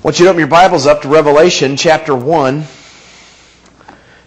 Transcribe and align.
I 0.00 0.02
want 0.02 0.18
you 0.18 0.24
to 0.24 0.30
open 0.30 0.38
your 0.38 0.48
Bibles 0.48 0.86
up 0.86 1.02
to 1.02 1.08
Revelation 1.08 1.76
chapter 1.76 2.14
1 2.14 2.64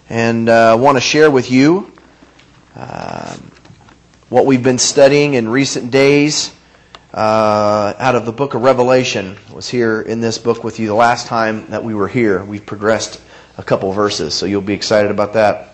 and 0.07 0.47
uh, 0.47 0.77
want 0.79 0.97
to 0.97 1.01
share 1.01 1.31
with 1.31 1.49
you 1.49 1.91
uh, 2.75 3.35
what 4.29 4.45
we've 4.45 4.61
been 4.61 4.77
studying 4.77 5.33
in 5.33 5.49
recent 5.49 5.89
days 5.89 6.53
uh, 7.11 7.95
out 7.97 8.13
of 8.13 8.27
the 8.27 8.31
book 8.31 8.53
of 8.53 8.61
Revelation. 8.61 9.35
I 9.49 9.53
was 9.53 9.67
here 9.67 9.99
in 9.99 10.21
this 10.21 10.37
book 10.37 10.63
with 10.63 10.79
you 10.79 10.85
the 10.85 10.93
last 10.93 11.25
time 11.25 11.65
that 11.71 11.83
we 11.83 11.95
were 11.95 12.07
here. 12.07 12.45
We've 12.45 12.63
progressed 12.63 13.19
a 13.57 13.63
couple 13.63 13.91
verses, 13.93 14.35
so 14.35 14.45
you'll 14.45 14.61
be 14.61 14.75
excited 14.75 15.09
about 15.09 15.33
that. 15.33 15.73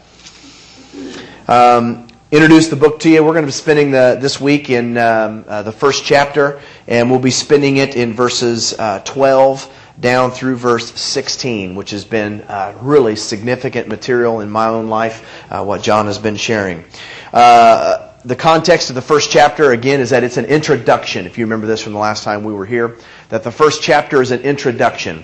Um, 1.50 2.08
introduce 2.32 2.70
the 2.70 2.78
book 2.78 3.02
to 3.02 3.10
you. 3.10 3.22
We're 3.22 3.34
going 3.34 3.44
to 3.44 3.48
be 3.48 3.52
spending 3.52 3.92
the, 3.92 4.18
this 4.18 4.40
week 4.40 4.70
in 4.70 4.98
um, 4.98 5.44
uh, 5.46 5.64
the 5.64 5.74
first 5.74 6.06
chapter, 6.06 6.62
and 6.88 7.12
we'll 7.12 7.20
be 7.20 7.32
spending 7.32 7.76
it 7.76 7.98
in 7.98 8.14
verses 8.14 8.80
uh, 8.80 9.00
12 9.04 9.76
down 10.00 10.32
through 10.32 10.56
verse 10.56 10.94
16, 11.00 11.76
which 11.76 11.92
has 11.92 12.06
been 12.06 12.42
uh, 12.42 12.78
really 12.82 13.16
significant 13.16 13.88
material 13.88 14.40
in 14.40 14.50
my 14.50 14.68
own 14.68 14.88
life, 14.88 15.44
uh, 15.50 15.64
what 15.64 15.82
John 15.82 16.06
has 16.06 16.18
been 16.18 16.38
sharing. 16.38 16.86
Uh, 17.34 18.14
the 18.24 18.36
context 18.36 18.90
of 18.90 18.96
the 18.96 19.02
first 19.02 19.32
chapter, 19.32 19.72
again, 19.72 20.00
is 20.00 20.10
that 20.10 20.24
it's 20.24 20.38
an 20.38 20.46
introduction. 20.46 21.26
If 21.26 21.38
you 21.38 21.46
remember 21.46 21.68
this 21.68 21.82
from 21.82 21.94
the 21.94 22.00
last 22.00 22.24
time 22.24 22.44
we 22.44 22.54
were 22.54 22.66
here, 22.66 22.98
that 23.30 23.44
the 23.44 23.52
first 23.52 23.82
chapter 23.82 24.22
is 24.22 24.32
an 24.32 24.42
introduction. 24.42 25.24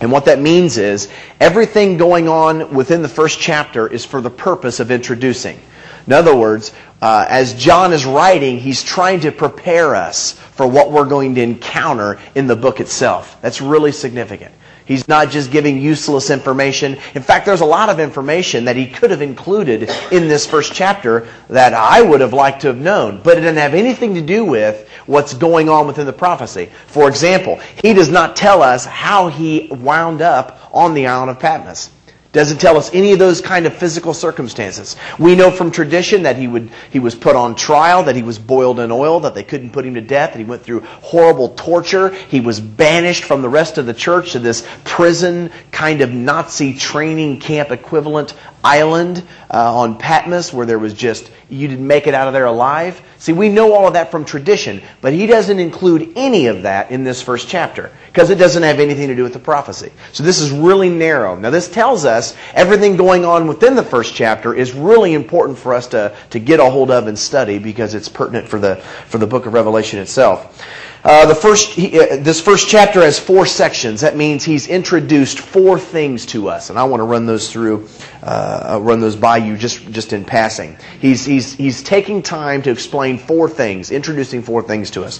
And 0.00 0.12
what 0.12 0.26
that 0.26 0.38
means 0.38 0.78
is 0.78 1.10
everything 1.40 1.96
going 1.96 2.28
on 2.28 2.74
within 2.74 3.02
the 3.02 3.08
first 3.08 3.40
chapter 3.40 3.86
is 3.86 4.04
for 4.04 4.20
the 4.20 4.30
purpose 4.30 4.80
of 4.80 4.90
introducing. 4.90 5.60
In 6.06 6.12
other 6.12 6.34
words, 6.34 6.72
uh, 7.02 7.26
as 7.28 7.54
John 7.54 7.92
is 7.92 8.06
writing, 8.06 8.58
he's 8.58 8.82
trying 8.82 9.20
to 9.20 9.32
prepare 9.32 9.94
us 9.94 10.32
for 10.58 10.66
what 10.66 10.90
we're 10.90 11.04
going 11.04 11.36
to 11.36 11.40
encounter 11.40 12.18
in 12.34 12.48
the 12.48 12.56
book 12.56 12.80
itself. 12.80 13.40
That's 13.40 13.60
really 13.60 13.92
significant. 13.92 14.52
He's 14.86 15.06
not 15.06 15.30
just 15.30 15.52
giving 15.52 15.80
useless 15.80 16.30
information. 16.30 16.98
In 17.14 17.22
fact, 17.22 17.46
there's 17.46 17.60
a 17.60 17.64
lot 17.64 17.90
of 17.90 18.00
information 18.00 18.64
that 18.64 18.74
he 18.74 18.88
could 18.88 19.12
have 19.12 19.22
included 19.22 19.88
in 20.10 20.26
this 20.26 20.48
first 20.48 20.72
chapter 20.72 21.28
that 21.48 21.74
I 21.74 22.02
would 22.02 22.20
have 22.20 22.32
liked 22.32 22.62
to 22.62 22.66
have 22.66 22.78
known, 22.78 23.20
but 23.22 23.38
it 23.38 23.42
didn't 23.42 23.58
have 23.58 23.74
anything 23.74 24.14
to 24.14 24.20
do 24.20 24.44
with 24.44 24.88
what's 25.06 25.32
going 25.32 25.68
on 25.68 25.86
within 25.86 26.06
the 26.06 26.12
prophecy. 26.12 26.70
For 26.88 27.08
example, 27.08 27.60
he 27.80 27.94
does 27.94 28.08
not 28.08 28.34
tell 28.34 28.60
us 28.60 28.84
how 28.84 29.28
he 29.28 29.68
wound 29.70 30.22
up 30.22 30.58
on 30.72 30.92
the 30.92 31.06
island 31.06 31.30
of 31.30 31.38
Patmos. 31.38 31.90
Doesn't 32.38 32.58
tell 32.58 32.76
us 32.76 32.94
any 32.94 33.10
of 33.10 33.18
those 33.18 33.40
kind 33.40 33.66
of 33.66 33.74
physical 33.74 34.14
circumstances. 34.14 34.94
We 35.18 35.34
know 35.34 35.50
from 35.50 35.72
tradition 35.72 36.22
that 36.22 36.36
he 36.36 36.46
would 36.46 36.70
he 36.88 37.00
was 37.00 37.16
put 37.16 37.34
on 37.34 37.56
trial, 37.56 38.04
that 38.04 38.14
he 38.14 38.22
was 38.22 38.38
boiled 38.38 38.78
in 38.78 38.92
oil, 38.92 39.18
that 39.18 39.34
they 39.34 39.42
couldn't 39.42 39.70
put 39.70 39.84
him 39.84 39.94
to 39.94 40.00
death, 40.00 40.34
that 40.34 40.38
he 40.38 40.44
went 40.44 40.62
through 40.62 40.82
horrible 40.82 41.48
torture. 41.48 42.10
He 42.10 42.38
was 42.38 42.60
banished 42.60 43.24
from 43.24 43.42
the 43.42 43.48
rest 43.48 43.76
of 43.76 43.86
the 43.86 43.92
church 43.92 44.30
to 44.34 44.38
this 44.38 44.64
prison 44.84 45.50
kind 45.72 46.00
of 46.00 46.12
Nazi 46.12 46.74
training 46.74 47.40
camp 47.40 47.72
equivalent 47.72 48.34
island 48.64 49.26
uh, 49.50 49.78
on 49.78 49.98
Patmos 49.98 50.52
where 50.52 50.66
there 50.66 50.78
was 50.78 50.94
just 50.94 51.30
you 51.50 51.66
didn't 51.66 51.86
make 51.86 52.06
it 52.06 52.14
out 52.14 52.26
of 52.26 52.34
there 52.34 52.44
alive. 52.44 53.00
See, 53.18 53.32
we 53.32 53.48
know 53.48 53.72
all 53.72 53.86
of 53.86 53.94
that 53.94 54.10
from 54.10 54.24
tradition, 54.24 54.82
but 55.00 55.12
he 55.12 55.26
doesn't 55.26 55.58
include 55.58 56.12
any 56.14 56.46
of 56.46 56.62
that 56.62 56.90
in 56.90 57.04
this 57.04 57.22
first 57.22 57.48
chapter 57.48 57.90
because 58.06 58.30
it 58.30 58.36
doesn't 58.36 58.62
have 58.62 58.80
anything 58.80 59.08
to 59.08 59.14
do 59.14 59.22
with 59.22 59.32
the 59.32 59.38
prophecy. 59.38 59.90
So 60.12 60.22
this 60.22 60.40
is 60.40 60.50
really 60.50 60.90
narrow. 60.90 61.36
Now, 61.36 61.50
this 61.50 61.68
tells 61.68 62.04
us 62.04 62.36
everything 62.52 62.96
going 62.96 63.24
on 63.24 63.46
within 63.46 63.74
the 63.74 63.82
first 63.82 64.14
chapter 64.14 64.54
is 64.54 64.74
really 64.74 65.14
important 65.14 65.58
for 65.58 65.72
us 65.72 65.86
to, 65.88 66.14
to 66.30 66.38
get 66.38 66.60
a 66.60 66.68
hold 66.68 66.90
of 66.90 67.06
and 67.06 67.18
study 67.18 67.58
because 67.58 67.94
it's 67.94 68.08
pertinent 68.08 68.46
for 68.46 68.58
the, 68.58 68.76
for 69.06 69.18
the 69.18 69.26
book 69.26 69.46
of 69.46 69.54
Revelation 69.54 70.00
itself. 70.00 70.62
Uh, 71.04 71.26
the 71.26 71.34
first, 71.34 71.70
he, 71.70 71.98
uh, 71.98 72.16
this 72.16 72.40
first 72.40 72.68
chapter 72.68 73.02
has 73.02 73.18
four 73.18 73.46
sections. 73.46 74.00
That 74.00 74.16
means 74.16 74.44
he's 74.44 74.66
introduced 74.66 75.38
four 75.38 75.78
things 75.78 76.26
to 76.26 76.48
us, 76.48 76.70
and 76.70 76.78
I 76.78 76.84
want 76.84 77.00
to 77.00 77.04
run 77.04 77.24
those 77.24 77.52
through, 77.52 77.88
uh, 78.22 78.78
run 78.82 79.00
those 79.00 79.14
by 79.14 79.36
you 79.36 79.56
just 79.56 79.90
just 79.92 80.12
in 80.12 80.24
passing. 80.24 80.76
He's 81.00 81.24
he's 81.24 81.54
he's 81.54 81.82
taking 81.82 82.22
time 82.22 82.62
to 82.62 82.70
explain 82.70 83.16
four 83.16 83.48
things, 83.48 83.92
introducing 83.92 84.42
four 84.42 84.62
things 84.62 84.90
to 84.92 85.04
us. 85.04 85.18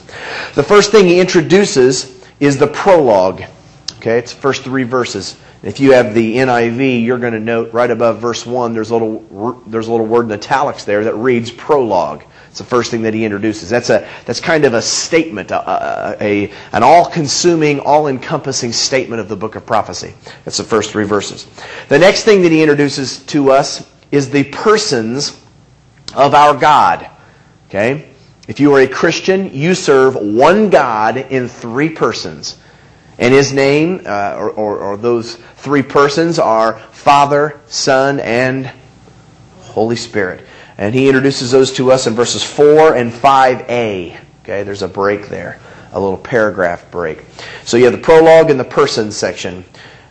The 0.55 0.65
first 0.65 0.91
thing 0.91 1.07
he 1.07 1.21
introduces 1.21 2.27
is 2.41 2.59
the 2.59 2.67
prologue. 2.67 3.43
Okay, 3.99 4.19
it's 4.19 4.33
the 4.33 4.41
first 4.41 4.65
three 4.65 4.85
verses. 4.85 5.37
If 5.63 5.81
you 5.81 5.93
have 5.93 6.15
the 6.15 6.37
NIV, 6.37 7.05
you're 7.05 7.19
going 7.19 7.33
to 7.33 7.41
note 7.41 7.73
right 7.73 7.91
above 7.91 8.21
verse 8.21 8.47
one. 8.47 8.73
There's 8.73 8.91
a 8.91 8.97
little 8.97 9.63
there's 9.67 9.89
a 9.89 9.91
little 9.91 10.07
word 10.07 10.27
in 10.27 10.33
italics 10.33 10.85
there 10.85 11.05
that 11.05 11.15
reads 11.15 11.51
prologue. 11.51 12.25
It's 12.59 12.69
the 12.69 12.77
first 12.77 12.91
thing 12.91 13.03
that 13.03 13.15
he 13.15 13.25
introduces. 13.25 13.71
That's 13.71 13.89
a 13.89 14.09
that's 14.25 14.41
kind 14.41 14.65
of 14.65 14.75
a 14.75 14.83
statement, 14.83 15.53
a, 15.53 16.17
a, 16.21 16.51
an 16.73 16.83
all-consuming, 16.83 17.79
all-encompassing 17.79 18.73
statement 18.73 19.21
of 19.21 19.29
the 19.29 19.37
book 19.37 19.55
of 19.55 19.65
prophecy. 19.65 20.13
That's 20.45 20.57
the 20.57 20.65
first 20.65 20.91
three 20.91 21.05
verses. 21.05 21.47
The 21.89 22.01
next 22.01 22.25
thing 22.25 22.43
that 22.43 22.51
he 22.51 22.61
introduces 22.61 23.21
to 23.27 23.53
us 23.53 23.89
is 24.11 24.31
the 24.31 24.43
persons 24.43 25.41
of 26.17 26.35
our 26.35 26.57
God. 26.57 27.09
Okay, 27.69 28.11
if 28.49 28.59
you 28.59 28.75
are 28.75 28.81
a 28.81 28.89
Christian, 28.89 29.55
you 29.55 29.77
serve 29.77 30.17
one 30.17 30.69
God 30.69 31.17
in 31.17 31.47
three 31.47 31.91
persons. 31.91 32.59
And 33.21 33.33
his 33.33 33.53
name, 33.53 34.03
uh, 34.05 34.35
or, 34.37 34.51
or, 34.51 34.79
or, 34.79 34.97
those 34.97 35.37
three 35.57 35.83
persons, 35.83 36.41
are 36.41 36.81
Father, 36.91 37.61
Son, 37.67 38.19
and 38.19 38.73
Holy 39.61 39.97
Spirit. 39.97 40.45
And 40.79 40.95
he 40.95 41.09
introduces 41.09 41.51
those 41.51 41.73
to 41.75 41.91
us 41.91 42.07
in 42.07 42.15
verses 42.15 42.43
4 42.43 42.95
and 42.95 43.13
5a. 43.13 44.17
Okay, 44.43 44.63
there's 44.63 44.83
a 44.83 44.89
break 44.89 45.29
there, 45.29 45.59
a 45.93 46.01
little 46.01 46.17
paragraph 46.17 46.89
break. 46.91 47.25
So 47.65 47.77
you 47.77 47.85
have 47.85 47.93
the 47.93 47.99
prologue 47.99 48.51
and 48.51 48.59
the 48.59 48.65
person 48.65 49.11
section. 49.11 49.65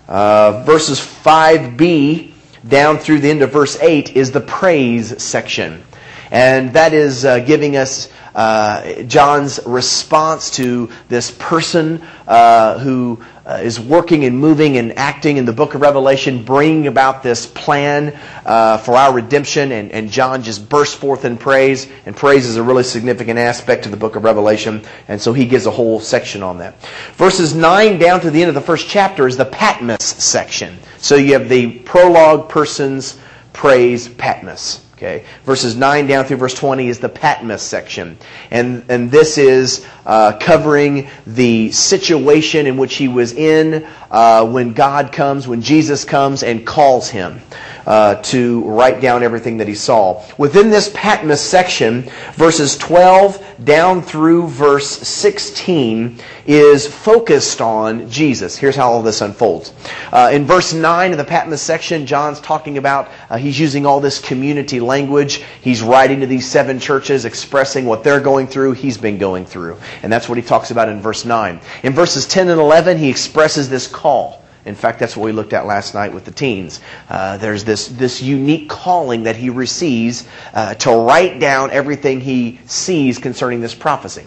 Uh, 0.07 0.63
verses 0.63 0.99
5b 0.99 2.33
down 2.67 2.97
through 2.97 3.19
the 3.19 3.29
end 3.29 3.41
of 3.41 3.51
verse 3.51 3.79
8 3.79 4.15
is 4.15 4.31
the 4.31 4.41
praise 4.41 5.21
section. 5.23 5.83
And 6.31 6.73
that 6.73 6.93
is 6.93 7.25
uh, 7.25 7.39
giving 7.39 7.77
us 7.77 8.09
uh, 8.37 9.01
John's 9.03 9.59
response 9.65 10.51
to 10.57 10.89
this 11.09 11.31
person 11.31 12.03
uh, 12.27 12.77
who 12.77 13.19
uh, 13.47 13.61
is 13.63 13.79
working 13.79 14.25
and 14.25 14.37
moving 14.37 14.77
and 14.77 14.97
acting 14.97 15.37
in 15.37 15.45
the 15.45 15.53
book 15.53 15.73
of 15.73 15.81
Revelation, 15.81 16.43
bringing 16.43 16.85
about 16.85 17.23
this 17.23 17.47
plan 17.47 18.15
uh, 18.45 18.77
for 18.77 18.95
our 18.95 19.11
redemption. 19.11 19.71
And, 19.71 19.91
and 19.91 20.11
John 20.11 20.43
just 20.43 20.69
bursts 20.69 20.93
forth 20.93 21.25
in 21.25 21.37
praise. 21.37 21.89
And 22.05 22.15
praise 22.15 22.45
is 22.45 22.57
a 22.57 22.63
really 22.63 22.83
significant 22.83 23.39
aspect 23.39 23.85
of 23.85 23.91
the 23.91 23.97
book 23.97 24.15
of 24.15 24.23
Revelation. 24.23 24.83
And 25.07 25.19
so 25.19 25.33
he 25.33 25.45
gives 25.45 25.65
a 25.65 25.71
whole 25.71 25.99
section 25.99 26.43
on 26.43 26.59
that. 26.59 26.79
Verses 27.13 27.55
9 27.55 27.97
down 27.97 28.19
to 28.21 28.29
the 28.29 28.41
end 28.41 28.49
of 28.49 28.55
the 28.55 28.61
first 28.61 28.87
chapter 28.87 29.27
is 29.27 29.37
the 29.37 29.45
Patmos 29.45 30.03
section. 30.03 30.77
So 30.99 31.15
you 31.15 31.33
have 31.33 31.49
the 31.49 31.79
prologue, 31.79 32.49
persons, 32.49 33.17
praise, 33.53 34.07
Patmos. 34.07 34.86
Okay. 34.97 35.25
Verses 35.43 35.75
9 35.75 36.07
down 36.07 36.25
through 36.25 36.37
verse 36.37 36.55
20 36.55 36.87
is 36.87 36.97
the 36.97 37.07
Patmos 37.07 37.61
section. 37.61 38.17
And, 38.49 38.83
and 38.89 39.11
this 39.11 39.37
is 39.37 39.85
uh, 40.07 40.39
covering 40.39 41.07
the 41.27 41.71
situation 41.71 42.65
in 42.65 42.77
which 42.77 42.95
he 42.95 43.07
was 43.07 43.33
in 43.33 43.87
uh, 44.09 44.43
when 44.47 44.73
God 44.73 45.11
comes, 45.11 45.47
when 45.47 45.61
Jesus 45.61 46.03
comes 46.03 46.41
and 46.41 46.65
calls 46.65 47.09
him 47.09 47.41
uh, 47.87 48.15
to 48.15 48.63
write 48.63 48.99
down 48.99 49.23
everything 49.23 49.57
that 49.57 49.67
he 49.67 49.75
saw. 49.75 50.23
Within 50.37 50.69
this 50.69 50.91
Patmos 50.93 51.41
section, 51.41 52.01
verses 52.33 52.77
12 52.77 53.63
down 53.63 54.01
through 54.01 54.47
verse 54.47 54.89
16 54.89 56.19
is 56.45 56.85
focused 56.85 57.61
on 57.61 58.09
Jesus. 58.09 58.57
Here's 58.57 58.75
how 58.75 58.91
all 58.91 59.01
this 59.01 59.21
unfolds. 59.21 59.73
Uh, 60.11 60.31
in 60.33 60.43
verse 60.43 60.73
9 60.73 61.11
of 61.11 61.17
the 61.17 61.23
Patmos 61.23 61.61
section, 61.61 62.05
John's 62.05 62.41
talking 62.41 62.77
about, 62.77 63.09
uh, 63.29 63.37
he's 63.37 63.57
using 63.57 63.85
all 63.85 64.01
this 64.01 64.19
community 64.19 64.81
language. 64.87 65.43
He's 65.61 65.83
writing 65.83 66.21
to 66.21 66.25
these 66.25 66.49
seven 66.49 66.79
churches, 66.79 67.25
expressing 67.25 67.85
what 67.85 68.03
they're 68.03 68.19
going 68.19 68.47
through, 68.47 68.73
he's 68.73 68.97
been 68.97 69.19
going 69.19 69.45
through. 69.45 69.77
And 70.01 70.11
that's 70.11 70.27
what 70.27 70.37
he 70.39 70.43
talks 70.43 70.71
about 70.71 70.89
in 70.89 70.99
verse 71.01 71.25
9. 71.25 71.61
In 71.83 71.93
verses 71.93 72.25
10 72.25 72.49
and 72.49 72.59
11, 72.59 72.97
he 72.97 73.09
expresses 73.09 73.69
this 73.69 73.85
call. 73.85 74.41
In 74.67 74.75
fact, 74.75 74.99
that's 74.99 75.15
what 75.15 75.23
we 75.23 75.31
looked 75.31 75.53
at 75.53 75.65
last 75.65 75.93
night 75.93 76.13
with 76.13 76.25
the 76.25 76.31
teens. 76.31 76.81
Uh, 77.09 77.37
there's 77.37 77.63
this, 77.63 77.87
this 77.87 78.21
unique 78.21 78.67
calling 78.69 79.23
that 79.23 79.37
he 79.37 79.49
receives 79.49 80.27
uh, 80.53 80.73
to 80.75 80.91
write 80.91 81.39
down 81.39 81.71
everything 81.71 82.19
he 82.19 82.59
sees 82.65 83.17
concerning 83.17 83.61
this 83.61 83.73
prophecy. 83.73 84.25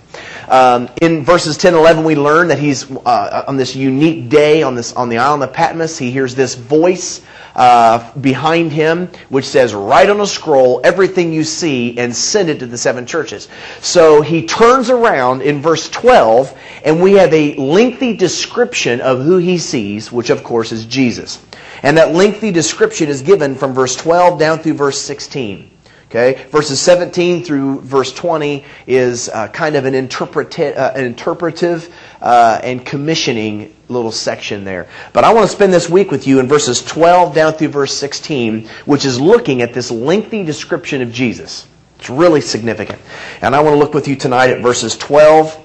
Um, 0.48 0.88
in 1.02 1.24
verses 1.24 1.58
10 1.58 1.74
and 1.74 1.80
11, 1.80 2.04
we 2.04 2.16
learn 2.16 2.48
that 2.48 2.58
he's 2.58 2.90
uh, 2.90 3.44
on 3.46 3.56
this 3.56 3.76
unique 3.76 4.30
day 4.30 4.62
on, 4.62 4.74
this, 4.74 4.94
on 4.94 5.10
the 5.10 5.18
island 5.18 5.42
of 5.42 5.52
Patmos. 5.52 5.98
He 5.98 6.10
hears 6.10 6.34
this 6.34 6.54
voice 6.54 7.20
uh, 7.54 8.12
behind 8.18 8.72
him, 8.72 9.08
which 9.28 9.44
says, 9.44 9.74
Write 9.74 10.10
on 10.10 10.20
a 10.20 10.26
scroll 10.26 10.80
everything 10.84 11.32
you 11.32 11.44
see 11.44 11.98
and 11.98 12.14
send 12.14 12.48
it 12.48 12.58
to 12.60 12.66
the 12.66 12.78
seven 12.78 13.06
churches. 13.06 13.48
So 13.80 14.22
he 14.22 14.46
turns 14.46 14.90
around 14.90 15.42
in 15.42 15.60
verse 15.60 15.88
12, 15.90 16.56
and 16.84 17.02
we 17.02 17.12
have 17.14 17.32
a 17.32 17.54
lengthy 17.56 18.16
description 18.16 19.00
of 19.00 19.22
who 19.22 19.38
he 19.38 19.58
sees, 19.58 20.12
which 20.12 20.29
of 20.30 20.42
course 20.42 20.72
is 20.72 20.86
Jesus. 20.86 21.44
And 21.82 21.96
that 21.98 22.14
lengthy 22.14 22.52
description 22.52 23.08
is 23.08 23.22
given 23.22 23.54
from 23.54 23.74
verse 23.74 23.96
12 23.96 24.38
down 24.38 24.58
through 24.58 24.74
verse 24.74 25.00
16. 25.00 25.70
Okay, 26.10 26.44
verses 26.50 26.80
17 26.80 27.44
through 27.44 27.82
verse 27.82 28.12
20 28.12 28.64
is 28.88 29.28
uh, 29.28 29.46
kind 29.46 29.76
of 29.76 29.84
an, 29.84 29.94
interpreta- 29.94 30.76
uh, 30.76 30.92
an 30.96 31.04
interpretive 31.04 31.94
uh, 32.20 32.60
and 32.64 32.84
commissioning 32.84 33.72
little 33.88 34.10
section 34.10 34.64
there. 34.64 34.88
But 35.12 35.22
I 35.22 35.32
want 35.32 35.48
to 35.48 35.54
spend 35.54 35.72
this 35.72 35.88
week 35.88 36.10
with 36.10 36.26
you 36.26 36.40
in 36.40 36.48
verses 36.48 36.82
12 36.82 37.32
down 37.32 37.52
through 37.52 37.68
verse 37.68 37.96
16, 37.96 38.68
which 38.86 39.04
is 39.04 39.20
looking 39.20 39.62
at 39.62 39.72
this 39.72 39.92
lengthy 39.92 40.44
description 40.44 41.00
of 41.00 41.12
Jesus. 41.12 41.68
It's 42.00 42.10
really 42.10 42.40
significant. 42.40 42.98
And 43.40 43.54
I 43.54 43.60
want 43.60 43.74
to 43.74 43.78
look 43.78 43.94
with 43.94 44.08
you 44.08 44.16
tonight 44.16 44.50
at 44.50 44.62
verses 44.62 44.96
12 44.96 45.64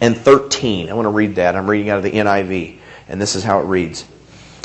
and 0.00 0.16
13. 0.16 0.88
I 0.88 0.94
want 0.94 1.04
to 1.04 1.10
read 1.10 1.34
that. 1.34 1.56
I'm 1.56 1.68
reading 1.68 1.90
out 1.90 1.98
of 1.98 2.04
the 2.04 2.12
NIV, 2.12 2.78
and 3.08 3.20
this 3.20 3.34
is 3.34 3.44
how 3.44 3.60
it 3.60 3.64
reads. 3.64 4.04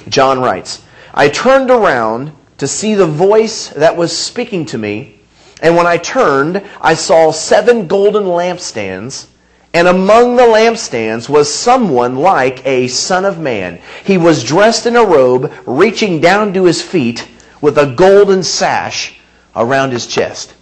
John 0.09 0.39
writes, 0.39 0.83
I 1.13 1.29
turned 1.29 1.71
around 1.71 2.33
to 2.57 2.67
see 2.67 2.95
the 2.95 3.07
voice 3.07 3.69
that 3.69 3.95
was 3.95 4.15
speaking 4.15 4.65
to 4.67 4.77
me. 4.77 5.19
And 5.61 5.75
when 5.75 5.87
I 5.87 5.97
turned, 5.97 6.63
I 6.81 6.93
saw 6.93 7.31
seven 7.31 7.87
golden 7.87 8.23
lampstands. 8.23 9.27
And 9.73 9.87
among 9.87 10.35
the 10.35 10.43
lampstands 10.43 11.29
was 11.29 11.53
someone 11.53 12.17
like 12.17 12.65
a 12.65 12.87
son 12.89 13.25
of 13.25 13.39
man. 13.39 13.81
He 14.03 14.17
was 14.17 14.43
dressed 14.43 14.85
in 14.85 14.95
a 14.95 15.03
robe, 15.03 15.51
reaching 15.65 16.19
down 16.19 16.53
to 16.53 16.65
his 16.65 16.81
feet, 16.81 17.27
with 17.61 17.77
a 17.77 17.93
golden 17.93 18.43
sash 18.43 19.17
around 19.55 19.91
his 19.91 20.05
chest. 20.05 20.53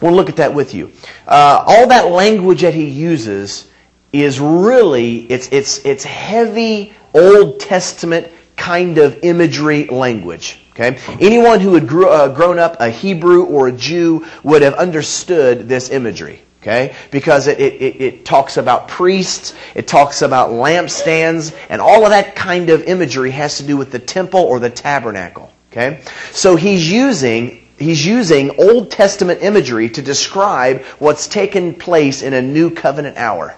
To 0.00 0.10
look 0.10 0.28
at 0.28 0.36
that 0.36 0.52
with 0.52 0.74
you. 0.74 0.92
Uh, 1.26 1.64
all 1.66 1.88
that 1.88 2.10
language 2.10 2.60
that 2.60 2.74
he 2.74 2.88
uses 2.88 3.68
is 4.12 4.38
really 4.38 5.20
it's 5.30 5.48
it's 5.50 5.84
it's 5.84 6.04
heavy 6.04 6.92
Old 7.14 7.60
Testament 7.60 8.30
kind 8.56 8.98
of 8.98 9.18
imagery 9.22 9.86
language. 9.86 10.60
Okay? 10.72 10.98
Anyone 11.20 11.60
who 11.60 11.74
had 11.74 11.86
grew, 11.86 12.08
uh, 12.08 12.28
grown 12.28 12.58
up 12.58 12.76
a 12.80 12.90
Hebrew 12.90 13.44
or 13.44 13.68
a 13.68 13.72
Jew 13.72 14.26
would 14.42 14.62
have 14.62 14.74
understood 14.74 15.68
this 15.68 15.90
imagery. 15.90 16.40
Okay? 16.62 16.96
Because 17.10 17.46
it, 17.46 17.60
it, 17.60 18.00
it 18.00 18.24
talks 18.24 18.56
about 18.56 18.88
priests, 18.88 19.54
it 19.74 19.86
talks 19.86 20.22
about 20.22 20.50
lampstands, 20.50 21.54
and 21.68 21.80
all 21.80 22.04
of 22.04 22.10
that 22.10 22.34
kind 22.34 22.70
of 22.70 22.84
imagery 22.84 23.30
has 23.30 23.58
to 23.58 23.62
do 23.62 23.76
with 23.76 23.92
the 23.92 23.98
temple 23.98 24.40
or 24.40 24.58
the 24.58 24.70
tabernacle. 24.70 25.52
Okay? 25.70 26.00
So 26.32 26.56
he's 26.56 26.90
using 26.90 27.60
he's 27.78 28.06
using 28.06 28.58
Old 28.60 28.90
Testament 28.90 29.42
imagery 29.42 29.90
to 29.90 30.02
describe 30.02 30.82
what's 30.98 31.28
taken 31.28 31.74
place 31.74 32.22
in 32.22 32.32
a 32.32 32.40
new 32.40 32.70
covenant 32.70 33.16
hour. 33.18 33.56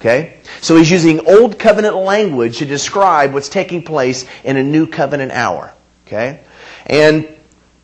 Okay? 0.00 0.38
So 0.62 0.76
he's 0.76 0.90
using 0.90 1.26
old 1.26 1.58
covenant 1.58 1.94
language 1.94 2.58
to 2.58 2.64
describe 2.64 3.34
what's 3.34 3.50
taking 3.50 3.82
place 3.82 4.24
in 4.44 4.56
a 4.56 4.62
new 4.62 4.86
covenant 4.86 5.32
hour. 5.32 5.74
Okay? 6.06 6.40
And 6.86 7.28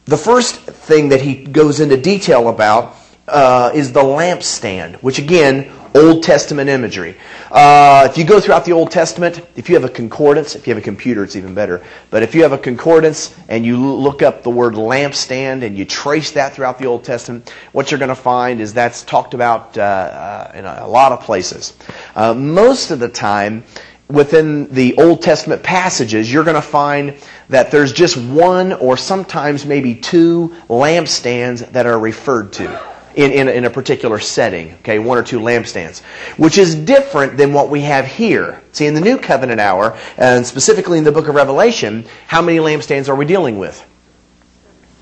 the 0.07 0.17
first 0.17 0.57
thing 0.57 1.11
that 1.11 1.21
he 1.21 1.45
goes 1.45 1.79
into 1.79 1.99
detail 1.99 2.49
about 2.49 2.97
uh, 3.29 3.71
is 3.75 3.93
the 3.93 4.03
lampstand, 4.03 4.97
which 4.97 5.19
again, 5.19 5.71
Old 5.97 6.23
Testament 6.23 6.69
imagery. 6.69 7.17
Uh, 7.51 8.07
if 8.11 8.19
you 8.19 8.25
go 8.25 8.39
throughout 8.39 8.67
the 8.67 8.73
Old 8.73 8.91
Testament, 8.91 9.41
if 9.57 9.71
you 9.71 9.75
have 9.77 9.85
a 9.85 9.89
concordance, 9.89 10.55
if 10.55 10.67
you 10.67 10.75
have 10.75 10.83
a 10.83 10.85
computer, 10.85 11.25
it's 11.25 11.37
even 11.37 11.55
better. 11.55 11.83
But 12.11 12.23
if 12.23 12.35
you 12.35 12.43
have 12.43 12.53
a 12.53 12.59
concordance 12.59 13.35
and 13.49 13.65
you 13.65 13.79
look 13.79 14.21
up 14.21 14.43
the 14.43 14.51
word 14.51 14.75
lampstand 14.75 15.65
and 15.65 15.79
you 15.79 15.87
trace 15.87 16.33
that 16.33 16.55
throughout 16.55 16.79
the 16.79 16.85
Old 16.85 17.03
Testament, 17.03 17.49
what 17.73 17.91
you're 17.91 17.99
going 17.99 18.11
to 18.11 18.15
find 18.15 18.61
is 18.61 18.75
that's 18.75 19.05
talked 19.05 19.33
about 19.33 19.79
uh, 19.79 19.81
uh, 19.81 20.53
in 20.55 20.65
a, 20.67 20.87
lot 20.87 21.13
of 21.13 21.23
places. 21.23 21.75
Uh, 22.15 22.35
most 22.35 22.91
of 22.91 22.99
the 22.99 23.09
time, 23.09 23.65
within 24.09 24.69
the 24.75 24.99
Old 24.99 25.23
Testament 25.23 25.63
passages, 25.63 26.31
you're 26.31 26.45
going 26.45 26.57
to 26.57 26.63
find 26.63 27.17
that 27.49 27.71
there's 27.71 27.95
just 27.95 28.19
one 28.19 28.75
or 28.75 28.99
sometimes 28.99 29.65
maybe 29.65 29.95
two 29.95 30.55
lampstands 30.69 31.67
that 31.73 31.87
are 31.87 31.99
referred 31.99 32.53
to 32.53 32.96
in, 33.17 33.33
in, 33.33 33.49
in, 33.49 33.65
a 33.65 33.71
particular 33.71 34.19
setting, 34.19 34.75
okay, 34.75 34.99
one 34.99 35.19
or 35.19 35.23
two 35.23 35.41
lampstands, 35.41 36.03
which 36.37 36.59
is 36.59 36.75
different 36.75 37.37
than 37.37 37.53
what 37.53 37.71
we 37.71 37.81
have 37.81 38.07
here. 38.07 38.63
See, 38.73 38.87
in 38.87 38.95
the 38.95 39.01
New 39.01 39.19
Covenant 39.19 39.59
hour, 39.59 39.99
and 40.19 40.47
specifically 40.47 40.99
in 40.99 41.05
the 41.05 41.13
book 41.13 41.27
of 41.27 41.35
Revelation, 41.35 42.05
how 42.27 42.43
many 42.43 42.59
lampstands 42.59 43.09
are 43.09 43.17
we 43.17 43.25
dealing 43.25 43.59
with? 43.59 43.85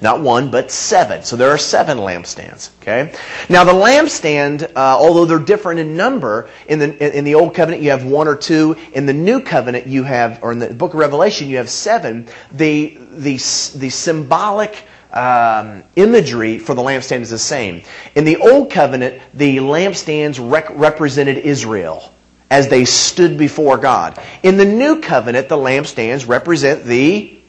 Not 0.00 0.20
one, 0.20 0.50
but 0.50 0.70
seven. 0.70 1.22
So 1.22 1.34
there 1.34 1.50
are 1.50 1.58
seven 1.58 1.98
lampstands. 1.98 2.70
Okay. 2.82 3.14
Now 3.48 3.64
the 3.64 3.72
lampstand, 3.72 4.64
uh, 4.64 4.68
although 4.76 5.24
they're 5.24 5.38
different 5.38 5.80
in 5.80 5.96
number, 5.96 6.50
in 6.68 6.78
the 6.78 7.16
in 7.16 7.24
the 7.24 7.36
old 7.36 7.54
covenant 7.54 7.82
you 7.82 7.90
have 7.90 8.04
one 8.04 8.28
or 8.28 8.36
two. 8.36 8.76
In 8.92 9.06
the 9.06 9.12
new 9.12 9.40
covenant 9.40 9.86
you 9.86 10.02
have, 10.02 10.42
or 10.42 10.52
in 10.52 10.58
the 10.58 10.74
book 10.74 10.92
of 10.92 10.98
Revelation 10.98 11.48
you 11.48 11.56
have 11.56 11.70
seven. 11.70 12.28
The 12.52 12.98
the 13.12 13.34
the 13.34 13.88
symbolic 13.88 14.84
um, 15.14 15.84
imagery 15.96 16.58
for 16.58 16.74
the 16.74 16.82
lampstand 16.82 17.20
is 17.20 17.30
the 17.30 17.38
same. 17.38 17.82
In 18.14 18.24
the 18.24 18.36
Old 18.36 18.70
Covenant, 18.70 19.22
the 19.32 19.58
lampstands 19.58 20.38
rec- 20.38 20.70
represented 20.70 21.38
Israel 21.38 22.12
as 22.50 22.68
they 22.68 22.84
stood 22.84 23.38
before 23.38 23.78
God. 23.78 24.20
In 24.42 24.56
the 24.56 24.64
New 24.64 25.00
Covenant, 25.00 25.48
the 25.48 25.56
lampstands 25.56 26.28
represent 26.28 26.84
the 26.84 27.40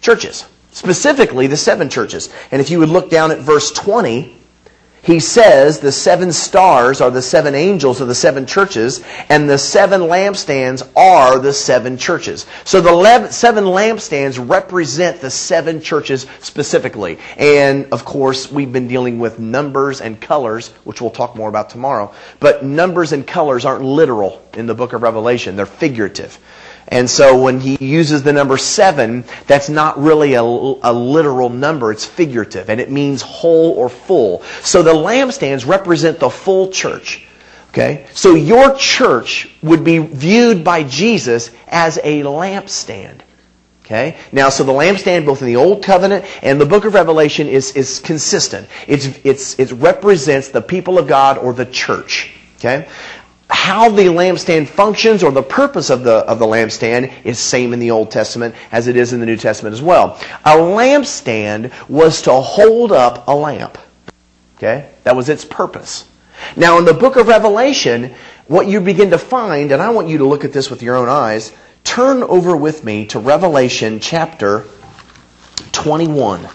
churches, 0.00 0.44
specifically 0.72 1.46
the 1.46 1.56
seven 1.56 1.88
churches. 1.88 2.28
And 2.50 2.60
if 2.60 2.70
you 2.70 2.80
would 2.80 2.88
look 2.88 3.10
down 3.10 3.30
at 3.30 3.38
verse 3.38 3.70
20, 3.72 4.36
he 5.02 5.18
says 5.18 5.80
the 5.80 5.90
seven 5.90 6.32
stars 6.32 7.00
are 7.00 7.10
the 7.10 7.22
seven 7.22 7.56
angels 7.56 8.00
of 8.00 8.06
the 8.06 8.14
seven 8.14 8.46
churches, 8.46 9.02
and 9.28 9.50
the 9.50 9.58
seven 9.58 10.02
lampstands 10.02 10.88
are 10.96 11.40
the 11.40 11.52
seven 11.52 11.98
churches. 11.98 12.46
So 12.64 12.80
the 12.80 13.28
seven 13.30 13.64
lampstands 13.64 14.48
represent 14.48 15.20
the 15.20 15.30
seven 15.30 15.80
churches 15.80 16.26
specifically. 16.38 17.18
And 17.36 17.92
of 17.92 18.04
course, 18.04 18.50
we've 18.50 18.72
been 18.72 18.86
dealing 18.86 19.18
with 19.18 19.40
numbers 19.40 20.00
and 20.00 20.20
colors, 20.20 20.68
which 20.84 21.00
we'll 21.00 21.10
talk 21.10 21.34
more 21.34 21.48
about 21.48 21.70
tomorrow. 21.70 22.14
But 22.38 22.64
numbers 22.64 23.12
and 23.12 23.26
colors 23.26 23.64
aren't 23.64 23.84
literal 23.84 24.40
in 24.54 24.66
the 24.66 24.74
book 24.74 24.92
of 24.92 25.02
Revelation, 25.02 25.56
they're 25.56 25.66
figurative. 25.66 26.38
And 26.92 27.08
so 27.08 27.40
when 27.40 27.58
he 27.58 27.78
uses 27.80 28.22
the 28.22 28.34
number 28.34 28.58
seven, 28.58 29.24
that's 29.46 29.70
not 29.70 29.98
really 29.98 30.34
a, 30.34 30.42
a, 30.42 30.92
literal 30.92 31.48
number, 31.48 31.90
it's 31.90 32.04
figurative, 32.04 32.68
and 32.68 32.78
it 32.82 32.90
means 32.90 33.22
whole 33.22 33.72
or 33.72 33.88
full. 33.88 34.42
So 34.60 34.82
the 34.82 34.92
lampstands 34.92 35.66
represent 35.66 36.20
the 36.20 36.28
full 36.28 36.68
church. 36.68 37.26
Okay? 37.70 38.06
So 38.12 38.34
your 38.34 38.76
church 38.76 39.48
would 39.62 39.84
be 39.84 39.98
viewed 40.00 40.62
by 40.62 40.82
Jesus 40.82 41.50
as 41.66 41.96
a 42.04 42.24
lampstand. 42.24 43.22
Okay? 43.86 44.18
Now, 44.30 44.50
so 44.50 44.62
the 44.62 44.72
lampstand, 44.72 45.24
both 45.24 45.40
in 45.40 45.46
the 45.46 45.56
Old 45.56 45.82
Covenant 45.82 46.26
and 46.42 46.60
the 46.60 46.66
book 46.66 46.84
of 46.84 46.92
Revelation, 46.92 47.48
is, 47.48 47.72
is 47.74 48.00
consistent. 48.00 48.68
It's, 48.86 49.06
it's, 49.24 49.58
it 49.58 49.72
represents 49.72 50.48
the 50.48 50.60
people 50.60 50.98
of 50.98 51.08
God 51.08 51.38
or 51.38 51.54
the 51.54 51.64
church. 51.64 52.34
Okay? 52.58 52.86
How 53.52 53.90
the 53.90 54.06
lampstand 54.06 54.66
functions 54.66 55.22
or 55.22 55.30
the 55.30 55.42
purpose 55.42 55.90
of 55.90 56.04
the, 56.04 56.16
of 56.26 56.38
the 56.38 56.46
lampstand 56.46 57.12
is 57.22 57.38
same 57.38 57.72
in 57.72 57.78
the 57.78 57.90
Old 57.90 58.10
Testament 58.10 58.54
as 58.72 58.88
it 58.88 58.96
is 58.96 59.12
in 59.12 59.20
the 59.20 59.26
New 59.26 59.36
Testament 59.36 59.74
as 59.74 59.82
well. 59.82 60.18
A 60.44 60.56
lampstand 60.56 61.70
was 61.88 62.22
to 62.22 62.32
hold 62.32 62.92
up 62.92 63.28
a 63.28 63.34
lamp. 63.34 63.76
Okay? 64.56 64.88
That 65.04 65.14
was 65.14 65.28
its 65.28 65.44
purpose. 65.44 66.08
Now 66.56 66.78
in 66.78 66.86
the 66.86 66.94
book 66.94 67.16
of 67.16 67.28
Revelation, 67.28 68.14
what 68.46 68.66
you 68.66 68.80
begin 68.80 69.10
to 69.10 69.18
find, 69.18 69.70
and 69.70 69.82
I 69.82 69.90
want 69.90 70.08
you 70.08 70.18
to 70.18 70.24
look 70.24 70.44
at 70.44 70.52
this 70.52 70.70
with 70.70 70.82
your 70.82 70.96
own 70.96 71.08
eyes, 71.08 71.52
turn 71.84 72.22
over 72.22 72.56
with 72.56 72.84
me 72.84 73.06
to 73.06 73.18
Revelation 73.18 74.00
chapter 74.00 74.64
21. 75.72 76.48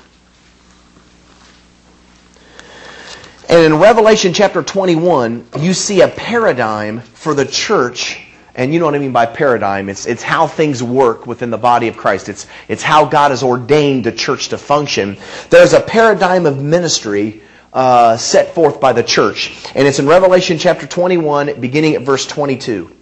And 3.49 3.61
in 3.61 3.79
Revelation 3.79 4.33
chapter 4.33 4.61
21, 4.61 5.47
you 5.59 5.73
see 5.73 6.01
a 6.01 6.09
paradigm 6.09 6.99
for 6.99 7.33
the 7.33 7.45
church. 7.45 8.21
And 8.55 8.73
you 8.73 8.79
know 8.79 8.85
what 8.85 8.95
I 8.95 8.99
mean 8.99 9.13
by 9.13 9.25
paradigm. 9.25 9.87
It's, 9.87 10.05
it's 10.05 10.21
how 10.21 10.47
things 10.47 10.83
work 10.83 11.25
within 11.25 11.49
the 11.49 11.57
body 11.57 11.87
of 11.87 11.95
Christ. 11.95 12.27
It's, 12.27 12.45
it's 12.67 12.83
how 12.83 13.05
God 13.05 13.31
has 13.31 13.43
ordained 13.43 14.03
the 14.03 14.11
church 14.11 14.49
to 14.49 14.57
function. 14.57 15.17
There's 15.49 15.71
a 15.71 15.79
paradigm 15.79 16.45
of 16.45 16.61
ministry 16.61 17.41
uh, 17.71 18.17
set 18.17 18.53
forth 18.53 18.81
by 18.81 18.91
the 18.91 19.03
church. 19.03 19.55
And 19.75 19.87
it's 19.87 19.99
in 19.99 20.07
Revelation 20.07 20.57
chapter 20.57 20.85
21, 20.85 21.61
beginning 21.61 21.95
at 21.95 22.01
verse 22.01 22.25
22. 22.27 22.93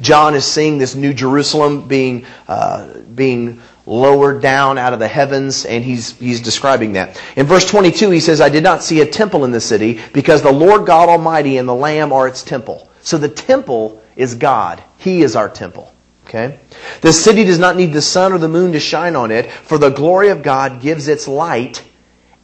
John 0.00 0.34
is 0.34 0.44
seeing 0.44 0.78
this 0.78 0.94
new 0.94 1.14
Jerusalem 1.14 1.88
being, 1.88 2.26
uh, 2.46 2.98
being 2.98 3.60
lowered 3.86 4.42
down 4.42 4.78
out 4.78 4.92
of 4.92 4.98
the 4.98 5.08
heavens, 5.08 5.64
and 5.64 5.84
he's, 5.84 6.18
he's 6.18 6.40
describing 6.40 6.92
that. 6.92 7.20
In 7.36 7.46
verse 7.46 7.68
22, 7.68 8.10
he 8.10 8.20
says, 8.20 8.40
I 8.40 8.48
did 8.48 8.64
not 8.64 8.82
see 8.82 9.00
a 9.00 9.06
temple 9.06 9.44
in 9.44 9.52
the 9.52 9.60
city, 9.60 10.00
because 10.12 10.42
the 10.42 10.52
Lord 10.52 10.86
God 10.86 11.08
Almighty 11.08 11.56
and 11.56 11.68
the 11.68 11.74
Lamb 11.74 12.12
are 12.12 12.26
its 12.26 12.42
temple. 12.42 12.90
So 13.02 13.16
the 13.16 13.28
temple 13.28 14.02
is 14.16 14.34
God. 14.34 14.82
He 14.98 15.22
is 15.22 15.36
our 15.36 15.48
temple. 15.48 15.92
Okay? 16.26 16.58
The 17.00 17.12
city 17.12 17.44
does 17.44 17.60
not 17.60 17.76
need 17.76 17.92
the 17.92 18.02
sun 18.02 18.32
or 18.32 18.38
the 18.38 18.48
moon 18.48 18.72
to 18.72 18.80
shine 18.80 19.14
on 19.14 19.30
it, 19.30 19.50
for 19.50 19.78
the 19.78 19.90
glory 19.90 20.30
of 20.30 20.42
God 20.42 20.80
gives 20.80 21.06
its 21.06 21.28
light, 21.28 21.84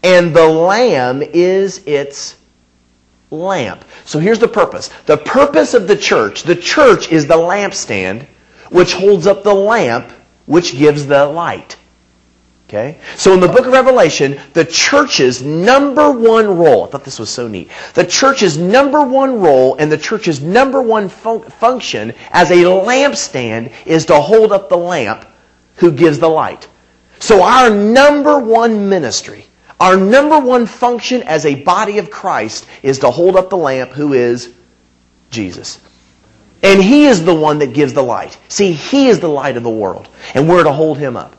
and 0.04 0.34
the 0.34 0.46
Lamb 0.46 1.22
is 1.22 1.82
its 1.86 2.36
lamp. 3.32 3.84
So 4.04 4.20
here's 4.20 4.38
the 4.38 4.48
purpose. 4.48 4.90
The 5.06 5.16
purpose 5.16 5.74
of 5.74 5.88
the 5.88 5.96
church, 5.96 6.44
the 6.44 6.54
church 6.54 7.10
is 7.10 7.26
the 7.26 7.34
lampstand, 7.34 8.26
which 8.70 8.94
holds 8.94 9.26
up 9.26 9.42
the 9.42 9.54
lamp 9.54 10.12
which 10.46 10.76
gives 10.76 11.06
the 11.06 11.26
light. 11.26 11.76
Okay? 12.72 12.98
So 13.16 13.34
in 13.34 13.40
the 13.40 13.48
book 13.48 13.66
of 13.66 13.72
Revelation, 13.74 14.40
the 14.54 14.64
church's 14.64 15.42
number 15.42 16.10
one 16.10 16.56
role, 16.56 16.84
I 16.84 16.88
thought 16.88 17.04
this 17.04 17.18
was 17.18 17.28
so 17.28 17.46
neat. 17.46 17.70
The 17.92 18.04
church's 18.04 18.56
number 18.56 19.02
one 19.02 19.40
role 19.40 19.76
and 19.76 19.92
the 19.92 19.98
church's 19.98 20.40
number 20.40 20.80
one 20.80 21.10
fun- 21.10 21.42
function 21.42 22.14
as 22.30 22.50
a 22.50 22.64
lampstand 22.64 23.74
is 23.84 24.06
to 24.06 24.18
hold 24.18 24.52
up 24.52 24.70
the 24.70 24.78
lamp 24.78 25.26
who 25.76 25.92
gives 25.92 26.18
the 26.18 26.30
light. 26.30 26.66
So 27.18 27.42
our 27.42 27.68
number 27.68 28.38
one 28.38 28.88
ministry, 28.88 29.44
our 29.78 29.96
number 29.98 30.38
one 30.38 30.64
function 30.64 31.22
as 31.24 31.44
a 31.44 31.56
body 31.56 31.98
of 31.98 32.10
Christ 32.10 32.66
is 32.82 32.98
to 33.00 33.10
hold 33.10 33.36
up 33.36 33.50
the 33.50 33.56
lamp 33.58 33.90
who 33.90 34.14
is 34.14 34.54
Jesus. 35.30 35.78
And 36.62 36.82
He 36.82 37.06
is 37.06 37.24
the 37.24 37.34
one 37.34 37.58
that 37.58 37.72
gives 37.72 37.92
the 37.92 38.02
light. 38.02 38.38
See, 38.48 38.72
He 38.72 39.08
is 39.08 39.20
the 39.20 39.28
light 39.28 39.56
of 39.56 39.62
the 39.62 39.70
world. 39.70 40.08
And 40.34 40.48
we're 40.48 40.64
to 40.64 40.72
hold 40.72 40.98
Him 40.98 41.16
up. 41.16 41.36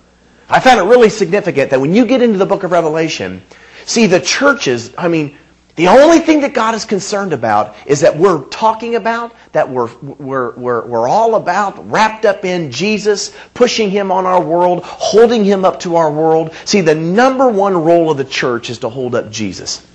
I 0.49 0.59
found 0.59 0.79
it 0.79 0.83
really 0.83 1.09
significant 1.09 1.71
that 1.71 1.79
when 1.79 1.95
you 1.95 2.05
get 2.05 2.21
into 2.21 2.37
the 2.37 2.45
book 2.45 2.63
of 2.63 2.71
Revelation, 2.71 3.41
see, 3.85 4.07
the 4.07 4.19
churches, 4.19 4.93
I 4.97 5.07
mean, 5.07 5.37
the 5.75 5.87
only 5.87 6.19
thing 6.19 6.41
that 6.41 6.53
God 6.53 6.75
is 6.75 6.85
concerned 6.85 7.33
about 7.33 7.75
is 7.87 8.01
that 8.01 8.15
we're 8.15 8.43
talking 8.45 8.93
about, 8.93 9.33
that 9.53 9.69
we're, 9.69 9.91
we're, 9.95 10.51
we're, 10.51 10.85
we're 10.85 11.07
all 11.07 11.33
about, 11.33 11.89
wrapped 11.89 12.25
up 12.25 12.45
in 12.45 12.69
Jesus, 12.69 13.35
pushing 13.55 13.89
Him 13.89 14.11
on 14.11 14.27
our 14.27 14.41
world, 14.41 14.83
holding 14.83 15.43
Him 15.43 15.65
up 15.65 15.79
to 15.79 15.95
our 15.95 16.11
world. 16.11 16.53
See, 16.65 16.81
the 16.81 16.93
number 16.93 17.49
one 17.49 17.75
role 17.75 18.11
of 18.11 18.17
the 18.17 18.25
church 18.25 18.69
is 18.69 18.79
to 18.79 18.89
hold 18.89 19.15
up 19.15 19.31
Jesus. 19.31 19.85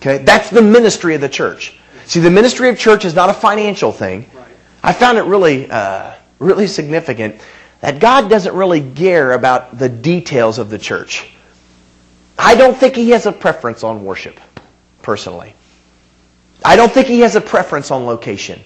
Okay? 0.00 0.18
That's 0.24 0.48
the 0.48 0.62
ministry 0.62 1.14
of 1.14 1.20
the 1.20 1.28
church. 1.28 1.78
See, 2.06 2.20
the 2.20 2.30
ministry 2.30 2.70
of 2.70 2.78
church 2.78 3.04
is 3.04 3.14
not 3.14 3.28
a 3.28 3.34
financial 3.34 3.92
thing. 3.92 4.24
I 4.82 4.92
found 4.92 5.18
it 5.18 5.22
really, 5.22 5.70
uh, 5.70 6.14
really 6.38 6.66
significant 6.66 7.40
that 7.80 8.00
God 8.00 8.28
doesn't 8.28 8.54
really 8.54 8.80
care 8.80 9.32
about 9.32 9.78
the 9.78 9.88
details 9.88 10.58
of 10.58 10.70
the 10.70 10.78
church. 10.78 11.28
I 12.38 12.54
don't 12.54 12.76
think 12.76 12.96
He 12.96 13.10
has 13.10 13.26
a 13.26 13.32
preference 13.32 13.84
on 13.84 14.04
worship, 14.04 14.40
personally. 15.02 15.54
I 16.64 16.76
don't 16.76 16.90
think 16.90 17.06
He 17.06 17.20
has 17.20 17.36
a 17.36 17.40
preference 17.40 17.90
on 17.90 18.06
location, 18.06 18.60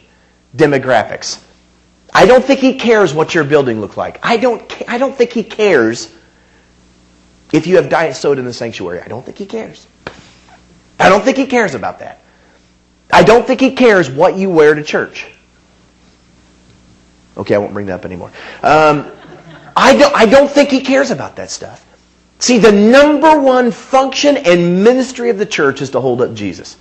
demographics. 0.57 1.43
I 2.13 2.25
don't 2.27 2.45
think 2.45 2.61
He 2.61 2.79
cares 2.79 3.13
what 3.13 3.35
your 3.35 3.45
building 3.45 3.81
looks 3.81 3.97
like. 3.97 4.19
I 4.23 4.39
don't, 4.39 4.63
I 4.89 4.99
don't 4.99 5.15
think 5.15 5.33
He 5.33 5.43
cares 5.45 6.13
if 7.53 7.67
you 7.67 7.77
have 7.77 7.91
diet 7.91 8.17
soda 8.17 8.41
in 8.41 8.47
the 8.47 8.55
sanctuary. 8.55 9.01
I 9.01 9.09
don't 9.09 9.25
think 9.25 9.37
He 9.37 9.47
cares. 9.47 9.87
I 10.99 11.11
don't 11.11 11.23
think 11.23 11.37
He 11.37 11.47
cares 11.47 11.75
about 11.75 11.99
that. 11.99 12.21
I 13.13 13.23
don't 13.23 13.47
think 13.47 13.61
He 13.61 13.73
cares 13.75 14.11
what 14.11 14.37
you 14.37 14.49
wear 14.49 14.75
to 14.75 14.83
church. 14.83 15.27
Okay, 17.37 17.55
I 17.55 17.59
won't 17.59 17.75
bring 17.75 17.87
that 17.87 17.95
up 17.95 18.05
anymore. 18.05 18.33
Um, 18.62 19.12
I, 19.76 19.97
don't, 19.97 20.14
I 20.14 20.26
don't 20.26 20.50
think 20.50 20.71
he 20.71 20.81
cares 20.81 21.11
about 21.11 21.37
that 21.37 21.50
stuff. 21.50 21.85
See, 22.38 22.59
the 22.59 22.73
number 22.73 23.40
one 23.40 23.71
function 23.71 24.37
and 24.37 24.85
ministry 24.85 25.31
of 25.31 25.38
the 25.38 25.47
church 25.47 25.81
is 25.81 25.90
to 25.90 26.00
hold 26.00 26.21
up 26.21 26.35
Jesus. 26.35 26.76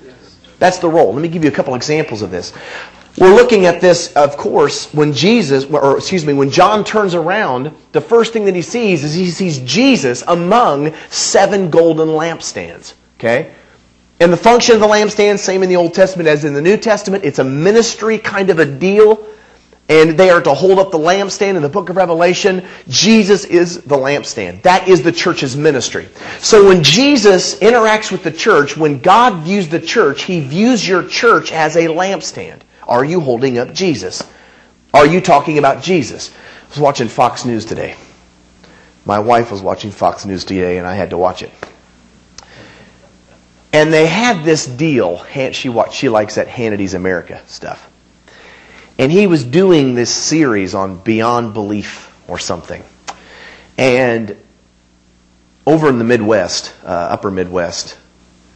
That's 0.59 0.79
the 0.79 0.89
role. 0.89 1.13
Let 1.13 1.21
me 1.21 1.27
give 1.27 1.43
you 1.43 1.49
a 1.49 1.53
couple 1.53 1.75
examples 1.75 2.21
of 2.21 2.31
this. 2.31 2.53
We're 3.17 3.33
looking 3.33 3.65
at 3.65 3.79
this, 3.79 4.11
of 4.13 4.35
course, 4.35 4.93
when 4.93 5.13
Jesus, 5.13 5.63
or 5.65 5.97
excuse 5.97 6.25
me, 6.25 6.33
when 6.33 6.49
John 6.49 6.83
turns 6.83 7.15
around, 7.15 7.73
the 7.93 8.01
first 8.01 8.33
thing 8.33 8.43
that 8.45 8.55
he 8.55 8.61
sees 8.61 9.05
is 9.05 9.13
he 9.13 9.31
sees 9.31 9.59
Jesus 9.59 10.21
among 10.27 10.93
seven 11.09 11.69
golden 11.69 12.09
lampstands. 12.09 12.93
Okay? 13.17 13.53
And 14.19 14.33
the 14.33 14.37
function 14.37 14.75
of 14.75 14.81
the 14.81 14.87
lampstand, 14.87 15.39
same 15.39 15.63
in 15.63 15.69
the 15.69 15.77
Old 15.77 15.93
Testament 15.93 16.27
as 16.27 16.43
in 16.43 16.53
the 16.53 16.61
New 16.61 16.75
Testament, 16.75 17.23
it's 17.23 17.39
a 17.39 17.43
ministry 17.43 18.17
kind 18.17 18.49
of 18.49 18.59
a 18.59 18.65
deal 18.65 19.25
and 19.87 20.17
they 20.17 20.31
are 20.31 20.41
to 20.41 20.53
hold 20.53 20.79
up 20.79 20.91
the 20.91 20.97
lampstand 20.97 21.55
in 21.55 21.61
the 21.61 21.69
book 21.69 21.89
of 21.89 21.95
Revelation. 21.95 22.65
Jesus 22.87 23.45
is 23.45 23.81
the 23.81 23.95
lampstand. 23.95 24.63
That 24.63 24.87
is 24.87 25.03
the 25.03 25.11
church's 25.11 25.55
ministry. 25.55 26.07
So 26.39 26.67
when 26.67 26.83
Jesus 26.83 27.59
interacts 27.59 28.11
with 28.11 28.23
the 28.23 28.31
church, 28.31 28.75
when 28.75 28.99
God 28.99 29.43
views 29.43 29.69
the 29.69 29.79
church, 29.79 30.23
he 30.23 30.39
views 30.39 30.87
your 30.87 31.07
church 31.07 31.51
as 31.51 31.75
a 31.75 31.85
lampstand. 31.87 32.61
Are 32.87 33.05
you 33.05 33.19
holding 33.19 33.59
up 33.59 33.73
Jesus? 33.73 34.23
Are 34.93 35.05
you 35.05 35.21
talking 35.21 35.59
about 35.59 35.83
Jesus? 35.83 36.31
I 36.31 36.69
was 36.69 36.79
watching 36.79 37.07
Fox 37.07 37.45
News 37.45 37.65
today. 37.65 37.95
My 39.05 39.19
wife 39.19 39.51
was 39.51 39.61
watching 39.61 39.91
Fox 39.91 40.25
News 40.25 40.45
today, 40.45 40.79
and 40.79 40.87
I 40.87 40.95
had 40.95 41.11
to 41.11 41.17
watch 41.17 41.43
it. 41.43 41.51
And 43.71 43.93
they 43.93 44.07
had 44.07 44.43
this 44.43 44.65
deal. 44.65 45.23
She, 45.51 45.69
likes 45.69 46.35
that 46.35 46.47
Hannity's 46.47 46.95
America 46.95 47.41
stuff. 47.45 47.91
And 48.97 49.11
he 49.11 49.27
was 49.27 49.43
doing 49.43 49.95
this 49.95 50.13
series 50.13 50.73
on 50.73 50.97
beyond 50.97 51.53
belief 51.53 52.15
or 52.27 52.39
something. 52.39 52.83
And 53.77 54.37
over 55.65 55.89
in 55.89 55.97
the 55.97 56.05
Midwest, 56.05 56.73
uh, 56.83 56.87
upper 56.87 57.29
Midwest, 57.29 57.97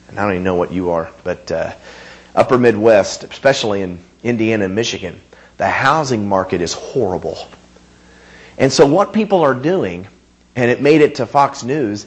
and 0.08 0.20
I 0.20 0.24
don't 0.24 0.34
even 0.34 0.44
know 0.44 0.56
what 0.56 0.72
you 0.72 0.92
are, 0.92 1.12
but 1.24 1.52
uh, 1.52 1.74
upper 2.36 2.58
Midwest, 2.58 3.24
especially 3.26 3.82
in 3.82 4.00
Indiana 4.24 4.66
and 4.66 4.76
Michigan, 4.76 5.20
the 5.58 5.68
housing 5.68 6.28
market 6.28 6.62
is 6.62 6.74
horrible. 6.74 7.38
And 8.58 8.72
so 8.72 8.86
what 8.86 9.14
people 9.14 9.42
are 9.42 9.54
doing, 9.54 10.08
and 10.56 10.70
it 10.70 10.82
made 10.82 11.02
it 11.02 11.16
to 11.16 11.26
Fox 11.26 11.64
News, 11.64 12.06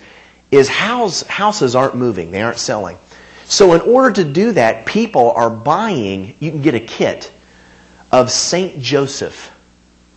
is 0.51 0.69
house, 0.69 1.23
houses 1.23 1.75
aren't 1.75 1.97
moving. 1.97 2.31
They 2.31 2.43
aren't 2.43 2.59
selling. 2.59 2.99
So 3.45 3.73
in 3.73 3.81
order 3.81 4.13
to 4.23 4.25
do 4.25 4.53
that, 4.53 4.87
people 4.87 5.33
are 5.33 5.51
buying, 5.51 6.37
you 6.41 6.51
can 6.51 6.63
get 6.63 6.75
a 6.75 6.81
kit 6.81 7.32
of 8.13 8.31
Saint 8.31 8.81
Joseph, 8.81 9.51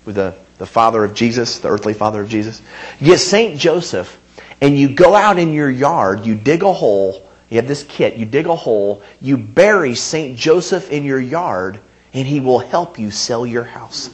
the, 0.05 0.35
the 0.57 0.65
father 0.65 1.03
of 1.03 1.13
Jesus, 1.13 1.59
the 1.59 1.69
earthly 1.69 1.93
father 1.93 2.21
of 2.21 2.29
Jesus. 2.29 2.61
You 2.99 3.07
get 3.07 3.19
Saint 3.19 3.57
Joseph, 3.59 4.19
and 4.61 4.77
you 4.77 4.89
go 4.89 5.15
out 5.15 5.39
in 5.39 5.53
your 5.53 5.69
yard, 5.69 6.25
you 6.25 6.35
dig 6.35 6.61
a 6.61 6.73
hole, 6.73 7.27
you 7.49 7.57
have 7.57 7.67
this 7.67 7.83
kit, 7.83 8.17
you 8.17 8.25
dig 8.25 8.47
a 8.47 8.55
hole, 8.55 9.01
you 9.21 9.37
bury 9.37 9.95
Saint 9.95 10.37
Joseph 10.37 10.91
in 10.91 11.05
your 11.05 11.19
yard, 11.19 11.79
and 12.13 12.27
he 12.27 12.41
will 12.41 12.59
help 12.59 12.99
you 12.99 13.11
sell 13.11 13.45
your 13.47 13.63
house. 13.63 14.09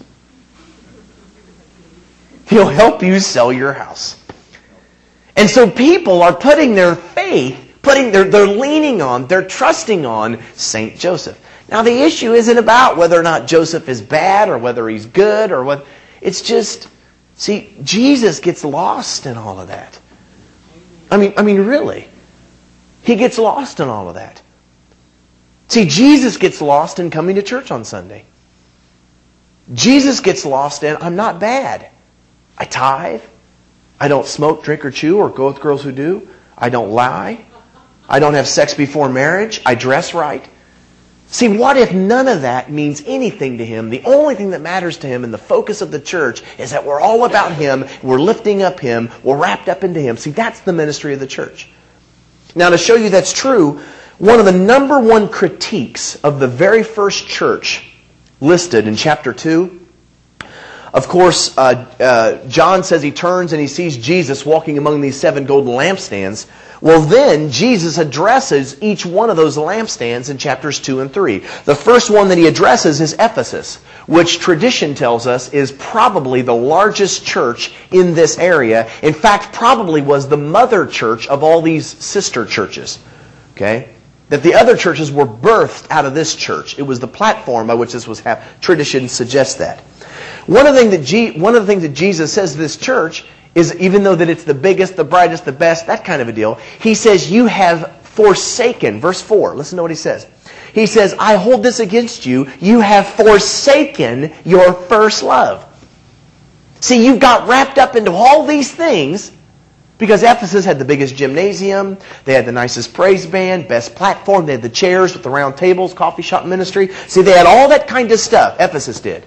He'll 2.47 2.67
help 2.67 3.01
you 3.01 3.19
sell 3.19 3.51
your 3.51 3.73
house. 3.73 4.21
And 5.35 5.49
so 5.49 5.69
people 5.69 6.21
are 6.21 6.35
putting 6.35 6.75
their 6.75 6.95
faith, 6.95 7.57
putting 7.81 8.11
their, 8.11 8.25
they're 8.25 8.45
leaning 8.45 9.01
on, 9.01 9.27
they're 9.27 9.47
trusting 9.47 10.05
on 10.05 10.43
Saint 10.53 10.99
Joseph. 10.99 11.39
Now, 11.71 11.83
the 11.83 12.01
issue 12.01 12.33
isn't 12.33 12.57
about 12.57 12.97
whether 12.97 13.17
or 13.17 13.23
not 13.23 13.47
Joseph 13.47 13.87
is 13.87 14.01
bad 14.01 14.49
or 14.49 14.57
whether 14.57 14.89
he's 14.89 15.05
good 15.05 15.53
or 15.53 15.63
what. 15.63 15.85
It's 16.19 16.41
just, 16.41 16.89
see, 17.35 17.73
Jesus 17.81 18.41
gets 18.41 18.65
lost 18.65 19.25
in 19.25 19.37
all 19.37 19.57
of 19.57 19.69
that. 19.69 19.97
I 21.09 21.15
mean, 21.15 21.33
I 21.37 21.43
mean, 21.43 21.65
really. 21.65 22.09
He 23.03 23.15
gets 23.15 23.37
lost 23.37 23.79
in 23.79 23.87
all 23.87 24.09
of 24.09 24.15
that. 24.15 24.41
See, 25.69 25.85
Jesus 25.85 26.35
gets 26.35 26.61
lost 26.61 26.99
in 26.99 27.09
coming 27.09 27.37
to 27.37 27.41
church 27.41 27.71
on 27.71 27.85
Sunday. 27.85 28.25
Jesus 29.73 30.19
gets 30.19 30.45
lost 30.45 30.83
in, 30.83 30.97
I'm 30.99 31.15
not 31.15 31.39
bad. 31.39 31.89
I 32.57 32.65
tithe. 32.65 33.23
I 33.97 34.09
don't 34.09 34.25
smoke, 34.25 34.63
drink, 34.63 34.83
or 34.83 34.91
chew, 34.91 35.19
or 35.19 35.29
go 35.29 35.47
with 35.47 35.61
girls 35.61 35.83
who 35.83 35.93
do. 35.93 36.27
I 36.57 36.69
don't 36.69 36.91
lie. 36.91 37.45
I 38.09 38.19
don't 38.19 38.33
have 38.33 38.47
sex 38.47 38.73
before 38.73 39.07
marriage. 39.07 39.61
I 39.65 39.75
dress 39.75 40.13
right. 40.13 40.45
See, 41.31 41.47
what 41.47 41.77
if 41.77 41.93
none 41.93 42.27
of 42.27 42.41
that 42.41 42.69
means 42.69 43.01
anything 43.05 43.59
to 43.59 43.65
him? 43.65 43.89
The 43.89 44.03
only 44.03 44.35
thing 44.35 44.49
that 44.49 44.59
matters 44.59 44.97
to 44.97 45.07
him 45.07 45.23
and 45.23 45.33
the 45.33 45.37
focus 45.37 45.81
of 45.81 45.89
the 45.89 45.99
church 45.99 46.43
is 46.57 46.71
that 46.71 46.85
we're 46.85 46.99
all 46.99 47.23
about 47.23 47.53
him, 47.53 47.85
we're 48.03 48.19
lifting 48.19 48.61
up 48.61 48.81
him, 48.81 49.09
we're 49.23 49.37
wrapped 49.37 49.69
up 49.69 49.85
into 49.85 50.01
him. 50.01 50.17
See, 50.17 50.31
that's 50.31 50.59
the 50.59 50.73
ministry 50.73 51.13
of 51.13 51.21
the 51.21 51.27
church. 51.27 51.69
Now, 52.53 52.69
to 52.69 52.77
show 52.77 52.95
you 52.95 53.09
that's 53.09 53.31
true, 53.31 53.79
one 54.17 54.39
of 54.39 54.45
the 54.45 54.51
number 54.51 54.99
one 54.99 55.29
critiques 55.29 56.15
of 56.17 56.41
the 56.41 56.49
very 56.49 56.83
first 56.83 57.25
church 57.27 57.89
listed 58.41 58.85
in 58.85 58.97
chapter 58.97 59.31
2 59.31 59.81
of 60.93 61.07
course, 61.07 61.57
uh, 61.57 61.87
uh, 62.01 62.47
John 62.49 62.83
says 62.83 63.01
he 63.01 63.11
turns 63.11 63.53
and 63.53 63.61
he 63.61 63.67
sees 63.67 63.97
Jesus 63.97 64.45
walking 64.45 64.77
among 64.77 64.99
these 64.99 65.17
seven 65.17 65.45
golden 65.45 65.73
lampstands. 65.73 66.47
Well, 66.81 67.01
then 67.01 67.51
Jesus 67.51 67.99
addresses 67.99 68.81
each 68.81 69.05
one 69.05 69.29
of 69.29 69.37
those 69.37 69.55
lampstands 69.55 70.31
in 70.31 70.39
chapters 70.39 70.79
2 70.79 71.01
and 71.01 71.13
3. 71.13 71.37
The 71.65 71.75
first 71.75 72.09
one 72.09 72.27
that 72.29 72.39
he 72.39 72.47
addresses 72.47 72.99
is 73.01 73.13
Ephesus, 73.13 73.75
which 74.07 74.39
tradition 74.39 74.95
tells 74.95 75.27
us 75.27 75.53
is 75.53 75.71
probably 75.73 76.41
the 76.41 76.55
largest 76.55 77.23
church 77.23 77.71
in 77.91 78.15
this 78.15 78.39
area. 78.39 78.89
In 79.03 79.13
fact, 79.13 79.53
probably 79.53 80.01
was 80.01 80.27
the 80.27 80.37
mother 80.37 80.87
church 80.87 81.27
of 81.27 81.43
all 81.43 81.61
these 81.61 81.85
sister 81.85 82.47
churches. 82.47 82.97
Okay? 83.53 83.93
That 84.29 84.41
the 84.41 84.55
other 84.55 84.75
churches 84.75 85.11
were 85.11 85.27
birthed 85.27 85.85
out 85.91 86.05
of 86.05 86.15
this 86.15 86.35
church. 86.35 86.79
It 86.79 86.83
was 86.83 86.99
the 86.99 87.07
platform 87.07 87.67
by 87.67 87.75
which 87.75 87.91
this 87.91 88.07
was 88.07 88.21
happening. 88.21 88.49
Tradition 88.59 89.07
suggests 89.07 89.55
that. 89.55 89.81
One 90.47 90.65
of, 90.65 90.73
the 90.73 90.97
that 90.97 91.37
one 91.37 91.53
of 91.53 91.61
the 91.61 91.67
things 91.67 91.83
that 91.83 91.93
Jesus 91.93 92.33
says 92.33 92.53
to 92.53 92.57
this 92.57 92.75
church 92.75 93.23
is 93.53 93.75
even 93.75 94.03
though 94.03 94.15
that 94.15 94.29
it's 94.29 94.43
the 94.43 94.53
biggest, 94.53 94.95
the 94.95 95.03
brightest, 95.03 95.45
the 95.45 95.51
best, 95.51 95.87
that 95.87 96.05
kind 96.05 96.21
of 96.21 96.27
a 96.27 96.31
deal, 96.31 96.55
he 96.79 96.95
says, 96.95 97.31
you 97.31 97.47
have 97.47 97.95
forsaken. 98.03 98.99
Verse 98.99 99.21
4, 99.21 99.55
listen 99.55 99.77
to 99.77 99.81
what 99.81 99.91
he 99.91 99.95
says. 99.95 100.27
He 100.73 100.85
says, 100.85 101.13
I 101.19 101.35
hold 101.35 101.63
this 101.63 101.79
against 101.79 102.25
you. 102.25 102.49
You 102.59 102.79
have 102.79 103.07
forsaken 103.07 104.33
your 104.45 104.73
first 104.73 105.21
love. 105.21 105.67
See, 106.79 107.05
you've 107.05 107.19
got 107.19 107.47
wrapped 107.47 107.77
up 107.77 107.95
into 107.95 108.11
all 108.11 108.45
these 108.45 108.71
things 108.71 109.31
Because 110.01 110.23
Ephesus 110.23 110.65
had 110.65 110.79
the 110.79 110.85
biggest 110.85 111.15
gymnasium, 111.15 111.95
they 112.25 112.33
had 112.33 112.47
the 112.47 112.51
nicest 112.51 112.91
praise 112.91 113.27
band, 113.27 113.67
best 113.67 113.93
platform, 113.93 114.47
they 114.47 114.53
had 114.53 114.63
the 114.63 114.67
chairs 114.69 115.13
with 115.13 115.21
the 115.21 115.29
round 115.29 115.57
tables, 115.57 115.93
coffee 115.93 116.23
shop 116.23 116.43
ministry. 116.43 116.91
See, 117.05 117.21
they 117.21 117.37
had 117.37 117.45
all 117.45 117.69
that 117.69 117.87
kind 117.87 118.11
of 118.11 118.19
stuff. 118.19 118.59
Ephesus 118.59 118.99
did. 118.99 119.23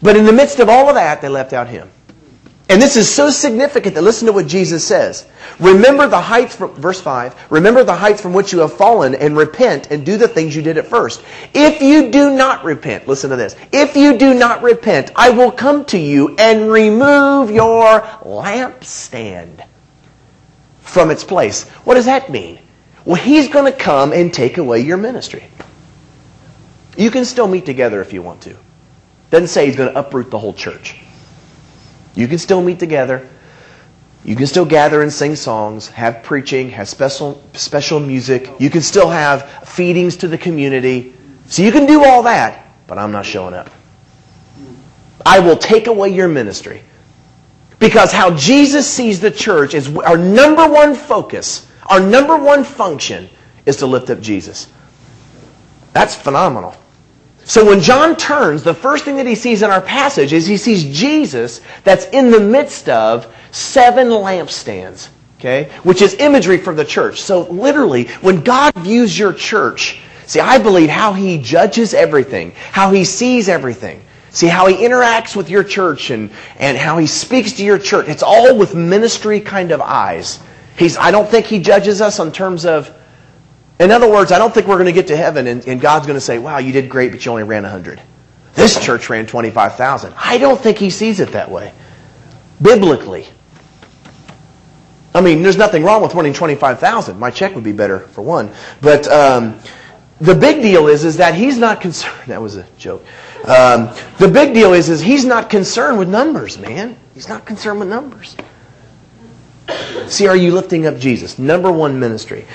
But 0.00 0.16
in 0.16 0.24
the 0.24 0.32
midst 0.32 0.60
of 0.60 0.68
all 0.68 0.88
of 0.88 0.94
that, 0.94 1.20
they 1.20 1.28
left 1.28 1.52
out 1.52 1.66
him. 1.66 1.90
And 2.70 2.82
this 2.82 2.96
is 2.96 3.12
so 3.12 3.30
significant 3.30 3.94
that 3.94 4.02
listen 4.02 4.26
to 4.26 4.32
what 4.32 4.46
Jesus 4.46 4.86
says. 4.86 5.24
Remember 5.58 6.06
the 6.06 6.20
heights 6.20 6.54
from, 6.54 6.74
verse 6.74 7.00
5, 7.00 7.50
remember 7.50 7.82
the 7.82 7.94
heights 7.94 8.20
from 8.20 8.34
which 8.34 8.52
you 8.52 8.58
have 8.58 8.74
fallen 8.74 9.14
and 9.14 9.34
repent 9.36 9.90
and 9.90 10.04
do 10.04 10.18
the 10.18 10.28
things 10.28 10.54
you 10.54 10.60
did 10.60 10.76
at 10.76 10.86
first. 10.86 11.24
If 11.54 11.80
you 11.80 12.10
do 12.10 12.36
not 12.36 12.64
repent, 12.64 13.08
listen 13.08 13.30
to 13.30 13.36
this. 13.36 13.56
If 13.72 13.96
you 13.96 14.18
do 14.18 14.34
not 14.34 14.62
repent, 14.62 15.12
I 15.16 15.30
will 15.30 15.50
come 15.50 15.86
to 15.86 15.98
you 15.98 16.36
and 16.36 16.70
remove 16.70 17.50
your 17.50 18.02
lampstand 18.20 19.64
from 20.82 21.10
its 21.10 21.24
place. 21.24 21.66
What 21.84 21.94
does 21.94 22.06
that 22.06 22.30
mean? 22.30 22.58
Well, 23.06 23.16
he's 23.16 23.48
going 23.48 23.72
to 23.72 23.78
come 23.78 24.12
and 24.12 24.32
take 24.32 24.58
away 24.58 24.80
your 24.80 24.98
ministry. 24.98 25.44
You 26.98 27.10
can 27.10 27.24
still 27.24 27.48
meet 27.48 27.64
together 27.64 28.02
if 28.02 28.12
you 28.12 28.20
want 28.20 28.42
to. 28.42 28.56
Doesn't 29.30 29.48
say 29.48 29.64
he's 29.64 29.76
going 29.76 29.90
to 29.90 29.98
uproot 29.98 30.30
the 30.30 30.38
whole 30.38 30.52
church. 30.52 31.00
You 32.18 32.26
can 32.26 32.38
still 32.38 32.60
meet 32.60 32.80
together. 32.80 33.28
You 34.24 34.34
can 34.34 34.48
still 34.48 34.64
gather 34.64 35.02
and 35.02 35.12
sing 35.12 35.36
songs, 35.36 35.86
have 35.90 36.24
preaching, 36.24 36.68
have 36.70 36.88
special 36.88 37.40
special 37.52 38.00
music. 38.00 38.50
You 38.58 38.70
can 38.70 38.80
still 38.82 39.08
have 39.08 39.68
feedings 39.68 40.16
to 40.16 40.26
the 40.26 40.36
community. 40.36 41.14
So 41.46 41.62
you 41.62 41.70
can 41.70 41.86
do 41.86 42.04
all 42.04 42.24
that, 42.24 42.66
but 42.88 42.98
I'm 42.98 43.12
not 43.12 43.24
showing 43.24 43.54
up. 43.54 43.70
I 45.24 45.38
will 45.38 45.56
take 45.56 45.86
away 45.86 46.08
your 46.08 46.26
ministry. 46.26 46.82
Because 47.78 48.10
how 48.10 48.34
Jesus 48.34 48.92
sees 48.92 49.20
the 49.20 49.30
church 49.30 49.72
is 49.72 49.88
our 49.98 50.18
number 50.18 50.66
one 50.68 50.96
focus, 50.96 51.68
our 51.86 52.00
number 52.00 52.36
one 52.36 52.64
function 52.64 53.30
is 53.64 53.76
to 53.76 53.86
lift 53.86 54.10
up 54.10 54.20
Jesus. 54.20 54.66
That's 55.92 56.16
phenomenal. 56.16 56.74
So 57.48 57.64
when 57.64 57.80
John 57.80 58.14
turns, 58.14 58.62
the 58.62 58.74
first 58.74 59.06
thing 59.06 59.16
that 59.16 59.26
he 59.26 59.34
sees 59.34 59.62
in 59.62 59.70
our 59.70 59.80
passage 59.80 60.34
is 60.34 60.46
he 60.46 60.58
sees 60.58 60.84
Jesus 60.84 61.62
that's 61.82 62.04
in 62.08 62.30
the 62.30 62.40
midst 62.40 62.90
of 62.90 63.34
seven 63.52 64.08
lampstands, 64.08 65.08
okay? 65.38 65.72
Which 65.82 66.02
is 66.02 66.12
imagery 66.12 66.58
from 66.58 66.76
the 66.76 66.84
church. 66.84 67.22
So 67.22 67.50
literally, 67.50 68.08
when 68.20 68.42
God 68.42 68.74
views 68.74 69.18
your 69.18 69.32
church, 69.32 69.98
see, 70.26 70.40
I 70.40 70.58
believe 70.58 70.90
how 70.90 71.14
he 71.14 71.38
judges 71.38 71.94
everything, 71.94 72.52
how 72.70 72.90
he 72.90 73.04
sees 73.06 73.48
everything. 73.48 74.04
See 74.28 74.46
how 74.46 74.66
he 74.66 74.84
interacts 74.86 75.34
with 75.34 75.48
your 75.48 75.64
church 75.64 76.10
and, 76.10 76.30
and 76.58 76.76
how 76.76 76.98
he 76.98 77.06
speaks 77.06 77.52
to 77.52 77.64
your 77.64 77.78
church. 77.78 78.08
It's 78.08 78.22
all 78.22 78.58
with 78.58 78.74
ministry 78.74 79.40
kind 79.40 79.72
of 79.72 79.80
eyes. 79.80 80.38
He's, 80.76 80.98
I 80.98 81.10
don't 81.10 81.26
think 81.26 81.46
he 81.46 81.60
judges 81.60 82.02
us 82.02 82.20
on 82.20 82.30
terms 82.30 82.66
of, 82.66 82.94
in 83.78 83.90
other 83.90 84.10
words, 84.10 84.32
I 84.32 84.38
don't 84.38 84.52
think 84.52 84.66
we're 84.66 84.76
going 84.76 84.86
to 84.86 84.92
get 84.92 85.08
to 85.08 85.16
heaven 85.16 85.46
and, 85.46 85.66
and 85.66 85.80
God's 85.80 86.06
going 86.06 86.16
to 86.16 86.20
say, 86.20 86.38
wow, 86.38 86.58
you 86.58 86.72
did 86.72 86.88
great, 86.88 87.12
but 87.12 87.24
you 87.24 87.30
only 87.30 87.44
ran 87.44 87.62
100. 87.62 88.00
This 88.54 88.78
church 88.84 89.08
ran 89.08 89.26
25,000. 89.26 90.14
I 90.16 90.38
don't 90.38 90.60
think 90.60 90.78
he 90.78 90.90
sees 90.90 91.20
it 91.20 91.30
that 91.32 91.50
way. 91.50 91.72
Biblically. 92.60 93.28
I 95.14 95.20
mean, 95.20 95.42
there's 95.42 95.56
nothing 95.56 95.84
wrong 95.84 96.02
with 96.02 96.14
running 96.14 96.32
25,000. 96.32 97.18
My 97.18 97.30
check 97.30 97.54
would 97.54 97.64
be 97.64 97.72
better, 97.72 98.00
for 98.00 98.22
one. 98.22 98.52
But 98.80 99.06
um, 99.08 99.58
the 100.20 100.34
big 100.34 100.60
deal 100.60 100.88
is, 100.88 101.04
is 101.04 101.16
that 101.18 101.34
he's 101.34 101.58
not 101.58 101.80
concerned. 101.80 102.14
That 102.26 102.42
was 102.42 102.56
a 102.56 102.66
joke. 102.76 103.04
Um, 103.44 103.90
the 104.18 104.28
big 104.28 104.52
deal 104.52 104.74
is, 104.74 104.88
is 104.88 105.00
he's 105.00 105.24
not 105.24 105.48
concerned 105.48 105.98
with 105.98 106.08
numbers, 106.08 106.58
man. 106.58 106.96
He's 107.14 107.28
not 107.28 107.46
concerned 107.46 107.80
with 107.80 107.88
numbers. 107.88 108.36
See, 110.08 110.26
are 110.26 110.36
you 110.36 110.52
lifting 110.52 110.86
up 110.86 110.98
Jesus? 110.98 111.38
Number 111.38 111.70
one 111.70 112.00
ministry. 112.00 112.46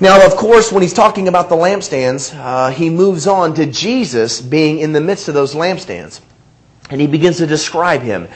Now, 0.00 0.24
of 0.24 0.36
course, 0.36 0.70
when 0.70 0.82
he's 0.82 0.92
talking 0.92 1.28
about 1.28 1.48
the 1.48 1.56
lampstands, 1.56 2.34
uh, 2.34 2.70
he 2.70 2.90
moves 2.90 3.26
on 3.26 3.54
to 3.54 3.66
Jesus 3.66 4.40
being 4.40 4.78
in 4.78 4.92
the 4.92 5.00
midst 5.00 5.28
of 5.28 5.34
those 5.34 5.54
lampstands. 5.54 6.20
And 6.88 7.00
he 7.00 7.06
begins 7.06 7.38
to 7.38 7.46
describe 7.46 8.02
him. 8.02 8.28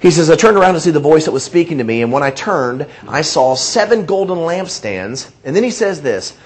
He 0.00 0.10
says, 0.10 0.28
I 0.28 0.36
turned 0.36 0.56
around 0.56 0.74
to 0.74 0.80
see 0.80 0.90
the 0.90 1.00
voice 1.00 1.24
that 1.24 1.32
was 1.32 1.44
speaking 1.44 1.78
to 1.78 1.84
me, 1.84 2.02
and 2.02 2.12
when 2.12 2.22
I 2.22 2.30
turned, 2.30 2.86
I 3.08 3.22
saw 3.22 3.54
seven 3.54 4.04
golden 4.06 4.38
lampstands. 4.38 5.30
And 5.44 5.56
then 5.56 5.64
he 5.64 5.70
says 5.70 6.02
this 6.02 6.36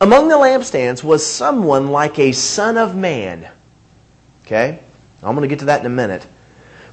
Among 0.00 0.28
the 0.28 0.34
lampstands 0.34 1.02
was 1.02 1.24
someone 1.24 1.88
like 1.88 2.18
a 2.18 2.32
son 2.32 2.76
of 2.76 2.94
man 2.94 3.48
Okay? 4.50 4.80
I'm 5.22 5.36
going 5.36 5.48
to 5.48 5.52
get 5.52 5.60
to 5.60 5.66
that 5.66 5.78
in 5.78 5.86
a 5.86 5.90
minute. 5.90 6.26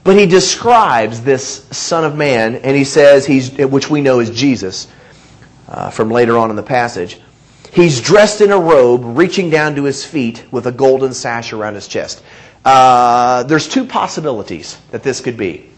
But 0.03 0.17
he 0.17 0.25
describes 0.25 1.21
this 1.21 1.65
Son 1.71 2.03
of 2.03 2.15
Man, 2.15 2.55
and 2.55 2.75
he 2.75 2.83
says, 2.83 3.25
he's, 3.25 3.51
which 3.57 3.89
we 3.89 4.01
know 4.01 4.19
is 4.19 4.29
Jesus 4.29 4.87
uh, 5.67 5.89
from 5.89 6.09
later 6.09 6.37
on 6.37 6.49
in 6.49 6.55
the 6.55 6.63
passage. 6.63 7.19
He's 7.73 8.01
dressed 8.01 8.41
in 8.41 8.51
a 8.51 8.57
robe, 8.57 9.01
reaching 9.17 9.49
down 9.49 9.75
to 9.75 9.83
his 9.83 10.05
feet 10.05 10.45
with 10.51 10.65
a 10.65 10.71
golden 10.71 11.13
sash 11.13 11.53
around 11.53 11.75
his 11.75 11.87
chest. 11.87 12.23
Uh, 12.63 13.43
there's 13.43 13.67
two 13.67 13.85
possibilities 13.85 14.77
that 14.91 15.03
this 15.03 15.21
could 15.21 15.37
be. 15.37 15.69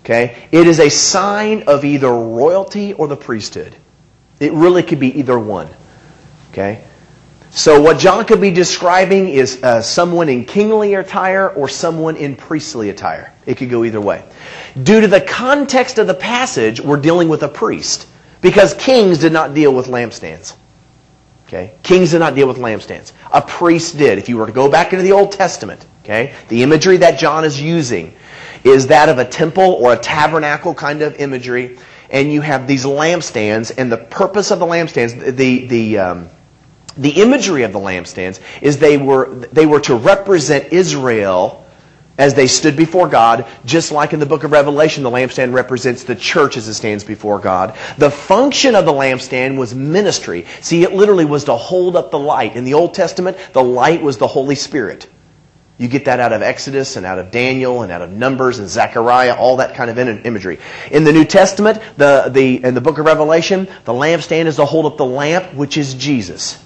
Okay? 0.00 0.46
It 0.50 0.66
is 0.66 0.80
a 0.80 0.88
sign 0.88 1.64
of 1.64 1.84
either 1.84 2.12
royalty 2.12 2.92
or 2.92 3.08
the 3.08 3.16
priesthood. 3.16 3.74
It 4.40 4.52
really 4.52 4.82
could 4.82 5.00
be 5.00 5.18
either 5.18 5.38
one. 5.38 5.68
Okay? 6.50 6.84
So 7.54 7.82
what 7.82 7.98
John 7.98 8.24
could 8.24 8.40
be 8.40 8.50
describing 8.50 9.28
is 9.28 9.62
uh, 9.62 9.82
someone 9.82 10.30
in 10.30 10.46
kingly 10.46 10.94
attire 10.94 11.50
or 11.50 11.68
someone 11.68 12.16
in 12.16 12.34
priestly 12.34 12.88
attire. 12.88 13.30
It 13.44 13.58
could 13.58 13.68
go 13.68 13.84
either 13.84 14.00
way. 14.00 14.24
Due 14.82 15.02
to 15.02 15.06
the 15.06 15.20
context 15.20 15.98
of 15.98 16.06
the 16.06 16.14
passage, 16.14 16.80
we're 16.80 16.96
dealing 16.96 17.28
with 17.28 17.42
a 17.42 17.48
priest 17.48 18.08
because 18.40 18.72
kings 18.74 19.18
did 19.18 19.34
not 19.34 19.52
deal 19.52 19.74
with 19.74 19.86
lampstands. 19.86 20.56
Okay? 21.46 21.72
Kings 21.82 22.12
did 22.12 22.20
not 22.20 22.34
deal 22.34 22.48
with 22.48 22.56
lampstands. 22.56 23.12
A 23.30 23.42
priest 23.42 23.98
did. 23.98 24.16
If 24.16 24.30
you 24.30 24.38
were 24.38 24.46
to 24.46 24.52
go 24.52 24.70
back 24.70 24.94
into 24.94 25.02
the 25.02 25.12
Old 25.12 25.32
Testament, 25.32 25.84
okay, 26.04 26.34
the 26.48 26.62
imagery 26.62 26.96
that 26.98 27.18
John 27.18 27.44
is 27.44 27.60
using 27.60 28.14
is 28.64 28.86
that 28.86 29.10
of 29.10 29.18
a 29.18 29.26
temple 29.26 29.74
or 29.74 29.92
a 29.92 29.98
tabernacle 29.98 30.72
kind 30.72 31.02
of 31.02 31.16
imagery, 31.16 31.78
and 32.08 32.32
you 32.32 32.40
have 32.40 32.66
these 32.66 32.86
lampstands, 32.86 33.72
and 33.76 33.92
the 33.92 33.98
purpose 33.98 34.50
of 34.50 34.60
the 34.60 34.66
lampstands, 34.66 35.36
the 35.36 35.66
the 35.66 35.98
um, 35.98 36.28
the 36.96 37.22
imagery 37.22 37.62
of 37.62 37.72
the 37.72 37.78
lampstands 37.78 38.40
is 38.60 38.78
they 38.78 38.98
were, 38.98 39.34
they 39.52 39.66
were 39.66 39.80
to 39.80 39.94
represent 39.94 40.72
Israel 40.72 41.62
as 42.18 42.34
they 42.34 42.46
stood 42.46 42.76
before 42.76 43.08
God, 43.08 43.46
just 43.64 43.90
like 43.90 44.12
in 44.12 44.20
the 44.20 44.26
book 44.26 44.44
of 44.44 44.52
Revelation, 44.52 45.02
the 45.02 45.10
lampstand 45.10 45.54
represents 45.54 46.04
the 46.04 46.14
church 46.14 46.56
as 46.56 46.68
it 46.68 46.74
stands 46.74 47.04
before 47.04 47.38
God. 47.38 47.76
The 47.96 48.10
function 48.10 48.74
of 48.74 48.84
the 48.84 48.92
lampstand 48.92 49.56
was 49.56 49.74
ministry. 49.74 50.46
See, 50.60 50.82
it 50.82 50.92
literally 50.92 51.24
was 51.24 51.44
to 51.44 51.56
hold 51.56 51.96
up 51.96 52.10
the 52.10 52.18
light. 52.18 52.54
In 52.54 52.64
the 52.64 52.74
Old 52.74 52.94
Testament, 52.94 53.38
the 53.52 53.62
light 53.64 54.02
was 54.02 54.18
the 54.18 54.26
Holy 54.26 54.54
Spirit. 54.54 55.08
You 55.78 55.88
get 55.88 56.04
that 56.04 56.20
out 56.20 56.32
of 56.32 56.42
Exodus 56.42 56.96
and 56.96 57.06
out 57.06 57.18
of 57.18 57.30
Daniel 57.30 57.82
and 57.82 57.90
out 57.90 58.02
of 58.02 58.10
Numbers 58.10 58.58
and 58.58 58.68
Zechariah, 58.68 59.34
all 59.34 59.56
that 59.56 59.74
kind 59.74 59.90
of 59.90 59.98
imagery. 59.98 60.60
In 60.90 61.02
the 61.04 61.12
New 61.12 61.24
Testament, 61.24 61.80
the, 61.96 62.30
the, 62.30 62.62
in 62.62 62.74
the 62.74 62.80
book 62.80 62.98
of 62.98 63.06
Revelation, 63.06 63.66
the 63.84 63.92
lampstand 63.92 64.46
is 64.46 64.56
to 64.56 64.66
hold 64.66 64.84
up 64.86 64.98
the 64.98 65.04
lamp, 65.04 65.54
which 65.54 65.78
is 65.78 65.94
Jesus. 65.94 66.62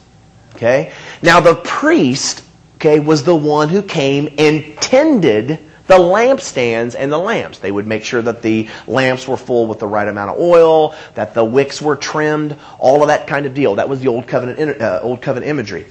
Okay? 0.56 0.92
Now 1.22 1.40
the 1.40 1.54
priest, 1.54 2.42
okay, 2.76 2.98
was 2.98 3.24
the 3.24 3.36
one 3.36 3.68
who 3.68 3.82
came 3.82 4.34
and 4.38 4.76
tended 4.78 5.60
the 5.86 5.98
lampstands 5.98 6.96
and 6.98 7.12
the 7.12 7.18
lamps. 7.18 7.58
They 7.58 7.70
would 7.70 7.86
make 7.86 8.04
sure 8.04 8.22
that 8.22 8.42
the 8.42 8.68
lamps 8.86 9.28
were 9.28 9.36
full 9.36 9.66
with 9.66 9.78
the 9.78 9.86
right 9.86 10.08
amount 10.08 10.30
of 10.30 10.38
oil, 10.40 10.94
that 11.14 11.34
the 11.34 11.44
wicks 11.44 11.80
were 11.80 11.96
trimmed, 11.96 12.56
all 12.78 13.02
of 13.02 13.08
that 13.08 13.26
kind 13.26 13.46
of 13.46 13.54
deal. 13.54 13.76
That 13.76 13.88
was 13.88 14.00
the 14.00 14.08
old 14.08 14.26
covenant 14.26 14.80
uh, 14.80 15.00
old 15.02 15.22
covenant 15.22 15.50
imagery. 15.50 15.86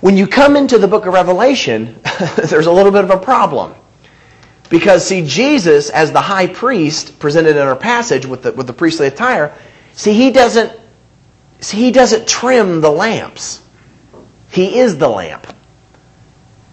When 0.00 0.16
you 0.16 0.26
come 0.26 0.56
into 0.56 0.78
the 0.78 0.88
book 0.88 1.06
of 1.06 1.12
Revelation, 1.12 2.00
there's 2.48 2.66
a 2.66 2.72
little 2.72 2.92
bit 2.92 3.04
of 3.04 3.10
a 3.10 3.18
problem. 3.18 3.74
Because 4.70 5.06
see 5.06 5.26
Jesus 5.26 5.90
as 5.90 6.12
the 6.12 6.20
high 6.20 6.46
priest 6.46 7.18
presented 7.18 7.56
in 7.56 7.62
our 7.62 7.76
passage 7.76 8.24
with 8.24 8.42
the 8.42 8.52
with 8.52 8.66
the 8.66 8.72
priestly 8.72 9.06
attire, 9.06 9.54
see 9.92 10.14
he 10.14 10.30
doesn't 10.30 10.72
see 11.60 11.76
he 11.76 11.90
doesn't 11.90 12.26
trim 12.26 12.80
the 12.80 12.90
lamps. 12.90 13.62
He 14.50 14.78
is 14.78 14.98
the 14.98 15.08
lamp. 15.08 15.46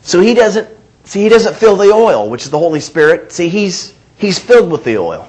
So 0.02 0.20
he 0.20 0.34
doesn't 0.34 0.70
see 1.04 1.22
he 1.22 1.30
doesn't 1.30 1.56
fill 1.56 1.76
the 1.76 1.92
oil, 1.92 2.30
which 2.30 2.44
is 2.44 2.50
the 2.50 2.60
Holy 2.60 2.80
Spirit. 2.80 3.32
See, 3.32 3.50
he's 3.50 3.94
he's 4.18 4.40
filled 4.40 4.72
with 4.72 4.84
the 4.84 4.98
oil. 4.98 5.28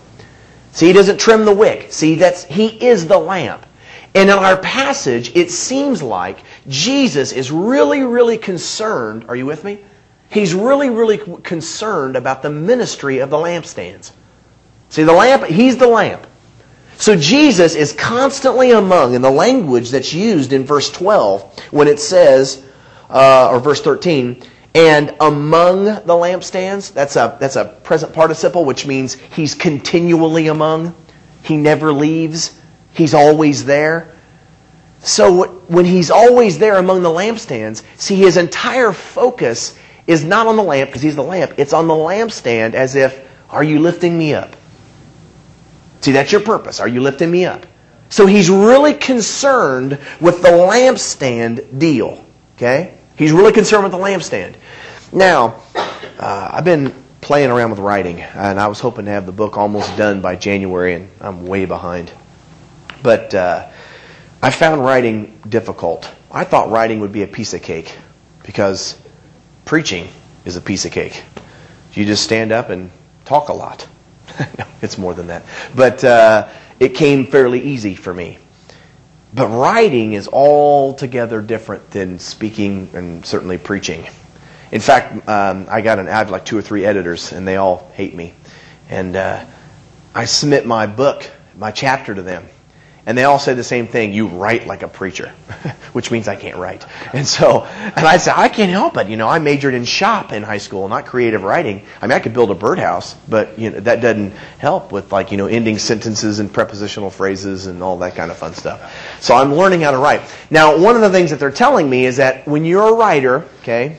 See, 0.73 0.87
he 0.87 0.93
doesn't 0.93 1.19
trim 1.19 1.45
the 1.45 1.55
wick. 1.55 1.93
See, 1.93 2.15
that's 2.15 2.45
he 2.45 2.67
is 2.85 3.07
the 3.07 3.19
lamp. 3.19 3.67
And 4.15 4.31
in 4.31 4.37
our 4.37 4.57
passage, 4.57 5.37
it 5.37 5.51
seems 5.51 6.03
like 6.03 6.39
Jesus 6.67 7.33
is 7.33 7.53
really, 7.53 8.03
really 8.03 8.39
concerned. 8.39 9.27
Are 9.29 9.37
you 9.37 9.47
with 9.47 9.65
me? 9.65 9.81
He's 10.31 10.55
really, 10.55 10.91
really 10.91 11.19
concerned 11.43 12.17
about 12.17 12.43
the 12.43 12.51
ministry 12.51 13.19
of 13.19 13.31
the 13.31 13.37
lampstands. 13.37 14.13
See, 14.91 15.03
the 15.03 15.13
lamp, 15.13 15.45
he's 15.45 15.77
the 15.77 15.87
lamp. 15.87 16.27
So 16.99 17.15
Jesus 17.15 17.77
is 17.77 17.93
constantly 17.93 18.73
among, 18.73 19.15
in 19.15 19.23
the 19.23 19.31
language 19.31 19.91
that's 19.91 20.13
used 20.13 20.53
in 20.53 20.65
verse 20.65 20.91
12, 20.91 21.61
when 21.71 21.87
it 21.87 22.01
says, 22.01 22.65
uh, 23.09 23.51
or 23.53 23.61
verse 23.61 23.81
13, 23.81 24.43
and 24.75 25.15
among 25.21 25.85
the 25.85 26.03
lampstands, 26.03 26.93
that's 26.93 27.15
a, 27.15 27.39
that's 27.39 27.55
a 27.55 27.67
present 27.67 28.13
participle, 28.13 28.65
which 28.65 28.85
means 28.85 29.15
he's 29.15 29.55
continually 29.55 30.49
among. 30.49 30.93
He 31.45 31.57
never 31.57 31.93
leaves. 31.93 32.61
He's 32.95 33.15
always 33.15 33.65
there. 33.65 34.13
So 34.99 35.47
when 35.69 35.85
he's 35.85 36.11
always 36.11 36.59
there 36.59 36.79
among 36.79 37.03
the 37.03 37.11
lampstands, 37.11 37.85
see, 37.97 38.17
his 38.17 38.37
entire 38.37 38.93
focus 38.93 39.79
is 40.09 40.25
not 40.25 40.49
on 40.49 40.57
the 40.57 40.65
lamp 40.65 40.91
because 40.91 41.03
he's 41.03 41.15
the 41.17 41.23
lamp. 41.23 41.55
It's 41.59 41.73
on 41.73 41.87
the 41.87 41.95
lampstand 41.95 42.75
as 42.75 42.97
if, 42.97 43.25
are 43.51 43.63
you 43.63 43.79
lifting 43.79 44.19
me 44.19 44.35
up? 44.35 44.57
See, 46.01 46.13
that's 46.13 46.33
your 46.33 46.41
purpose. 46.41 46.81
Are 46.81 46.89
you 46.89 47.01
lifting 47.01 47.31
me 47.31 47.45
up? 47.45 47.67
So 48.11 48.27
he's 48.27 48.49
really 48.49 48.95
concerned 48.95 49.99
with 50.21 50.43
the 50.43 50.49
lampstand 50.49 51.79
deal. 51.79 52.25
Okay? 52.57 52.95
He's 53.17 53.33
really 53.33 53.53
concerned 53.53 53.85
with 53.85 53.93
the 53.93 53.99
lampstand. 53.99 54.55
Now, 55.13 55.63
uh, 55.75 56.51
I've 56.53 56.65
been 56.65 56.95
playing 57.21 57.51
around 57.51 57.71
with 57.71 57.81
writing, 57.81 58.21
and 58.21 58.61
I 58.61 58.69
was 58.69 58.81
hoping 58.81 59.05
to 59.07 59.11
have 59.11 59.27
the 59.27 59.33
book 59.33 59.59
almost 59.59 59.97
done 59.97 60.21
by 60.21 60.37
January, 60.37 60.95
and 60.95 61.11
I'm 61.21 61.47
way 61.47 61.65
behind. 61.65 62.11
But 63.03 63.35
uh, 63.35 63.69
I 64.43 64.51
found 64.51 64.85
writing 64.85 65.41
difficult. 65.49 66.11
I 66.31 66.45
thought 66.45 66.71
writing 66.71 67.01
would 67.01 67.13
be 67.13 67.23
a 67.23 67.27
piece 67.27 67.55
of 67.55 67.63
cake 67.63 67.97
because 68.45 68.99
preaching 69.65 70.09
is 70.45 70.57
a 70.57 70.61
piece 70.61 70.85
of 70.85 70.93
cake. 70.93 71.23
You 71.93 72.05
just 72.05 72.23
stand 72.23 72.53
up 72.53 72.71
and 72.71 72.91
talk 73.25 73.49
a 73.49 73.53
lot. 73.53 73.87
no, 74.59 74.65
it's 74.83 74.99
more 74.99 75.15
than 75.15 75.27
that. 75.29 75.45
But 75.75 76.05
uh, 76.05 76.49
it 76.81 76.91
came 76.91 77.27
fairly 77.27 77.61
easy 77.61 77.95
for 77.95 78.13
me. 78.13 78.39
But 79.35 79.49
writing 79.49 80.15
is 80.15 80.29
altogether 80.29 81.43
different 81.43 81.91
than 81.91 82.19
speaking 82.19 82.89
and 82.95 83.25
certainly 83.27 83.59
preaching. 83.59 84.09
In 84.73 84.81
fact, 84.81 85.29
um, 85.29 85.67
I 85.69 85.81
got 85.81 85.99
an 85.99 86.07
have 86.07 86.31
like 86.31 86.45
two 86.45 86.57
or 86.57 86.63
three 86.63 86.85
editors, 86.85 87.33
and 87.33 87.47
they 87.47 87.57
all 87.57 87.91
hate 87.95 88.15
me. 88.15 88.35
And 88.89 89.17
uh, 89.17 89.45
I 90.15 90.25
submit 90.25 90.67
my 90.67 90.87
book, 90.87 91.31
my 91.57 91.71
chapter 91.71 92.15
to 92.15 92.23
them, 92.23 92.47
and 93.09 93.17
they 93.17 93.25
all 93.25 93.39
say 93.39 93.55
the 93.55 93.65
same 93.65 93.87
thing 93.87 94.13
you 94.13 94.27
write 94.27 94.67
like 94.67 94.83
a 94.83 94.89
preacher 94.89 95.31
which 95.95 96.11
means 96.11 96.29
i 96.29 96.37
can't 96.37 96.59
write. 96.59 96.87
And 97.15 97.27
so 97.27 97.65
and 97.65 98.07
i 98.07 98.19
said 98.19 98.35
i 98.37 98.49
can't 98.49 98.71
help 98.71 98.99
it. 98.99 99.09
You 99.09 99.17
know 99.17 99.27
i 99.27 99.39
majored 99.39 99.73
in 99.73 99.87
shop 99.87 100.31
in 100.31 100.43
high 100.43 100.59
school 100.59 100.87
not 100.89 101.07
creative 101.07 101.43
writing. 101.43 101.83
I 102.03 102.07
mean 102.07 102.13
i 102.13 102.21
could 102.21 102.35
build 102.35 102.51
a 102.51 102.55
birdhouse 102.55 103.15
but 103.27 103.59
you 103.59 103.71
know 103.71 103.81
that 103.81 104.03
doesn't 104.03 104.33
help 104.59 104.93
with 104.93 105.11
like 105.11 105.33
you 105.33 105.39
know 105.39 105.47
ending 105.47 105.79
sentences 105.79 106.39
and 106.39 106.53
prepositional 106.53 107.09
phrases 107.09 107.67
and 107.67 107.83
all 107.83 107.97
that 107.99 108.15
kind 108.15 108.31
of 108.31 108.37
fun 108.37 108.53
stuff. 108.53 108.95
So 109.23 109.35
i'm 109.35 109.55
learning 109.55 109.81
how 109.81 109.91
to 109.91 109.99
write. 109.99 110.21
Now 110.51 110.77
one 110.77 110.95
of 110.95 111.01
the 111.01 111.11
things 111.11 111.31
that 111.31 111.41
they're 111.41 111.51
telling 111.51 111.89
me 111.89 112.05
is 112.05 112.19
that 112.19 112.47
when 112.47 112.67
you're 112.67 112.91
a 112.91 112.93
writer 112.93 113.47
okay 113.63 113.97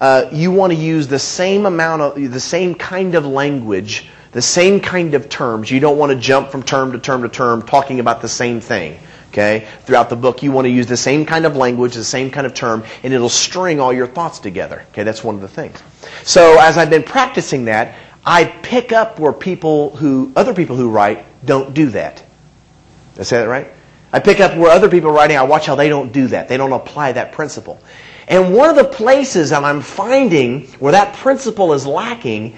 uh, 0.00 0.28
you 0.32 0.50
want 0.50 0.72
to 0.72 0.78
use 0.78 1.08
the 1.08 1.18
same 1.18 1.64
amount 1.66 2.02
of 2.02 2.32
the 2.32 2.40
same 2.40 2.74
kind 2.74 3.14
of 3.14 3.26
language 3.26 4.08
the 4.36 4.42
same 4.42 4.80
kind 4.80 5.14
of 5.14 5.30
terms. 5.30 5.70
You 5.70 5.80
don't 5.80 5.96
want 5.96 6.12
to 6.12 6.18
jump 6.18 6.50
from 6.50 6.62
term 6.62 6.92
to 6.92 6.98
term 6.98 7.22
to 7.22 7.28
term 7.30 7.62
talking 7.62 8.00
about 8.00 8.20
the 8.20 8.28
same 8.28 8.60
thing. 8.60 8.98
Okay? 9.28 9.66
Throughout 9.84 10.10
the 10.10 10.16
book, 10.16 10.42
you 10.42 10.52
want 10.52 10.66
to 10.66 10.70
use 10.70 10.86
the 10.86 10.94
same 10.94 11.24
kind 11.24 11.46
of 11.46 11.56
language, 11.56 11.94
the 11.94 12.04
same 12.04 12.30
kind 12.30 12.46
of 12.46 12.52
term, 12.52 12.84
and 13.02 13.14
it'll 13.14 13.30
string 13.30 13.80
all 13.80 13.94
your 13.94 14.06
thoughts 14.06 14.38
together. 14.38 14.84
Okay? 14.90 15.04
That's 15.04 15.24
one 15.24 15.36
of 15.36 15.40
the 15.40 15.48
things. 15.48 15.82
So 16.22 16.60
as 16.60 16.76
I've 16.76 16.90
been 16.90 17.02
practicing 17.02 17.64
that, 17.64 17.96
I 18.26 18.44
pick 18.44 18.92
up 18.92 19.18
where 19.18 19.32
people 19.32 19.96
who, 19.96 20.32
other 20.36 20.52
people 20.52 20.76
who 20.76 20.90
write 20.90 21.24
don't 21.46 21.72
do 21.72 21.88
that. 21.90 22.22
Did 23.14 23.20
I 23.20 23.24
say 23.24 23.38
that 23.38 23.48
right? 23.48 23.68
I 24.12 24.18
pick 24.18 24.40
up 24.40 24.54
where 24.58 24.70
other 24.70 24.90
people 24.90 25.08
are 25.08 25.14
writing, 25.14 25.38
I 25.38 25.44
watch 25.44 25.64
how 25.64 25.76
they 25.76 25.88
don't 25.88 26.12
do 26.12 26.26
that. 26.26 26.46
They 26.46 26.58
don't 26.58 26.74
apply 26.74 27.12
that 27.12 27.32
principle. 27.32 27.80
And 28.28 28.52
one 28.52 28.68
of 28.68 28.76
the 28.76 28.84
places 28.84 29.48
that 29.48 29.64
I'm 29.64 29.80
finding 29.80 30.66
where 30.72 30.92
that 30.92 31.16
principle 31.16 31.72
is 31.72 31.86
lacking 31.86 32.54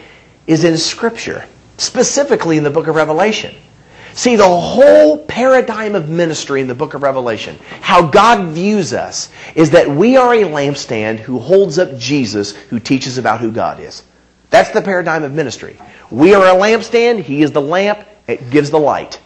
is 0.48 0.64
in 0.64 0.76
Scripture 0.76 1.46
specifically 1.78 2.58
in 2.58 2.64
the 2.64 2.70
book 2.70 2.86
of 2.86 2.94
Revelation. 2.94 3.54
See, 4.12 4.34
the 4.34 4.48
whole 4.48 5.16
paradigm 5.16 5.94
of 5.94 6.08
ministry 6.08 6.60
in 6.60 6.66
the 6.66 6.74
book 6.74 6.94
of 6.94 7.02
Revelation, 7.04 7.56
how 7.80 8.02
God 8.02 8.48
views 8.48 8.92
us, 8.92 9.30
is 9.54 9.70
that 9.70 9.88
we 9.88 10.16
are 10.16 10.34
a 10.34 10.42
lampstand 10.42 11.20
who 11.20 11.38
holds 11.38 11.78
up 11.78 11.96
Jesus, 11.96 12.56
who 12.56 12.80
teaches 12.80 13.16
about 13.16 13.40
who 13.40 13.52
God 13.52 13.78
is. 13.78 14.02
That's 14.50 14.70
the 14.70 14.82
paradigm 14.82 15.22
of 15.22 15.32
ministry. 15.32 15.78
We 16.10 16.34
are 16.34 16.46
a 16.46 16.58
lampstand, 16.58 17.22
He 17.22 17.42
is 17.42 17.52
the 17.52 17.60
lamp, 17.60 18.04
it 18.26 18.50
gives 18.50 18.70
the 18.70 18.80
light. 18.80 19.20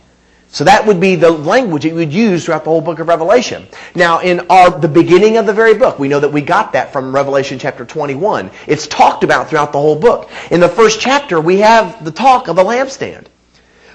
So 0.52 0.64
that 0.64 0.86
would 0.86 1.00
be 1.00 1.16
the 1.16 1.30
language 1.30 1.84
that 1.84 1.88
it 1.88 1.94
would 1.94 2.12
use 2.12 2.44
throughout 2.44 2.64
the 2.64 2.70
whole 2.70 2.82
book 2.82 2.98
of 2.98 3.08
Revelation. 3.08 3.66
Now, 3.94 4.20
in 4.20 4.40
our, 4.50 4.70
the 4.70 4.86
beginning 4.86 5.38
of 5.38 5.46
the 5.46 5.54
very 5.54 5.72
book, 5.72 5.98
we 5.98 6.08
know 6.08 6.20
that 6.20 6.30
we 6.30 6.42
got 6.42 6.74
that 6.74 6.92
from 6.92 7.14
Revelation 7.14 7.58
chapter 7.58 7.86
21. 7.86 8.50
It's 8.66 8.86
talked 8.86 9.24
about 9.24 9.48
throughout 9.48 9.72
the 9.72 9.80
whole 9.80 9.98
book. 9.98 10.30
In 10.50 10.60
the 10.60 10.68
first 10.68 11.00
chapter, 11.00 11.40
we 11.40 11.60
have 11.60 12.04
the 12.04 12.10
talk 12.10 12.48
of 12.48 12.56
the 12.56 12.62
lampstand. 12.62 13.28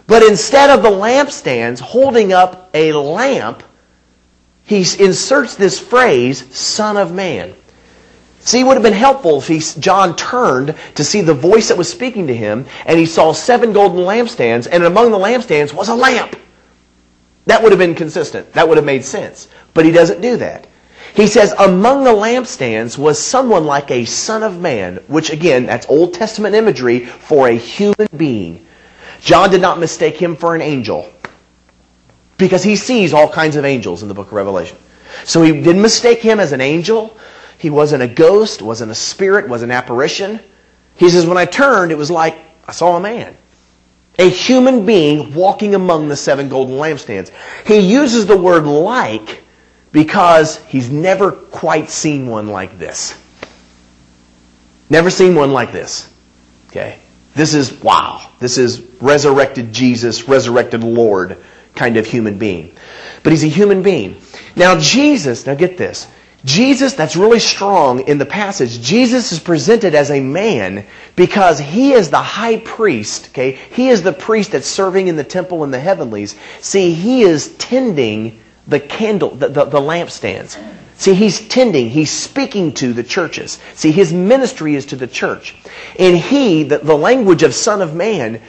But 0.08 0.24
instead 0.24 0.72
of 0.72 0.82
the 0.82 0.90
lampstands 0.90 1.80
holding 1.80 2.34
up 2.34 2.72
a 2.74 2.92
lamp, 2.92 3.62
he 4.66 4.78
inserts 4.78 5.54
this 5.54 5.80
phrase, 5.80 6.44
Son 6.58 6.98
of 6.98 7.14
Man. 7.14 7.54
See, 8.40 8.62
it 8.62 8.64
would 8.64 8.74
have 8.74 8.84
been 8.84 8.94
helpful 8.94 9.38
if 9.38 9.48
he, 9.48 9.60
John 9.80 10.16
turned 10.16 10.74
to 10.96 11.04
see 11.04 11.22
the 11.22 11.36
voice 11.36 11.68
that 11.68 11.78
was 11.78 11.88
speaking 11.88 12.26
to 12.28 12.36
him, 12.36 12.66
and 12.88 12.98
he 12.98 13.06
saw 13.06 13.32
seven 13.32 13.74
golden 13.74 14.00
lampstands, 14.00 14.68
and 14.72 14.84
among 14.84 15.12
the 15.12 15.20
lampstands 15.20 15.72
was 15.72 15.90
a 15.90 15.96
lamp. 15.96 16.36
That 17.48 17.64
would 17.64 17.72
have 17.72 17.80
been 17.80 17.96
consistent. 17.96 18.54
That 18.54 18.68
would 18.68 18.78
have 18.78 18.86
made 18.86 19.04
sense. 19.04 19.48
But 19.74 19.86
he 19.86 19.92
doesn't 19.92 20.22
do 20.22 20.38
that. 20.38 20.68
He 21.16 21.28
says, 21.28 21.54
among 21.58 22.04
the 22.04 22.12
lampstands 22.12 22.98
was 22.98 23.18
someone 23.18 23.66
like 23.66 23.90
a 23.90 24.06
son 24.06 24.44
of 24.44 24.60
man, 24.60 24.98
which 25.08 25.32
again, 25.32 25.66
that's 25.66 25.88
Old 25.90 26.14
Testament 26.14 26.56
imagery 26.56 27.06
for 27.06 27.48
a 27.48 27.54
human 27.54 28.08
being. 28.16 28.68
John 29.22 29.50
did 29.50 29.62
not 29.62 29.80
mistake 29.80 30.16
him 30.18 30.36
for 30.36 30.56
an 30.56 30.62
angel 30.62 31.12
because 32.38 32.64
he 32.64 32.76
sees 32.76 33.14
all 33.14 33.30
kinds 33.30 33.56
of 33.56 33.66
angels 33.66 34.04
in 34.04 34.10
the 34.10 34.14
book 34.14 34.28
of 34.28 34.34
Revelation. 34.34 34.78
So 35.24 35.42
he 35.42 35.54
didn't 35.54 35.82
mistake 35.82 36.20
him 36.20 36.40
as 36.40 36.52
an 36.52 36.62
angel. 36.62 37.18
He 37.58 37.70
wasn't 37.70 38.04
a 38.04 38.08
ghost, 38.08 38.62
wasn't 38.62 38.92
a 38.92 38.96
spirit, 38.96 39.48
was 39.48 39.64
an 39.64 39.72
apparition. 39.72 40.40
He 40.98 41.10
says, 41.10 41.26
when 41.26 41.38
I 41.38 41.46
turned, 41.46 41.92
it 41.94 41.98
was 41.98 42.12
like 42.12 42.38
I 42.68 42.74
saw 42.74 42.98
a 42.98 43.00
man 43.00 43.36
a 44.18 44.30
human 44.30 44.86
being 44.86 45.34
walking 45.34 45.76
among 45.76 46.08
the 46.08 46.16
seven 46.16 46.50
golden 46.50 46.76
lampstands. 46.76 47.32
He 47.66 47.80
uses 47.80 48.26
the 48.26 48.38
word 48.38 48.66
like 48.66 49.44
because 49.92 50.58
he's 50.66 50.90
never 50.90 51.32
quite 51.32 51.90
seen 51.90 52.28
one 52.28 52.48
like 52.48 52.80
this. 52.80 53.18
Never 54.90 55.10
seen 55.10 55.36
one 55.36 55.52
like 55.52 55.72
this. 55.72 56.12
Okay? 56.70 57.00
This 57.36 57.54
is 57.54 57.72
wow. 57.72 58.30
This 58.40 58.58
is 58.58 58.82
resurrected 59.00 59.72
Jesus, 59.72 60.28
resurrected 60.28 60.84
Lord 60.84 61.38
kind 61.76 61.98
of 61.98 62.06
human 62.06 62.38
being. 62.38 62.76
But 63.24 63.34
he's 63.34 63.44
a 63.44 63.48
human 63.48 63.84
being. 63.84 64.20
Now, 64.56 64.80
Jesus, 64.80 65.46
now 65.46 65.54
get 65.54 65.78
this. 65.78 66.08
Jesus, 66.46 66.94
that's 66.94 67.16
really 67.16 67.40
strong 67.40 68.02
in 68.02 68.20
the 68.20 68.26
passage. 68.26 68.82
Jesus 68.82 69.32
is 69.32 69.40
presented 69.40 69.96
as 69.96 70.12
a 70.12 70.20
man 70.20 70.86
because 71.16 71.60
he 71.60 71.94
is 71.94 72.10
the 72.10 72.22
high 72.22 72.58
priest, 72.58 73.30
okay? 73.30 73.54
He 73.72 73.90
is 73.90 74.04
the 74.04 74.14
priest 74.14 74.52
that's 74.52 74.68
serving 74.68 75.08
in 75.08 75.16
the 75.16 75.24
temple 75.24 75.64
in 75.64 75.72
the 75.72 75.80
heavenlies. 75.80 76.36
See, 76.62 76.94
he 76.94 77.24
is 77.24 77.56
tending 77.58 78.40
the 78.68 78.80
candle, 78.80 79.32
the, 79.32 79.48
the, 79.48 79.66
the 79.66 79.80
lampstands. 79.80 80.62
See, 80.98 81.14
he's 81.14 81.48
tending, 81.48 81.90
he's 81.90 82.12
speaking 82.12 82.74
to 82.76 82.94
the 82.94 83.04
churches. 83.04 83.60
See, 83.74 83.92
his 83.92 84.14
ministry 84.14 84.76
is 84.76 84.88
to 84.88 84.96
the 84.96 85.08
church. 85.08 85.56
And 85.98 86.18
he, 86.18 86.64
the, 86.64 86.80
the 86.80 86.98
language 86.98 87.44
of 87.44 87.54
Son 87.54 87.82
of 87.82 87.96
Man, 87.96 88.42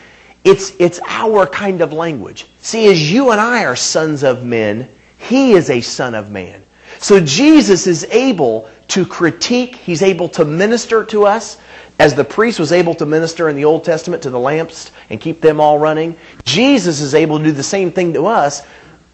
it's, 0.44 0.72
it's 0.78 1.00
our 1.06 1.46
kind 1.46 1.80
of 1.80 1.92
language. 1.92 2.46
See, 2.58 2.90
as 2.90 3.12
you 3.12 3.30
and 3.30 3.40
I 3.40 3.64
are 3.64 3.76
sons 3.76 4.22
of 4.22 4.44
men, 4.44 4.88
he 5.18 5.52
is 5.52 5.68
a 5.68 5.80
son 5.80 6.14
of 6.14 6.30
man. 6.30 6.64
So 6.98 7.20
Jesus 7.20 7.86
is 7.86 8.04
able 8.04 8.68
to 8.88 9.06
critique, 9.06 9.76
he's 9.76 10.02
able 10.02 10.28
to 10.30 10.44
minister 10.44 11.04
to 11.06 11.26
us 11.26 11.58
as 11.98 12.14
the 12.14 12.24
priest 12.24 12.58
was 12.58 12.72
able 12.72 12.94
to 12.96 13.06
minister 13.06 13.48
in 13.48 13.56
the 13.56 13.64
Old 13.64 13.84
Testament 13.84 14.22
to 14.22 14.30
the 14.30 14.38
lamps 14.38 14.92
and 15.10 15.20
keep 15.20 15.40
them 15.40 15.60
all 15.60 15.78
running. 15.78 16.16
Jesus 16.44 17.00
is 17.00 17.14
able 17.14 17.38
to 17.38 17.44
do 17.44 17.52
the 17.52 17.62
same 17.62 17.90
thing 17.90 18.12
to 18.14 18.26
us 18.26 18.62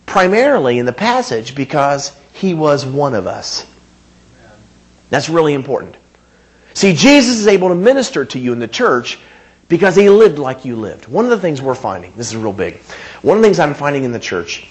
primarily 0.07 0.79
in 0.79 0.87
the 0.87 0.93
passage 0.93 1.55
because 1.55 2.17
he 2.33 2.55
was 2.55 2.85
one 2.85 3.15
of 3.15 3.27
us. 3.27 3.67
That's 5.11 5.29
really 5.29 5.55
important. 5.55 5.97
See, 6.75 6.95
Jesus 6.95 7.39
is 7.39 7.47
able 7.47 7.69
to 7.69 7.75
minister 7.75 8.25
to 8.25 8.39
you 8.39 8.53
in 8.53 8.59
the 8.59 8.69
church 8.69 9.19
because 9.69 9.97
he 9.97 10.11
lived 10.11 10.39
like 10.39 10.65
you 10.65 10.77
lived. 10.77 11.07
One 11.09 11.25
of 11.25 11.31
the 11.31 11.39
things 11.39 11.63
we're 11.63 11.75
finding, 11.75 12.13
this 12.17 12.29
is 12.29 12.37
real 12.37 12.53
big. 12.53 12.79
One 13.23 13.37
of 13.37 13.43
the 13.43 13.47
things 13.47 13.59
I'm 13.59 13.75
finding 13.75 14.05
in 14.05 14.13
the 14.13 14.19
church 14.19 14.69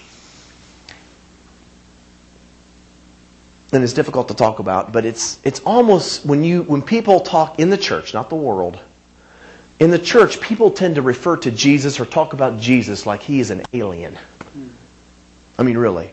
and 3.74 3.82
it's 3.82 3.92
difficult 3.92 4.28
to 4.28 4.34
talk 4.34 4.58
about, 4.58 4.92
but 4.92 5.04
it's 5.04 5.38
it's 5.44 5.60
almost 5.60 6.24
when 6.24 6.44
you 6.44 6.62
when 6.62 6.82
people 6.82 7.20
talk 7.20 7.58
in 7.58 7.70
the 7.70 7.76
church, 7.76 8.14
not 8.14 8.28
the 8.28 8.36
world. 8.36 8.78
In 9.80 9.90
the 9.90 9.98
church, 9.98 10.40
people 10.40 10.70
tend 10.70 10.94
to 10.94 11.02
refer 11.02 11.36
to 11.38 11.50
Jesus 11.50 11.98
or 11.98 12.06
talk 12.06 12.32
about 12.32 12.60
Jesus 12.60 13.06
like 13.06 13.22
he 13.22 13.40
is 13.40 13.50
an 13.50 13.64
alien. 13.72 14.16
I 15.58 15.62
mean, 15.62 15.76
really. 15.76 16.12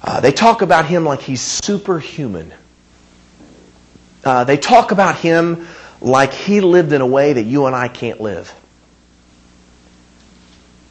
Uh, 0.00 0.20
they 0.20 0.32
talk 0.32 0.62
about 0.62 0.86
him 0.86 1.04
like 1.04 1.20
he's 1.20 1.40
superhuman. 1.40 2.52
Uh, 4.24 4.44
they 4.44 4.56
talk 4.56 4.92
about 4.92 5.16
him 5.16 5.66
like 6.00 6.32
he 6.32 6.60
lived 6.60 6.92
in 6.92 7.00
a 7.00 7.06
way 7.06 7.32
that 7.32 7.42
you 7.42 7.66
and 7.66 7.74
I 7.74 7.88
can't 7.88 8.20
live. 8.20 8.54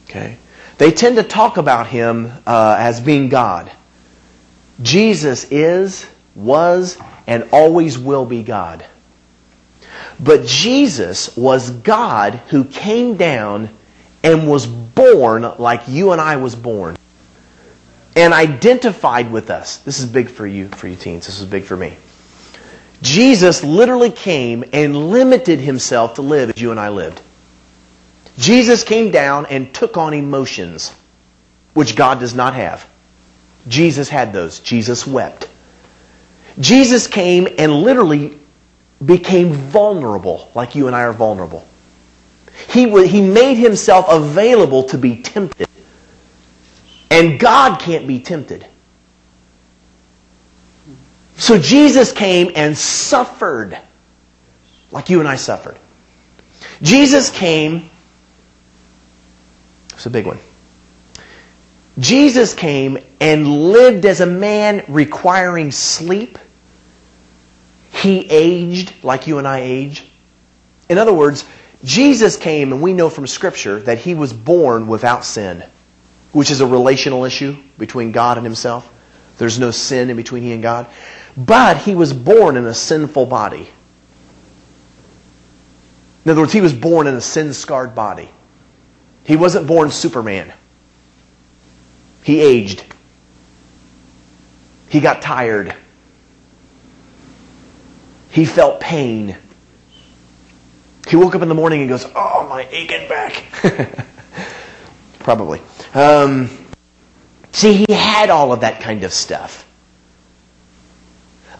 Okay? 0.09 0.37
they 0.81 0.91
tend 0.91 1.17
to 1.17 1.23
talk 1.23 1.57
about 1.57 1.85
him 1.85 2.31
uh, 2.47 2.75
as 2.79 2.99
being 2.99 3.29
God. 3.29 3.71
Jesus 4.81 5.45
is, 5.51 6.05
was, 6.35 6.97
and 7.27 7.47
always 7.51 7.97
will 7.97 8.25
be 8.25 8.43
God. 8.43 8.85
But 10.19 10.45
Jesus 10.45 11.35
was 11.35 11.71
God 11.71 12.35
who 12.49 12.63
came 12.63 13.17
down 13.17 13.69
and 14.23 14.47
was 14.47 14.67
born 14.67 15.41
like 15.57 15.87
you 15.87 16.11
and 16.11 16.21
I 16.21 16.35
was 16.37 16.55
born. 16.55 16.97
And 18.15 18.33
identified 18.33 19.31
with 19.31 19.49
us. 19.49 19.77
This 19.77 19.99
is 19.99 20.05
big 20.05 20.29
for 20.29 20.45
you, 20.45 20.67
for 20.67 20.87
you 20.87 20.95
teens. 20.95 21.25
This 21.25 21.39
is 21.39 21.45
big 21.45 21.63
for 21.63 21.77
me. 21.77 21.97
Jesus 23.01 23.63
literally 23.63 24.11
came 24.11 24.63
and 24.73 25.09
limited 25.09 25.59
himself 25.59 26.15
to 26.15 26.21
live 26.21 26.51
as 26.51 26.61
you 26.61 26.71
and 26.71 26.79
I 26.79 26.89
lived. 26.89 27.21
Jesus 28.37 28.83
came 28.83 29.11
down 29.11 29.45
and 29.47 29.73
took 29.73 29.97
on 29.97 30.13
emotions, 30.13 30.93
which 31.73 31.95
God 31.95 32.19
does 32.19 32.35
not 32.35 32.53
have. 32.53 32.87
Jesus 33.67 34.09
had 34.09 34.33
those. 34.33 34.59
Jesus 34.59 35.05
wept. 35.05 35.47
Jesus 36.59 37.07
came 37.07 37.47
and 37.57 37.73
literally 37.81 38.37
became 39.03 39.53
vulnerable, 39.53 40.51
like 40.53 40.75
you 40.75 40.87
and 40.87 40.95
I 40.95 41.03
are 41.03 41.13
vulnerable. 41.13 41.67
He, 42.69 43.07
he 43.07 43.21
made 43.21 43.55
himself 43.55 44.05
available 44.09 44.83
to 44.83 44.97
be 44.97 45.21
tempted. 45.21 45.67
And 47.09 47.39
God 47.39 47.79
can't 47.79 48.07
be 48.07 48.19
tempted. 48.19 48.65
So 51.37 51.57
Jesus 51.57 52.11
came 52.11 52.51
and 52.55 52.77
suffered 52.77 53.77
like 54.91 55.09
you 55.09 55.19
and 55.19 55.27
I 55.27 55.35
suffered. 55.37 55.77
Jesus 56.81 57.29
came, 57.29 57.89
it's 59.91 60.05
a 60.05 60.09
big 60.09 60.25
one. 60.25 60.39
Jesus 62.01 62.55
came 62.55 62.97
and 63.19 63.47
lived 63.47 64.05
as 64.05 64.21
a 64.21 64.25
man 64.25 64.83
requiring 64.87 65.71
sleep. 65.71 66.39
He 67.93 68.27
aged 68.29 68.93
like 69.03 69.27
you 69.27 69.37
and 69.37 69.47
I 69.47 69.59
age. 69.59 70.03
In 70.89 70.97
other 70.97 71.13
words, 71.13 71.45
Jesus 71.83 72.37
came, 72.37 72.73
and 72.73 72.81
we 72.81 72.93
know 72.93 73.09
from 73.09 73.27
Scripture 73.27 73.79
that 73.81 73.99
he 73.99 74.15
was 74.15 74.33
born 74.33 74.87
without 74.87 75.23
sin, 75.23 75.63
which 76.31 76.49
is 76.49 76.59
a 76.59 76.65
relational 76.65 77.23
issue 77.23 77.55
between 77.77 78.11
God 78.11 78.37
and 78.37 78.45
himself. 78.45 78.91
There's 79.37 79.59
no 79.59 79.71
sin 79.71 80.09
in 80.09 80.17
between 80.17 80.43
he 80.43 80.53
and 80.53 80.63
God. 80.63 80.87
But 81.37 81.77
he 81.77 81.95
was 81.95 82.13
born 82.13 82.57
in 82.57 82.65
a 82.65 82.73
sinful 82.73 83.27
body. 83.27 83.69
In 86.25 86.31
other 86.31 86.41
words, 86.41 86.53
he 86.53 86.61
was 86.61 86.73
born 86.73 87.07
in 87.07 87.15
a 87.15 87.21
sin 87.21 87.53
scarred 87.53 87.95
body. 87.95 88.29
He 89.23 89.35
wasn't 89.35 89.67
born 89.67 89.91
Superman. 89.91 90.53
He 92.23 92.41
aged. 92.41 92.83
He 94.89 94.99
got 94.99 95.21
tired. 95.21 95.75
He 98.29 98.45
felt 98.45 98.79
pain. 98.79 99.37
He 101.07 101.15
woke 101.15 101.35
up 101.35 101.41
in 101.41 101.49
the 101.49 101.55
morning 101.55 101.81
and 101.81 101.89
goes, 101.89 102.05
Oh, 102.15 102.45
my 102.47 102.67
aching 102.71 103.07
back. 103.09 103.43
Probably. 105.19 105.61
Um, 105.93 106.49
see, 107.51 107.73
he 107.73 107.93
had 107.93 108.29
all 108.29 108.53
of 108.53 108.61
that 108.61 108.81
kind 108.81 109.03
of 109.03 109.11
stuff. 109.11 109.67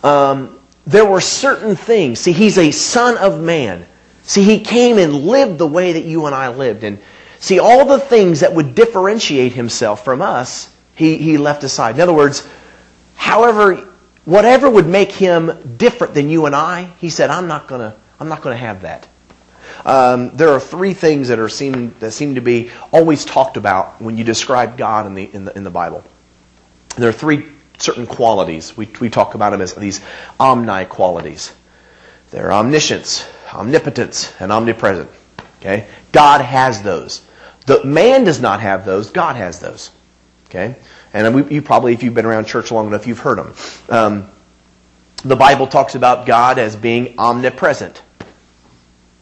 Um, 0.04 0.60
there 0.88 1.06
were 1.06 1.21
certain 1.21 1.76
things. 1.76 2.19
See, 2.19 2.32
he's 2.32 2.58
a 2.58 2.71
son 2.71 3.17
of 3.17 3.41
man. 3.41 3.86
See, 4.24 4.43
he 4.43 4.62
came 4.62 4.97
and 4.97 5.13
lived 5.13 5.58
the 5.58 5.67
way 5.67 5.93
that 5.93 6.06
you 6.06 6.26
and 6.26 6.36
I 6.36 6.50
lived. 6.50 6.84
And 6.84 7.00
see, 7.41 7.60
all 7.60 7.84
the 7.86 7.99
things 7.99 8.39
that 8.39 8.54
would 8.54 8.73
differentiate 8.73 9.51
himself 9.51 10.06
from 10.06 10.21
us, 10.21 10.73
he, 10.95 11.17
he 11.17 11.38
left 11.38 11.65
aside. 11.65 11.95
In 11.95 12.01
other 12.01 12.13
words, 12.13 12.47
however, 13.15 13.89
whatever 14.23 14.69
would 14.69 14.88
make 14.88 15.12
him 15.12 15.75
different 15.77 16.13
than 16.13 16.30
you 16.30 16.45
and 16.45 16.56
I, 16.56 16.86
he 16.99 17.10
said, 17.10 17.30
I'm 17.30 17.47
not 17.47 17.67
going 17.67 17.82
to 17.82 17.97
I'm 18.21 18.30
not 18.30 18.43
going 18.43 18.56
to 18.56 18.63
have 18.63 18.84
that. 18.84 19.08
Um, 19.84 20.30
there 20.36 20.49
are 20.49 20.60
three 20.60 20.93
things 20.93 21.30
that 21.30 21.39
are 21.39 21.49
seem 21.49 21.95
that 21.99 22.12
seem 22.12 22.36
to 22.36 22.41
be 22.41 22.69
always 22.91 23.25
talked 23.25 23.58
about 23.58 23.99
when 23.99 24.15
you 24.15 24.23
describe 24.23 24.77
God 24.77 25.08
in 25.08 25.15
the 25.15 25.34
in 25.34 25.45
the 25.45 25.58
in 25.58 25.63
the 25.63 25.71
Bible. 25.71 26.04
There 26.97 27.10
are 27.10 27.13
three 27.13 27.47
certain 27.80 28.06
qualities. 28.06 28.77
We 28.77 28.88
we 28.99 29.10
talk 29.10 29.34
about 29.34 29.49
them 29.49 29.62
as 29.62 29.73
these 29.73 30.01
omni 30.39 30.86
qualities. 30.86 31.51
They're 32.30 32.54
omniscience, 32.54 33.27
omnipotence, 33.51 34.32
and 34.39 34.51
omnipresent. 34.51 35.10
Okay, 35.60 35.88
God 36.12 36.41
has 36.41 36.84
those. 36.84 37.23
The 37.71 37.86
man 37.86 38.25
does 38.25 38.41
not 38.41 38.60
have 38.60 38.84
those. 38.84 39.12
God 39.12 39.38
has 39.38 39.62
those. 39.62 39.91
Okay, 40.49 40.75
and 41.13 41.34
we, 41.34 41.55
you 41.55 41.62
probably, 41.62 41.93
if 41.93 42.03
you've 42.03 42.13
been 42.13 42.25
around 42.25 42.43
church 42.43 42.69
long 42.69 42.88
enough, 42.88 43.07
you've 43.07 43.19
heard 43.19 43.38
them. 43.38 43.53
Um, 43.88 44.29
the 45.23 45.38
Bible 45.38 45.67
talks 45.67 45.95
about 45.95 46.25
God 46.25 46.60
as 46.60 46.75
being 46.75 47.15
omnipresent. 47.17 48.01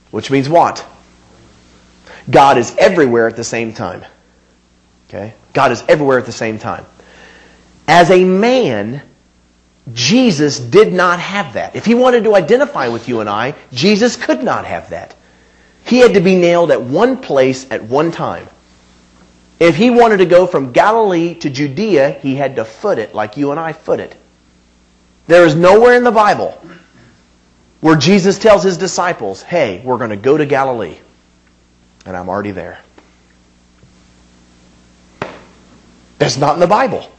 Which 0.09 0.31
means 0.31 0.49
what? 0.49 0.83
God 2.27 2.57
is 2.57 2.75
everywhere 2.77 3.27
at 3.27 3.35
the 3.35 3.43
same 3.43 3.71
time. 3.71 4.03
Okay? 5.07 5.35
God 5.53 5.71
is 5.71 5.83
everywhere 5.88 6.17
at 6.17 6.25
the 6.25 6.31
same 6.31 6.57
time. 6.57 6.88
As 7.88 8.09
a 8.09 8.23
man, 8.23 9.03
Jesus 9.93 10.59
did 10.59 10.91
not 10.91 11.19
have 11.19 11.53
that. 11.53 11.75
If 11.75 11.85
he 11.85 11.93
wanted 11.93 12.23
to 12.23 12.33
identify 12.33 12.88
with 12.88 13.07
you 13.07 13.19
and 13.19 13.29
I, 13.29 13.53
Jesus 13.71 14.15
could 14.15 14.41
not 14.43 14.65
have 14.65 14.89
that. 14.89 15.13
He 15.89 15.97
had 15.97 16.13
to 16.13 16.19
be 16.19 16.36
nailed 16.36 16.69
at 16.69 16.84
one 16.84 17.17
place 17.17 17.65
at 17.71 17.84
one 17.84 18.12
time. 18.12 18.47
If 19.60 19.75
he 19.75 19.89
wanted 19.89 20.17
to 20.17 20.28
go 20.28 20.45
from 20.45 20.71
Galilee 20.71 21.34
to 21.39 21.49
Judea, 21.49 22.12
he 22.12 22.36
had 22.36 22.58
to 22.58 22.63
foot 22.63 22.99
it 22.99 23.15
like 23.15 23.38
you 23.38 23.49
and 23.49 23.60
I 23.60 23.73
foot 23.73 23.99
it. 23.99 24.15
There 25.25 25.47
is 25.47 25.56
nowhere 25.56 25.95
in 25.95 26.04
the 26.04 26.12
Bible 26.12 26.62
where 27.82 27.95
Jesus 27.95 28.38
tells 28.38 28.62
his 28.62 28.78
disciples, 28.78 29.41
hey, 29.41 29.82
we're 29.84 29.97
going 29.97 30.12
to 30.12 30.15
go 30.15 30.38
to 30.38 30.45
Galilee. 30.45 30.99
And 32.06 32.15
I'm 32.15 32.30
already 32.30 32.52
there. 32.52 32.80
That's 36.19 36.38
not 36.38 36.54
in 36.54 36.60
the 36.60 36.67
Bible. 36.67 37.12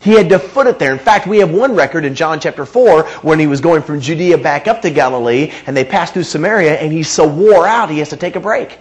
He 0.00 0.12
had 0.12 0.28
to 0.28 0.38
foot 0.38 0.66
it 0.66 0.78
there. 0.78 0.92
In 0.92 0.98
fact, 0.98 1.26
we 1.26 1.38
have 1.38 1.50
one 1.50 1.74
record 1.74 2.04
in 2.04 2.14
John 2.14 2.38
chapter 2.38 2.64
4 2.64 3.04
when 3.22 3.38
he 3.38 3.46
was 3.46 3.60
going 3.60 3.82
from 3.82 4.00
Judea 4.00 4.38
back 4.38 4.68
up 4.68 4.82
to 4.82 4.90
Galilee 4.90 5.52
and 5.66 5.76
they 5.76 5.84
passed 5.84 6.14
through 6.14 6.24
Samaria 6.24 6.76
and 6.78 6.92
he's 6.92 7.08
so 7.08 7.26
wore 7.26 7.66
out 7.66 7.90
he 7.90 7.98
has 7.98 8.10
to 8.10 8.16
take 8.16 8.36
a 8.36 8.40
break. 8.40 8.78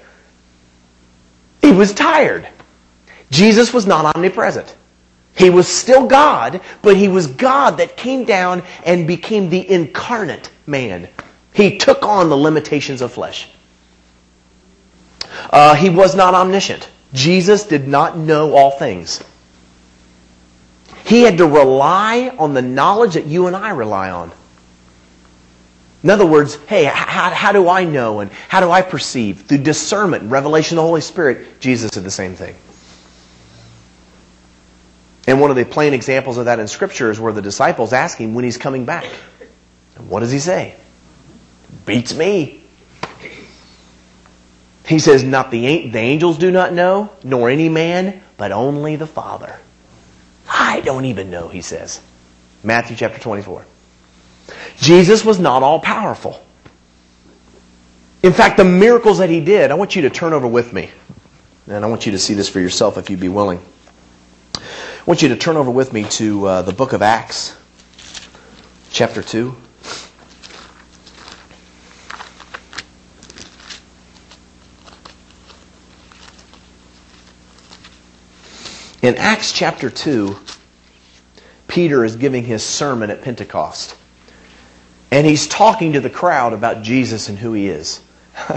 He 1.62 1.72
was 1.72 1.94
tired. 1.94 2.48
Jesus 3.32 3.74
was 3.74 3.88
not 3.88 4.16
omnipresent. 4.16 4.76
He 5.36 5.50
was 5.50 5.68
still 5.68 6.08
God, 6.08 6.62
but 6.82 6.96
he 6.96 7.08
was 7.08 7.28
God 7.28 7.78
that 7.78 7.98
came 7.98 8.24
down 8.24 8.64
and 8.86 9.08
became 9.08 9.50
the 9.50 9.70
incarnate 9.70 10.50
man. 10.66 11.10
He 11.54 11.78
took 11.78 12.04
on 12.04 12.30
the 12.30 12.38
limitations 12.38 13.02
of 13.02 13.12
flesh. 13.12 13.50
Uh, 15.50 15.76
he 15.76 15.90
was 15.90 16.16
not 16.16 16.34
omniscient. 16.34 16.90
Jesus 17.14 17.64
did 17.64 17.88
not 17.88 18.18
know 18.18 18.56
all 18.56 18.72
things. 18.72 19.24
He 21.06 21.22
had 21.22 21.38
to 21.38 21.46
rely 21.46 22.36
on 22.40 22.56
the 22.56 22.64
knowledge 22.64 23.14
that 23.14 23.28
you 23.28 23.46
and 23.46 23.56
I 23.56 23.70
rely 23.70 24.10
on. 24.10 24.32
In 26.02 26.10
other 26.10 26.26
words, 26.26 26.56
hey, 26.68 26.86
how, 26.86 27.30
how 27.30 27.52
do 27.52 27.70
I 27.70 27.84
know 27.84 28.22
and 28.22 28.32
how 28.48 28.60
do 28.60 28.72
I 28.72 28.82
perceive? 28.82 29.42
Through 29.42 29.60
discernment 29.60 30.24
and 30.24 30.32
revelation 30.32 30.78
of 30.78 30.84
the 30.84 30.88
Holy 30.88 31.02
Spirit, 31.02 31.60
Jesus 31.60 31.92
did 31.92 32.04
the 32.04 32.12
same 32.12 32.36
thing. 32.36 32.56
And 35.28 35.40
one 35.40 35.52
of 35.52 35.58
the 35.58 35.66
plain 35.66 35.94
examples 35.94 36.38
of 36.38 36.46
that 36.46 36.60
in 36.60 36.68
Scripture 36.68 37.12
is 37.12 37.20
where 37.20 37.34
the 37.34 37.42
disciples 37.42 37.94
ask 37.94 38.18
him 38.18 38.34
when 38.34 38.44
he's 38.44 38.58
coming 38.58 38.86
back. 38.86 39.06
And 39.96 40.10
what 40.10 40.22
does 40.22 40.32
he 40.32 40.40
say? 40.40 40.76
Beats 41.86 42.16
me. 42.16 42.64
He 44.88 44.98
says, 44.98 45.24
Not 45.24 45.52
the, 45.52 45.90
the 45.90 46.00
angels 46.00 46.40
do 46.40 46.50
not 46.52 46.74
know, 46.74 47.12
nor 47.24 47.50
any 47.50 47.70
man, 47.70 48.24
but 48.38 48.52
only 48.52 48.96
the 48.96 49.08
Father. 49.08 49.60
I 50.50 50.82
don't 50.82 51.06
even 51.06 51.30
know, 51.30 51.48
he 51.48 51.62
says. 51.62 52.02
Matthew 52.64 52.96
chapter 52.96 53.20
24. 53.20 53.66
Jesus 54.78 55.24
was 55.24 55.40
not 55.40 55.64
all 55.64 55.80
powerful. 55.80 56.42
In 58.24 58.34
fact, 58.34 58.58
the 58.58 58.64
miracles 58.64 59.20
that 59.20 59.30
he 59.30 59.40
did, 59.40 59.72
I 59.72 59.76
want 59.76 59.96
you 59.96 60.04
to 60.04 60.10
turn 60.10 60.34
over 60.34 60.48
with 60.48 60.74
me. 60.74 60.90
And 61.68 61.84
I 61.84 61.88
want 61.88 62.06
you 62.06 62.12
to 62.12 62.20
see 62.20 62.34
this 62.34 62.50
for 62.50 62.60
yourself 62.60 62.98
if 62.98 63.10
you'd 63.10 63.20
be 63.20 63.30
willing. 63.30 63.60
I 64.56 64.62
want 65.06 65.22
you 65.22 65.30
to 65.30 65.36
turn 65.36 65.58
over 65.58 65.72
with 65.72 65.94
me 65.94 66.04
to 66.04 66.46
uh, 66.48 66.62
the 66.64 66.74
book 66.74 66.94
of 66.94 67.02
Acts, 67.02 67.56
chapter 68.90 69.22
2. 69.22 69.56
In 79.06 79.18
Acts 79.18 79.52
chapter 79.52 79.92
2, 79.92 80.36
Peter 81.68 82.04
is 82.04 82.16
giving 82.16 82.44
his 82.44 82.64
sermon 82.64 83.12
at 83.12 83.22
Pentecost. 83.22 83.96
And 85.12 85.28
he's 85.28 85.46
talking 85.46 85.94
to 85.94 86.00
the 86.00 86.10
crowd 86.10 86.54
about 86.54 86.82
Jesus 86.82 87.30
and 87.30 87.38
who 87.38 87.54
he 87.54 87.70
is. 87.70 88.02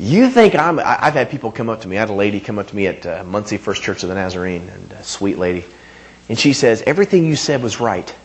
You 0.00 0.30
think 0.30 0.54
I'm. 0.54 0.78
I've 0.78 1.12
had 1.12 1.28
people 1.28 1.52
come 1.52 1.68
up 1.68 1.82
to 1.82 1.88
me. 1.88 1.98
I 1.98 2.00
had 2.00 2.08
a 2.08 2.14
lady 2.14 2.40
come 2.40 2.58
up 2.58 2.68
to 2.68 2.74
me 2.74 2.86
at 2.86 3.04
uh, 3.04 3.22
Muncie 3.22 3.58
First 3.58 3.82
Church 3.82 4.02
of 4.02 4.08
the 4.08 4.14
Nazarene, 4.14 4.66
and 4.70 4.92
a 4.92 5.04
sweet 5.04 5.36
lady. 5.36 5.62
And 6.30 6.38
she 6.38 6.54
says, 6.54 6.82
Everything 6.86 7.26
you 7.26 7.36
said 7.36 7.62
was 7.62 7.80
right, 7.80 8.16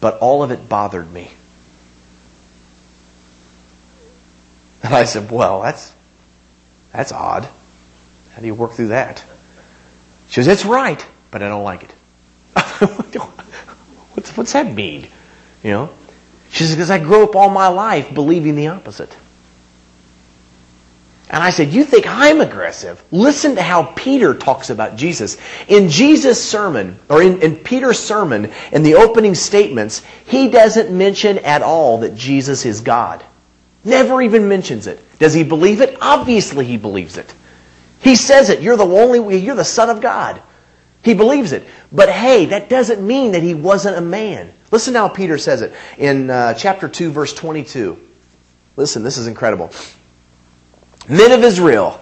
but 0.00 0.18
all 0.18 0.42
of 0.42 0.50
it 0.50 0.68
bothered 0.68 1.08
me. 1.12 1.30
And 4.82 4.92
I 4.92 5.04
said, 5.04 5.30
Well, 5.30 5.62
that's, 5.62 5.92
that's 6.92 7.12
odd. 7.12 7.48
How 8.32 8.40
do 8.40 8.46
you 8.48 8.54
work 8.54 8.72
through 8.72 8.88
that? 8.88 9.24
She 10.28 10.34
says, 10.42 10.48
It's 10.48 10.64
right, 10.64 11.04
but 11.30 11.42
I 11.42 11.48
don't 11.48 11.64
like 11.64 11.84
it. 11.84 11.92
what's, 14.14 14.36
what's 14.36 14.52
that 14.52 14.72
mean? 14.72 15.08
You 15.62 15.70
know? 15.70 15.90
She 16.50 16.64
says, 16.64 16.74
Because 16.74 16.90
I 16.90 16.98
grew 16.98 17.24
up 17.24 17.36
all 17.36 17.50
my 17.50 17.68
life 17.68 18.12
believing 18.14 18.54
the 18.54 18.68
opposite. 18.68 19.16
And 21.28 21.42
I 21.42 21.50
said, 21.50 21.72
You 21.72 21.84
think 21.84 22.06
I'm 22.06 22.40
aggressive? 22.40 23.02
Listen 23.10 23.56
to 23.56 23.62
how 23.62 23.92
Peter 23.96 24.32
talks 24.34 24.70
about 24.70 24.96
Jesus. 24.96 25.36
In 25.66 25.88
Jesus' 25.88 26.42
sermon, 26.42 26.98
or 27.08 27.22
in, 27.22 27.42
in, 27.42 27.56
Peter's 27.56 27.98
sermon, 27.98 28.52
in 28.72 28.82
the 28.82 28.94
opening 28.94 29.34
statements, 29.34 30.02
he 30.26 30.48
doesn't 30.48 30.96
mention 30.96 31.38
at 31.38 31.62
all 31.62 31.98
that 31.98 32.14
Jesus 32.14 32.64
is 32.64 32.80
God. 32.80 33.24
Never 33.84 34.22
even 34.22 34.48
mentions 34.48 34.86
it. 34.86 35.02
Does 35.18 35.34
he 35.34 35.42
believe 35.42 35.80
it? 35.80 35.96
Obviously 36.00 36.64
he 36.64 36.76
believes 36.76 37.16
it. 37.16 37.32
He 38.00 38.16
says 38.16 38.50
it. 38.50 38.60
You're 38.60 38.76
the 38.76 38.84
only, 38.84 39.38
you're 39.38 39.56
the 39.56 39.64
Son 39.64 39.90
of 39.90 40.00
God. 40.00 40.42
He 41.02 41.14
believes 41.14 41.52
it. 41.52 41.66
But 41.92 42.08
hey, 42.08 42.46
that 42.46 42.68
doesn't 42.68 43.04
mean 43.04 43.32
that 43.32 43.42
he 43.42 43.54
wasn't 43.54 43.96
a 43.96 44.00
man. 44.00 44.52
Listen 44.70 44.94
how 44.94 45.08
Peter 45.08 45.38
says 45.38 45.62
it 45.62 45.72
in 45.98 46.30
uh, 46.30 46.54
chapter 46.54 46.88
2, 46.88 47.10
verse 47.10 47.32
22. 47.32 47.96
Listen, 48.76 49.02
this 49.02 49.16
is 49.16 49.26
incredible. 49.26 49.70
Men 51.08 51.30
of 51.30 51.44
Israel, 51.44 52.00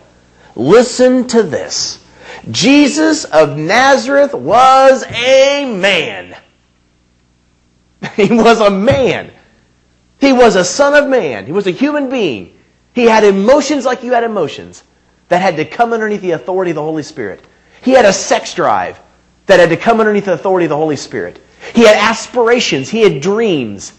listen 0.56 1.26
to 1.28 1.42
this. 1.42 2.02
Jesus 2.50 3.24
of 3.26 3.58
Nazareth 3.58 4.34
was 4.34 5.04
a 5.04 5.64
man. 5.78 6.36
He 8.16 8.28
was 8.28 8.60
a 8.60 8.70
man. 8.70 9.30
He 10.20 10.32
was 10.32 10.56
a 10.56 10.64
son 10.64 10.94
of 10.94 11.08
man. 11.08 11.46
He 11.46 11.52
was 11.52 11.66
a 11.66 11.70
human 11.70 12.10
being. 12.10 12.58
He 12.94 13.04
had 13.04 13.24
emotions 13.24 13.84
like 13.84 14.02
you 14.02 14.12
had 14.12 14.24
emotions 14.24 14.82
that 15.28 15.40
had 15.40 15.56
to 15.56 15.64
come 15.64 15.92
underneath 15.92 16.20
the 16.20 16.32
authority 16.32 16.70
of 16.70 16.76
the 16.76 16.82
Holy 16.82 17.02
Spirit. 17.02 17.44
He 17.82 17.92
had 17.92 18.04
a 18.04 18.12
sex 18.12 18.54
drive 18.54 18.98
that 19.46 19.60
had 19.60 19.70
to 19.70 19.76
come 19.76 20.00
underneath 20.00 20.26
the 20.26 20.32
authority 20.32 20.66
of 20.66 20.70
the 20.70 20.76
Holy 20.76 20.96
Spirit. 20.96 21.40
He 21.74 21.86
had 21.86 21.96
aspirations. 21.96 22.88
He 22.88 23.02
had 23.02 23.22
dreams. 23.22 23.92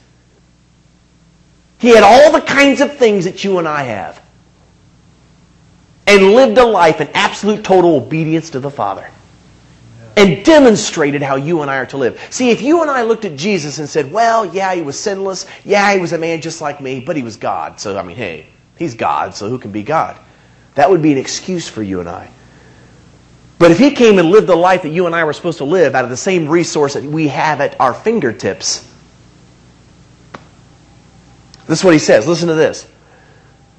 He 1.80 1.90
had 1.90 2.04
all 2.04 2.32
the 2.32 2.42
kinds 2.42 2.82
of 2.82 2.98
things 2.98 3.26
that 3.26 3.44
you 3.44 3.60
and 3.60 3.68
I 3.68 3.84
have. 3.84 4.22
And 6.08 6.34
lived 6.34 6.58
a 6.58 6.66
life 6.66 7.02
in 7.02 7.10
absolute 7.10 7.64
total 7.64 7.96
obedience 7.96 8.52
to 8.52 8.60
the 8.60 8.70
Father. 8.70 9.10
And 10.18 10.46
demonstrated 10.46 11.22
how 11.22 11.36
you 11.36 11.62
and 11.62 11.70
I 11.70 11.78
are 11.78 11.86
to 11.88 11.98
live. 11.98 12.22
See, 12.30 12.50
if 12.52 12.62
you 12.62 12.82
and 12.82 12.90
I 12.90 13.02
looked 13.02 13.26
at 13.26 13.36
Jesus 13.36 13.80
and 13.80 13.90
said, 13.90 14.12
well, 14.12 14.46
yeah, 14.46 14.74
he 14.74 14.82
was 14.82 14.98
sinless. 14.98 15.46
Yeah, 15.66 15.94
he 15.94 16.00
was 16.00 16.14
a 16.14 16.18
man 16.18 16.42
just 16.42 16.62
like 16.62 16.80
me, 16.80 17.02
but 17.02 17.18
he 17.18 17.24
was 17.24 17.36
God. 17.36 17.80
So, 17.80 17.98
I 17.98 18.04
mean, 18.04 18.16
hey, 18.16 18.48
he's 18.78 18.96
God, 18.96 19.36
so 19.36 19.50
who 19.50 19.60
can 19.60 19.72
be 19.72 19.84
God? 19.84 20.18
That 20.76 20.90
would 20.90 21.02
be 21.02 21.12
an 21.12 21.18
excuse 21.18 21.68
for 21.68 21.82
you 21.82 22.00
and 22.00 22.10
I. 22.10 22.30
But 23.58 23.72
if 23.72 23.80
he 23.80 23.92
came 23.92 24.20
and 24.20 24.30
lived 24.30 24.48
the 24.48 24.56
life 24.56 24.84
that 24.84 24.90
you 24.90 25.06
and 25.06 25.16
I 25.16 25.24
were 25.24 25.34
supposed 25.34 25.60
to 25.60 25.64
live 25.64 25.96
out 25.96 26.04
of 26.04 26.10
the 26.10 26.18
same 26.18 26.48
resource 26.48 26.94
that 26.96 27.04
we 27.04 27.30
have 27.30 27.62
at 27.62 27.80
our 27.80 27.94
fingertips, 27.94 28.90
this 31.66 31.80
is 31.80 31.84
what 31.84 31.94
he 31.94 32.00
says. 32.00 32.28
Listen 32.28 32.50
to 32.50 32.54
this. 32.54 32.88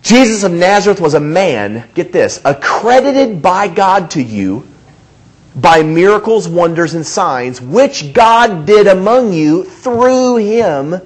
Jesus 0.02 0.44
of 0.44 0.52
Nazareth 0.52 1.00
was 1.00 1.14
a 1.14 1.20
man, 1.20 1.88
get 1.94 2.12
this, 2.12 2.40
accredited 2.44 3.42
by 3.42 3.68
God 3.68 4.12
to 4.12 4.22
you 4.22 4.66
by 5.56 5.82
miracles, 5.82 6.46
wonders, 6.46 6.94
and 6.94 7.04
signs, 7.04 7.60
which 7.60 8.12
God 8.12 8.66
did 8.66 8.86
among 8.86 9.32
you 9.32 9.64
through 9.64 10.36
him, 10.36 11.00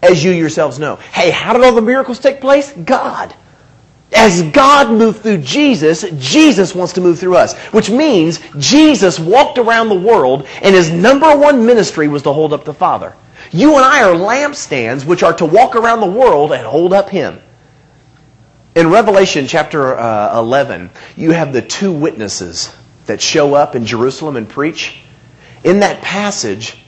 as 0.00 0.22
you 0.22 0.30
yourselves 0.30 0.78
know. 0.78 0.96
Hey, 0.96 1.30
how 1.30 1.52
did 1.52 1.64
all 1.64 1.74
the 1.74 1.82
miracles 1.82 2.20
take 2.20 2.40
place? 2.40 2.72
God. 2.72 3.34
As 4.14 4.42
God 4.42 4.90
moved 4.90 5.22
through 5.22 5.38
Jesus, 5.38 6.04
Jesus 6.18 6.74
wants 6.74 6.92
to 6.94 7.00
move 7.00 7.18
through 7.18 7.36
us. 7.36 7.56
Which 7.72 7.90
means 7.90 8.40
Jesus 8.58 9.18
walked 9.18 9.58
around 9.58 9.88
the 9.88 9.94
world 9.94 10.46
and 10.62 10.74
his 10.74 10.90
number 10.90 11.36
one 11.36 11.64
ministry 11.64 12.08
was 12.08 12.22
to 12.22 12.32
hold 12.32 12.52
up 12.52 12.64
the 12.64 12.74
Father. 12.74 13.14
You 13.50 13.76
and 13.76 13.84
I 13.84 14.02
are 14.02 14.14
lampstands 14.14 15.04
which 15.04 15.22
are 15.22 15.34
to 15.34 15.44
walk 15.44 15.76
around 15.76 16.00
the 16.00 16.06
world 16.06 16.52
and 16.52 16.66
hold 16.66 16.92
up 16.92 17.10
him. 17.10 17.40
In 18.74 18.88
Revelation 18.88 19.46
chapter 19.46 19.98
uh, 19.98 20.38
11, 20.38 20.90
you 21.16 21.32
have 21.32 21.52
the 21.52 21.60
two 21.60 21.92
witnesses 21.92 22.74
that 23.06 23.20
show 23.20 23.54
up 23.54 23.74
in 23.74 23.84
Jerusalem 23.84 24.36
and 24.36 24.48
preach. 24.48 24.98
In 25.64 25.80
that 25.80 26.00
passage, 26.02 26.81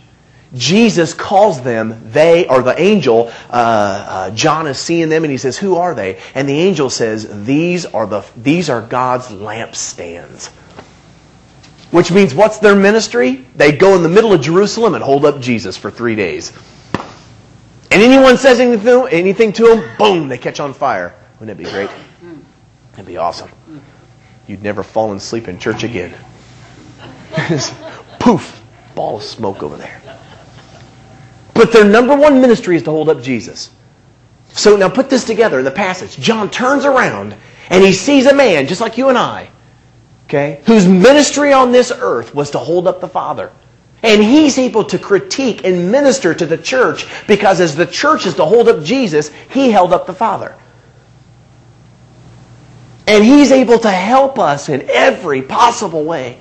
Jesus 0.54 1.14
calls 1.14 1.62
them, 1.62 2.00
they, 2.12 2.46
or 2.46 2.62
the 2.62 2.80
angel, 2.80 3.32
uh, 3.50 3.52
uh, 3.52 4.30
John 4.30 4.66
is 4.66 4.78
seeing 4.78 5.08
them 5.08 5.24
and 5.24 5.30
he 5.30 5.36
says, 5.38 5.58
Who 5.58 5.76
are 5.76 5.94
they? 5.94 6.20
And 6.34 6.48
the 6.48 6.58
angel 6.58 6.90
says, 6.90 7.44
These 7.44 7.86
are, 7.86 8.06
the, 8.06 8.24
these 8.36 8.70
are 8.70 8.80
God's 8.80 9.28
lampstands. 9.28 10.48
Which 11.90 12.10
means, 12.10 12.34
what's 12.34 12.58
their 12.58 12.74
ministry? 12.74 13.46
They 13.54 13.72
go 13.72 13.94
in 13.94 14.02
the 14.02 14.08
middle 14.08 14.32
of 14.32 14.40
Jerusalem 14.40 14.94
and 14.94 15.04
hold 15.04 15.24
up 15.24 15.40
Jesus 15.40 15.76
for 15.76 15.90
three 15.90 16.16
days. 16.16 16.52
And 17.90 18.02
anyone 18.02 18.36
says 18.36 18.58
anything, 18.58 19.06
anything 19.10 19.52
to 19.52 19.68
them, 19.68 19.96
boom, 19.96 20.26
they 20.28 20.38
catch 20.38 20.58
on 20.58 20.74
fire. 20.74 21.14
Wouldn't 21.38 21.60
it 21.60 21.62
be 21.62 21.70
great? 21.70 21.90
It'd 22.94 23.06
be 23.06 23.16
awesome. 23.16 23.50
You'd 24.46 24.62
never 24.62 24.82
fall 24.82 25.12
asleep 25.12 25.48
in 25.48 25.58
church 25.58 25.84
again. 25.84 26.14
Poof, 28.18 28.62
ball 28.94 29.18
of 29.18 29.22
smoke 29.22 29.62
over 29.62 29.76
there. 29.76 30.00
But 31.54 31.72
their 31.72 31.84
number 31.84 32.16
one 32.16 32.40
ministry 32.40 32.76
is 32.76 32.82
to 32.82 32.90
hold 32.90 33.08
up 33.08 33.22
Jesus. 33.22 33.70
So 34.50 34.76
now 34.76 34.88
put 34.88 35.08
this 35.08 35.24
together 35.24 35.58
in 35.58 35.64
the 35.64 35.70
passage. 35.70 36.16
John 36.16 36.50
turns 36.50 36.84
around 36.84 37.36
and 37.70 37.82
he 37.82 37.92
sees 37.92 38.26
a 38.26 38.34
man 38.34 38.66
just 38.66 38.80
like 38.80 38.98
you 38.98 39.08
and 39.08 39.16
I, 39.16 39.48
okay, 40.26 40.60
whose 40.66 40.86
ministry 40.86 41.52
on 41.52 41.72
this 41.72 41.90
earth 41.90 42.34
was 42.34 42.50
to 42.52 42.58
hold 42.58 42.86
up 42.86 43.00
the 43.00 43.08
Father. 43.08 43.50
And 44.02 44.22
he's 44.22 44.58
able 44.58 44.84
to 44.84 44.98
critique 44.98 45.64
and 45.64 45.90
minister 45.90 46.34
to 46.34 46.44
the 46.44 46.58
church 46.58 47.06
because 47.26 47.60
as 47.60 47.74
the 47.74 47.86
church 47.86 48.26
is 48.26 48.34
to 48.34 48.44
hold 48.44 48.68
up 48.68 48.84
Jesus, 48.84 49.30
he 49.50 49.70
held 49.70 49.92
up 49.92 50.06
the 50.06 50.12
Father. 50.12 50.54
And 53.06 53.24
he's 53.24 53.50
able 53.50 53.78
to 53.78 53.90
help 53.90 54.38
us 54.38 54.68
in 54.68 54.88
every 54.90 55.42
possible 55.42 56.04
way. 56.04 56.38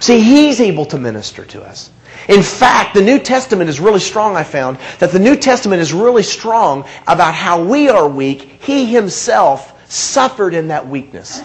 See, 0.00 0.20
he's 0.20 0.60
able 0.60 0.86
to 0.86 0.98
minister 0.98 1.44
to 1.46 1.62
us. 1.62 1.90
In 2.28 2.42
fact, 2.42 2.94
the 2.94 3.02
New 3.02 3.18
Testament 3.18 3.70
is 3.70 3.80
really 3.80 4.00
strong, 4.00 4.36
I 4.36 4.44
found, 4.44 4.78
that 4.98 5.12
the 5.12 5.18
New 5.18 5.34
Testament 5.34 5.80
is 5.80 5.94
really 5.94 6.22
strong 6.22 6.86
about 7.06 7.34
how 7.34 7.62
we 7.64 7.88
are 7.88 8.06
weak. 8.06 8.62
He 8.62 8.84
himself 8.84 9.74
suffered 9.90 10.52
in 10.52 10.68
that 10.68 10.86
weakness. 10.86 11.40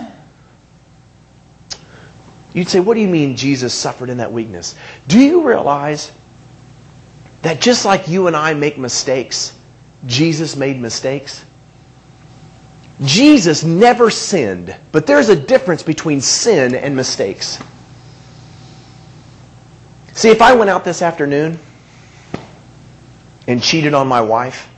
You'd 2.53 2.67
say, 2.67 2.81
what 2.81 2.95
do 2.95 2.99
you 2.99 3.07
mean 3.07 3.37
Jesus 3.37 3.73
suffered 3.73 4.09
in 4.09 4.17
that 4.17 4.31
weakness? 4.31 4.75
Do 5.07 5.19
you 5.19 5.47
realize 5.47 6.11
that 7.41 7.61
just 7.61 7.85
like 7.85 8.09
you 8.09 8.27
and 8.27 8.35
I 8.35 8.53
make 8.53 8.77
mistakes, 8.77 9.57
Jesus 10.05 10.55
made 10.55 10.79
mistakes? 10.79 11.43
Jesus 13.01 13.63
never 13.63 14.09
sinned, 14.09 14.75
but 14.91 15.07
there's 15.07 15.29
a 15.29 15.35
difference 15.35 15.81
between 15.81 16.21
sin 16.21 16.75
and 16.75 16.95
mistakes. 16.95 17.57
See, 20.13 20.29
if 20.29 20.41
I 20.41 20.53
went 20.53 20.69
out 20.69 20.83
this 20.83 21.01
afternoon 21.01 21.59
and 23.47 23.61
cheated 23.61 23.93
on 23.93 24.07
my 24.07 24.21
wife, 24.21 24.69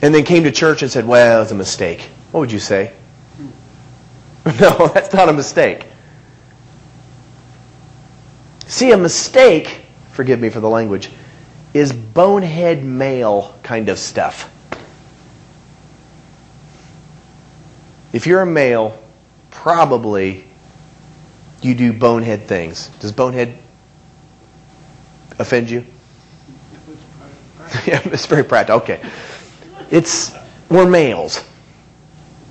and 0.00 0.12
then 0.14 0.24
came 0.24 0.42
to 0.44 0.50
church 0.50 0.82
and 0.82 0.90
said, 0.90 1.06
well, 1.06 1.38
it 1.38 1.40
was 1.42 1.52
a 1.52 1.54
mistake, 1.54 2.08
what 2.32 2.40
would 2.40 2.52
you 2.52 2.58
say? 2.58 2.92
No, 4.60 4.88
that's 4.88 5.14
not 5.14 5.28
a 5.28 5.32
mistake. 5.32 5.86
See, 8.66 8.90
a 8.90 8.96
mistake, 8.96 9.82
forgive 10.10 10.40
me 10.40 10.48
for 10.48 10.58
the 10.58 10.68
language, 10.68 11.10
is 11.74 11.92
bonehead 11.92 12.84
male 12.84 13.54
kind 13.62 13.88
of 13.88 14.00
stuff. 14.00 14.50
If 18.12 18.26
you're 18.26 18.40
a 18.40 18.46
male, 18.46 19.00
probably 19.50 20.44
you 21.64 21.74
do 21.74 21.92
bonehead 21.92 22.46
things. 22.46 22.88
Does 23.00 23.12
bonehead 23.12 23.56
offend 25.38 25.70
you? 25.70 25.86
yeah, 27.86 28.00
it's 28.04 28.26
very 28.26 28.44
practical. 28.44 28.80
Okay. 28.82 29.00
It's 29.90 30.34
we're 30.68 30.88
males. 30.88 31.42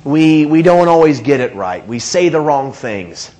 We 0.03 0.45
we 0.45 0.61
don't 0.61 0.87
always 0.87 1.21
get 1.21 1.39
it 1.39 1.55
right. 1.55 1.85
We 1.85 1.99
say 1.99 2.29
the 2.29 2.39
wrong 2.39 2.73
things. 2.73 3.31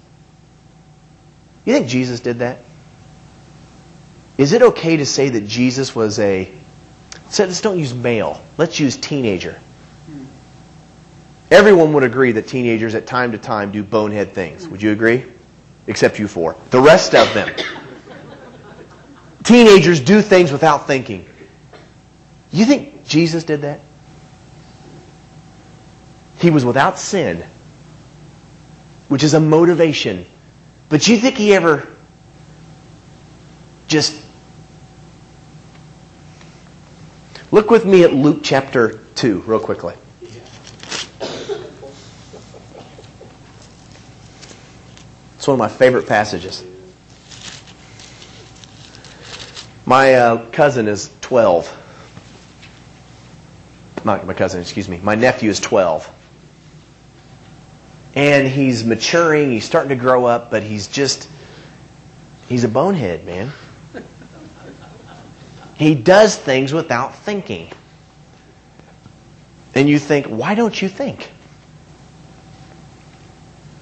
You 1.65 1.73
think 1.73 1.87
Jesus 1.87 2.19
did 2.19 2.39
that? 2.39 2.59
Is 4.37 4.53
it 4.53 4.61
okay 4.61 4.97
to 4.97 5.05
say 5.05 5.29
that 5.29 5.47
Jesus 5.47 5.95
was 5.95 6.19
a 6.19 6.51
so 7.29 7.45
let's 7.45 7.61
don't 7.61 7.79
use 7.79 7.93
male. 7.93 8.43
Let's 8.57 8.79
use 8.79 8.97
teenager. 8.97 9.59
Everyone 11.49 11.93
would 11.93 12.03
agree 12.03 12.31
that 12.33 12.47
teenagers 12.47 12.95
at 12.95 13.05
time 13.05 13.33
to 13.33 13.37
time 13.37 13.71
do 13.71 13.83
bonehead 13.83 14.33
things. 14.33 14.67
Would 14.67 14.81
you 14.81 14.91
agree? 14.91 15.25
Except 15.91 16.19
you 16.19 16.29
four. 16.29 16.55
The 16.69 16.79
rest 16.79 17.13
of 17.13 17.33
them. 17.33 17.53
Teenagers 19.43 19.99
do 19.99 20.21
things 20.21 20.49
without 20.49 20.87
thinking. 20.87 21.27
You 22.49 22.63
think 22.63 23.05
Jesus 23.05 23.43
did 23.43 23.63
that? 23.63 23.81
He 26.37 26.49
was 26.49 26.63
without 26.63 26.97
sin, 26.97 27.43
which 29.09 29.21
is 29.21 29.33
a 29.33 29.41
motivation. 29.41 30.25
But 30.87 31.05
you 31.09 31.17
think 31.17 31.35
he 31.35 31.53
ever 31.53 31.89
just. 33.87 34.17
Look 37.51 37.69
with 37.69 37.85
me 37.85 38.05
at 38.05 38.13
Luke 38.13 38.39
chapter 38.43 38.99
2, 39.15 39.41
real 39.41 39.59
quickly. 39.59 39.95
It's 45.41 45.47
one 45.47 45.55
of 45.55 45.59
my 45.59 45.69
favorite 45.69 46.05
passages. 46.05 46.63
My 49.87 50.13
uh, 50.13 50.45
cousin 50.51 50.87
is 50.87 51.09
12. 51.21 51.77
Not 54.05 54.27
my 54.27 54.35
cousin, 54.35 54.61
excuse 54.61 54.87
me. 54.87 54.99
My 54.99 55.15
nephew 55.15 55.49
is 55.49 55.59
12. 55.59 56.07
And 58.13 58.47
he's 58.47 58.85
maturing, 58.85 59.49
he's 59.49 59.65
starting 59.65 59.89
to 59.89 59.95
grow 59.95 60.25
up, 60.25 60.51
but 60.51 60.61
he's 60.61 60.87
just, 60.87 61.27
he's 62.47 62.63
a 62.63 62.69
bonehead, 62.69 63.25
man. 63.25 63.51
He 65.75 65.95
does 65.95 66.37
things 66.37 66.71
without 66.71 67.15
thinking. 67.15 67.71
And 69.73 69.89
you 69.89 69.97
think, 69.97 70.27
why 70.27 70.53
don't 70.53 70.79
you 70.79 70.87
think? 70.87 71.31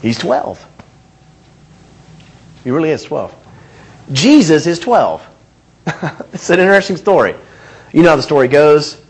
He's 0.01 0.17
12. 0.17 0.67
He 2.63 2.71
really 2.71 2.89
is 2.89 3.03
12. 3.03 3.33
Jesus 4.11 4.67
is 4.67 4.79
12. 4.79 5.25
it's 6.33 6.49
an 6.49 6.59
interesting 6.59 6.97
story. 6.97 7.35
You 7.91 8.03
know 8.03 8.09
how 8.09 8.15
the 8.15 8.23
story 8.23 8.47
goes. 8.47 9.01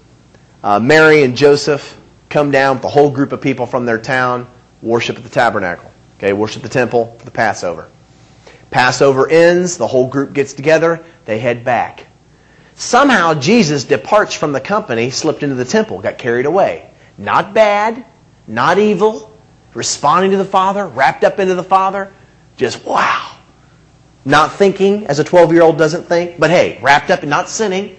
Uh, 0.64 0.80
Mary 0.80 1.24
and 1.24 1.36
Joseph 1.36 1.98
come 2.30 2.52
down 2.52 2.78
with 2.78 2.86
a 2.86 2.90
whole 2.90 3.10
group 3.10 3.32
of 3.32 3.42
people 3.42 3.66
from 3.66 3.86
their 3.86 3.98
town, 3.98 4.50
worship 4.82 5.18
at 5.18 5.24
the 5.24 5.30
tabernacle. 5.30 5.92
Okay, 6.18 6.34
worship 6.34 6.64
the 6.64 6.70
temple 6.70 7.16
for 7.18 7.26
the 7.26 7.32
Passover. 7.32 7.90
Passover 8.72 9.30
ends, 9.30 9.78
the 9.78 9.88
whole 9.88 10.08
group 10.08 10.34
gets 10.34 10.54
together, 10.54 11.04
they 11.26 11.40
head 11.40 11.64
back. 11.64 12.06
Somehow 12.76 13.34
Jesus 13.34 13.84
departs 13.84 14.34
from 14.34 14.52
the 14.52 14.62
company, 14.62 15.10
slipped 15.10 15.44
into 15.44 15.56
the 15.56 15.66
temple, 15.66 16.00
got 16.02 16.18
carried 16.18 16.46
away. 16.46 16.90
Not 17.18 17.54
bad, 17.54 18.06
not 18.48 18.78
evil, 18.78 19.36
responding 19.74 20.32
to 20.32 20.38
the 20.38 20.46
Father, 20.46 20.88
wrapped 20.88 21.24
up 21.24 21.40
into 21.40 21.56
the 21.56 21.64
Father. 21.64 22.14
Just 22.58 22.86
wow. 22.86 23.38
Not 24.26 24.54
thinking, 24.54 25.08
as 25.08 25.20
a 25.20 25.24
12 25.24 25.54
year 25.54 25.62
old 25.62 25.78
doesn't 25.78 26.04
think, 26.04 26.40
but 26.40 26.50
hey, 26.50 26.80
wrapped 26.82 27.10
up 27.10 27.22
and 27.22 27.30
not 27.30 27.50
sinning. 27.50 27.96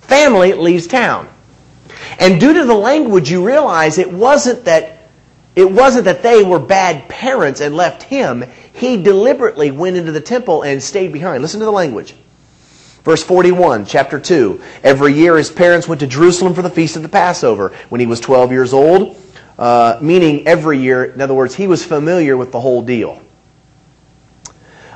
Family 0.00 0.52
leaves 0.52 0.86
town. 0.86 1.28
And 2.18 2.40
due 2.40 2.52
to 2.52 2.64
the 2.64 2.74
language, 2.74 3.30
you 3.30 3.44
realize 3.44 3.98
it 3.98 4.12
wasn't 4.12 4.64
that 4.66 4.94
it 5.56 5.70
wasn't 5.70 6.06
that 6.06 6.22
they 6.22 6.42
were 6.42 6.58
bad 6.58 7.08
parents 7.08 7.60
and 7.60 7.76
left 7.76 8.02
him. 8.02 8.44
He 8.72 9.00
deliberately 9.00 9.70
went 9.70 9.96
into 9.96 10.10
the 10.10 10.20
temple 10.20 10.62
and 10.62 10.82
stayed 10.82 11.12
behind. 11.12 11.42
Listen 11.42 11.60
to 11.60 11.66
the 11.66 11.72
language. 11.72 12.14
Verse 13.04 13.22
41, 13.22 13.86
chapter 13.86 14.18
2. 14.18 14.60
Every 14.82 15.12
year 15.12 15.36
his 15.36 15.50
parents 15.50 15.86
went 15.86 16.00
to 16.00 16.08
Jerusalem 16.08 16.54
for 16.54 16.62
the 16.62 16.70
feast 16.70 16.96
of 16.96 17.02
the 17.02 17.08
Passover 17.08 17.72
when 17.88 18.00
he 18.00 18.06
was 18.06 18.18
12 18.18 18.50
years 18.50 18.72
old, 18.72 19.16
uh, 19.58 19.98
meaning 20.00 20.46
every 20.48 20.78
year. 20.78 21.04
In 21.04 21.20
other 21.20 21.34
words, 21.34 21.54
he 21.54 21.68
was 21.68 21.84
familiar 21.84 22.36
with 22.36 22.50
the 22.50 22.60
whole 22.60 22.82
deal. 22.82 23.20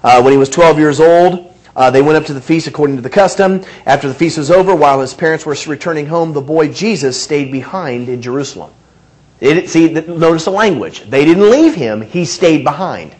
Uh, 0.02 0.22
when 0.22 0.32
he 0.32 0.38
was 0.38 0.48
12 0.48 0.78
years 0.78 1.00
old, 1.00 1.54
uh, 1.74 1.90
they 1.90 2.02
went 2.02 2.16
up 2.16 2.24
to 2.26 2.34
the 2.34 2.40
feast 2.40 2.66
according 2.66 2.96
to 2.96 3.02
the 3.02 3.10
custom. 3.10 3.62
After 3.86 4.08
the 4.08 4.14
feast 4.14 4.36
was 4.36 4.50
over, 4.50 4.74
while 4.74 5.00
his 5.00 5.14
parents 5.14 5.46
were 5.46 5.56
returning 5.66 6.06
home, 6.06 6.32
the 6.32 6.40
boy 6.40 6.72
Jesus 6.72 7.20
stayed 7.22 7.52
behind 7.52 8.08
in 8.08 8.20
Jerusalem. 8.20 8.72
see, 9.40 9.88
notice 9.92 10.44
the 10.44 10.50
language. 10.50 11.02
They 11.02 11.24
didn't 11.24 11.50
leave 11.50 11.74
him, 11.74 12.02
he 12.02 12.24
stayed 12.24 12.64
behind. 12.64 13.14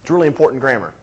It's 0.00 0.10
really 0.10 0.26
important 0.26 0.60
grammar. 0.60 0.94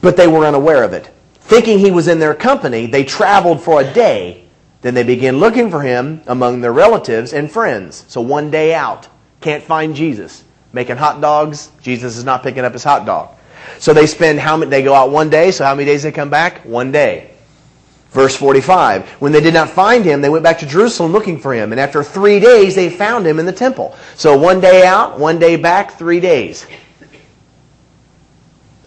But 0.00 0.16
they 0.16 0.26
were 0.26 0.44
unaware 0.44 0.82
of 0.82 0.92
it. 0.92 1.10
Thinking 1.42 1.78
he 1.78 1.90
was 1.90 2.08
in 2.08 2.18
their 2.18 2.34
company, 2.34 2.86
they 2.86 3.04
traveled 3.04 3.62
for 3.62 3.80
a 3.80 3.92
day. 3.92 4.44
Then 4.80 4.94
they 4.94 5.02
began 5.02 5.38
looking 5.38 5.70
for 5.70 5.80
him 5.80 6.22
among 6.26 6.60
their 6.60 6.72
relatives 6.72 7.32
and 7.32 7.50
friends. 7.50 8.04
So 8.08 8.20
one 8.20 8.50
day 8.50 8.74
out, 8.74 9.08
can't 9.40 9.62
find 9.62 9.94
Jesus. 9.94 10.44
Making 10.72 10.96
hot 10.96 11.20
dogs, 11.20 11.70
Jesus 11.80 12.16
is 12.16 12.24
not 12.24 12.42
picking 12.42 12.64
up 12.64 12.72
his 12.72 12.84
hot 12.84 13.06
dog. 13.06 13.37
So 13.78 13.92
they 13.92 14.06
spend 14.06 14.40
how 14.40 14.56
many, 14.56 14.70
they 14.70 14.82
go 14.82 14.94
out 14.94 15.10
one 15.10 15.30
day, 15.30 15.50
so 15.50 15.64
how 15.64 15.74
many 15.74 15.86
days 15.86 16.02
they 16.02 16.12
come 16.12 16.30
back? 16.30 16.64
One 16.64 16.92
day. 16.92 17.30
Verse 18.10 18.34
45. 18.34 19.08
When 19.20 19.32
they 19.32 19.40
did 19.40 19.54
not 19.54 19.68
find 19.68 20.04
him, 20.04 20.20
they 20.20 20.30
went 20.30 20.42
back 20.42 20.58
to 20.60 20.66
Jerusalem 20.66 21.12
looking 21.12 21.38
for 21.38 21.54
him. 21.54 21.72
And 21.72 21.80
after 21.80 22.02
three 22.02 22.40
days, 22.40 22.74
they 22.74 22.88
found 22.88 23.26
him 23.26 23.38
in 23.38 23.46
the 23.46 23.52
temple. 23.52 23.96
So 24.16 24.36
one 24.36 24.60
day 24.60 24.86
out, 24.86 25.18
one 25.18 25.38
day 25.38 25.56
back, 25.56 25.92
three 25.92 26.20
days. 26.20 26.66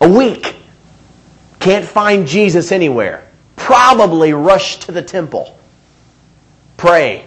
A 0.02 0.10
week. 0.10 0.56
Can't 1.60 1.86
find 1.86 2.28
Jesus 2.28 2.72
anywhere. 2.72 3.28
Probably 3.56 4.34
rushed 4.34 4.84
to 4.84 4.92
the 4.92 5.04
temple. 5.04 5.56
Pray. 6.78 7.26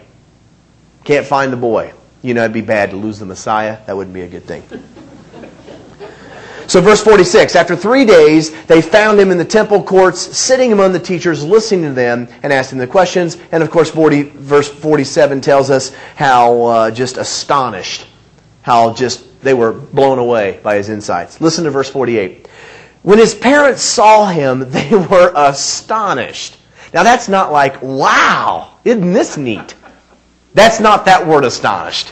Can't 1.05 1.25
find 1.25 1.53
the 1.53 1.57
boy. 1.57 1.93
You 2.23 2.35
know, 2.35 2.43
it'd 2.43 2.53
be 2.53 2.61
bad 2.61 2.91
to 2.91 2.97
lose 2.97 3.21
the 3.21 3.27
Messiah. 3.27 3.79
That 3.87 3.97
wouldn't 3.97 4.15
be 4.15 4.23
a 4.23 4.29
good 4.29 4.45
thing. 4.45 4.65
So, 6.75 6.81
verse 6.81 7.05
46 7.05 7.55
After 7.55 7.77
three 7.77 8.05
days, 8.05 8.51
they 8.65 8.83
found 8.83 9.21
him 9.21 9.31
in 9.31 9.39
the 9.39 9.45
temple 9.45 9.81
courts, 9.81 10.19
sitting 10.37 10.73
among 10.73 10.91
the 10.91 10.99
teachers, 10.99 11.45
listening 11.45 11.83
to 11.83 11.93
them 11.93 12.27
and 12.43 12.53
asking 12.53 12.79
the 12.79 12.87
questions. 12.89 13.37
And 13.53 13.63
of 13.63 13.71
course, 13.71 13.93
40, 13.93 14.23
verse 14.25 14.69
47 14.69 15.41
tells 15.41 15.71
us 15.71 15.95
how 16.17 16.63
uh, 16.63 16.91
just 16.91 17.17
astonished, 17.17 18.09
how 18.63 18.93
just 18.93 19.41
they 19.41 19.55
were 19.55 19.73
blown 19.73 20.19
away 20.19 20.59
by 20.65 20.75
his 20.75 20.89
insights. 20.89 21.41
Listen 21.41 21.63
to 21.63 21.71
verse 21.71 21.89
48. 21.89 22.49
When 23.03 23.19
his 23.19 23.37
parents 23.37 23.81
saw 23.81 24.27
him, 24.27 24.59
they 24.73 24.97
were 24.97 25.33
astonished. 25.37 26.57
Now, 26.93 27.05
that's 27.05 27.29
not 27.29 27.53
like, 27.53 27.81
wow, 27.83 28.79
isn't 28.85 29.13
this 29.13 29.37
neat? 29.37 29.77
That's 30.55 30.81
not 30.81 31.05
that 31.05 31.25
word 31.25 31.45
astonished. 31.45 32.11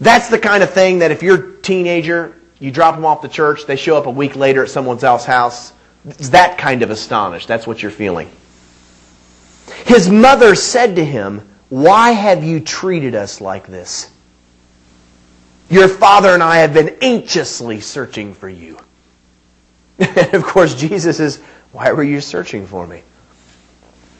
That's 0.00 0.28
the 0.28 0.40
kind 0.40 0.64
of 0.64 0.70
thing 0.70 0.98
that 0.98 1.12
if 1.12 1.22
you're 1.22 1.50
a 1.50 1.62
teenager 1.62 2.36
you 2.62 2.70
drop 2.70 2.94
them 2.94 3.04
off 3.04 3.22
the 3.22 3.28
church, 3.28 3.66
they 3.66 3.76
show 3.76 3.96
up 3.96 4.06
a 4.06 4.10
week 4.10 4.36
later 4.36 4.62
at 4.62 4.70
someone 4.70 5.02
else's 5.02 5.26
house. 5.26 5.72
It's 6.06 6.30
that 6.30 6.58
kind 6.58 6.82
of 6.82 6.90
astonished. 6.90 7.48
That's 7.48 7.66
what 7.66 7.82
you're 7.82 7.90
feeling. 7.90 8.30
His 9.84 10.08
mother 10.08 10.54
said 10.54 10.96
to 10.96 11.04
him, 11.04 11.48
Why 11.68 12.10
have 12.12 12.44
you 12.44 12.60
treated 12.60 13.14
us 13.14 13.40
like 13.40 13.66
this? 13.66 14.10
Your 15.68 15.88
father 15.88 16.30
and 16.30 16.42
I 16.42 16.58
have 16.58 16.74
been 16.74 16.96
anxiously 17.00 17.80
searching 17.80 18.34
for 18.34 18.48
you. 18.48 18.78
And 19.98 20.34
of 20.34 20.42
course, 20.42 20.74
Jesus 20.74 21.20
is, 21.20 21.38
Why 21.72 21.92
were 21.92 22.02
you 22.02 22.20
searching 22.20 22.66
for 22.66 22.86
me? 22.86 23.02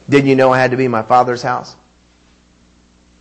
Didn't 0.09 0.29
you 0.29 0.35
know 0.35 0.51
I 0.51 0.59
had 0.59 0.71
to 0.71 0.77
be 0.77 0.85
in 0.85 0.91
my 0.91 1.01
father's 1.01 1.41
house? 1.41 1.75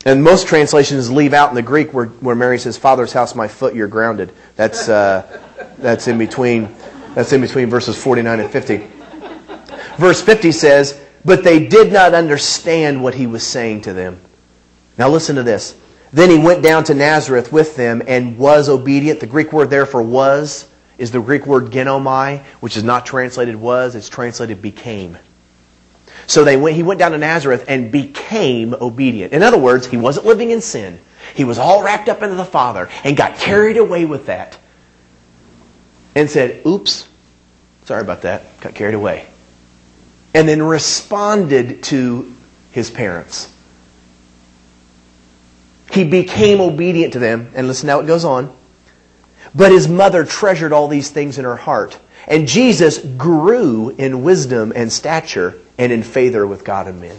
And 0.04 0.22
most 0.22 0.48
translations 0.48 1.10
leave 1.10 1.32
out 1.32 1.50
in 1.50 1.54
the 1.54 1.62
Greek 1.62 1.92
where, 1.92 2.06
where 2.06 2.34
Mary 2.34 2.58
says, 2.58 2.76
"Father's 2.76 3.12
house, 3.12 3.34
my 3.34 3.46
foot, 3.48 3.74
you're 3.74 3.88
grounded." 3.88 4.32
That's 4.56 4.88
uh, 4.88 5.40
that's 5.78 6.08
in 6.08 6.18
between. 6.18 6.74
That's 7.14 7.32
in 7.32 7.40
between 7.40 7.68
verses 7.68 8.02
49 8.02 8.40
and 8.40 8.50
50. 8.50 8.86
Verse 9.98 10.20
50 10.20 10.50
says, 10.50 11.00
"But 11.24 11.44
they 11.44 11.66
did 11.66 11.92
not 11.92 12.14
understand 12.14 13.02
what 13.02 13.14
he 13.14 13.26
was 13.26 13.46
saying 13.46 13.82
to 13.82 13.92
them." 13.92 14.20
Now 14.98 15.08
listen 15.08 15.36
to 15.36 15.42
this. 15.42 15.76
Then 16.12 16.30
he 16.30 16.38
went 16.38 16.62
down 16.62 16.84
to 16.84 16.94
Nazareth 16.94 17.52
with 17.52 17.76
them 17.76 18.02
and 18.06 18.36
was 18.38 18.68
obedient. 18.68 19.20
The 19.20 19.26
Greek 19.26 19.52
word 19.52 19.70
there 19.70 19.86
for 19.86 20.02
was 20.02 20.68
is 20.98 21.10
the 21.10 21.20
Greek 21.20 21.46
word 21.46 21.66
ginomai, 21.66 22.44
which 22.60 22.76
is 22.76 22.84
not 22.84 23.06
translated 23.06 23.56
was, 23.56 23.94
it's 23.94 24.08
translated 24.08 24.60
became. 24.60 25.16
So 26.32 26.44
they 26.44 26.56
went, 26.56 26.76
he 26.76 26.82
went 26.82 26.98
down 26.98 27.12
to 27.12 27.18
Nazareth 27.18 27.66
and 27.68 27.92
became 27.92 28.72
obedient. 28.72 29.34
In 29.34 29.42
other 29.42 29.58
words, 29.58 29.86
he 29.86 29.98
wasn't 29.98 30.24
living 30.24 30.50
in 30.50 30.62
sin. 30.62 30.98
He 31.34 31.44
was 31.44 31.58
all 31.58 31.82
wrapped 31.82 32.08
up 32.08 32.22
into 32.22 32.36
the 32.36 32.44
Father 32.46 32.88
and 33.04 33.18
got 33.18 33.36
carried 33.36 33.76
away 33.76 34.06
with 34.06 34.24
that 34.24 34.56
and 36.14 36.30
said, 36.30 36.66
Oops, 36.66 37.06
sorry 37.84 38.00
about 38.00 38.22
that, 38.22 38.58
got 38.62 38.74
carried 38.74 38.94
away. 38.94 39.26
And 40.32 40.48
then 40.48 40.62
responded 40.62 41.82
to 41.82 42.34
his 42.70 42.90
parents. 42.90 43.52
He 45.90 46.04
became 46.04 46.62
obedient 46.62 47.12
to 47.12 47.18
them, 47.18 47.50
and 47.54 47.68
listen 47.68 47.88
now 47.88 48.00
it 48.00 48.06
goes 48.06 48.24
on. 48.24 48.56
But 49.54 49.72
his 49.72 49.88
mother 49.88 50.24
treasured 50.24 50.72
all 50.72 50.88
these 50.88 51.10
things 51.10 51.38
in 51.38 51.44
her 51.44 51.56
heart. 51.56 51.98
And 52.26 52.48
Jesus 52.48 52.98
grew 52.98 53.90
in 53.90 54.22
wisdom 54.22 54.72
and 54.74 54.92
stature 54.92 55.58
and 55.78 55.92
in 55.92 56.02
favor 56.02 56.46
with 56.46 56.64
God 56.64 56.86
and 56.86 57.00
men. 57.00 57.16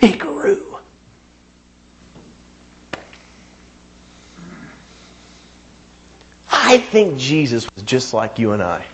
He 0.00 0.16
grew. 0.16 0.78
I 6.50 6.78
think 6.78 7.18
Jesus 7.18 7.68
was 7.74 7.84
just 7.84 8.14
like 8.14 8.38
you 8.38 8.52
and 8.52 8.62
I. 8.62 8.86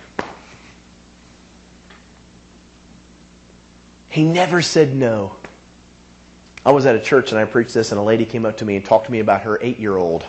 He 4.08 4.24
never 4.24 4.62
said 4.62 4.94
no. 4.94 5.36
I 6.66 6.72
was 6.72 6.86
at 6.86 6.96
a 6.96 7.00
church 7.00 7.30
and 7.30 7.38
I 7.38 7.44
preached 7.44 7.74
this, 7.74 7.92
and 7.92 8.00
a 8.00 8.02
lady 8.02 8.26
came 8.26 8.44
up 8.44 8.56
to 8.58 8.64
me 8.64 8.76
and 8.76 8.84
talked 8.84 9.06
to 9.06 9.12
me 9.12 9.20
about 9.20 9.42
her 9.42 9.58
eight 9.62 9.78
year 9.78 9.96
old 9.96 10.26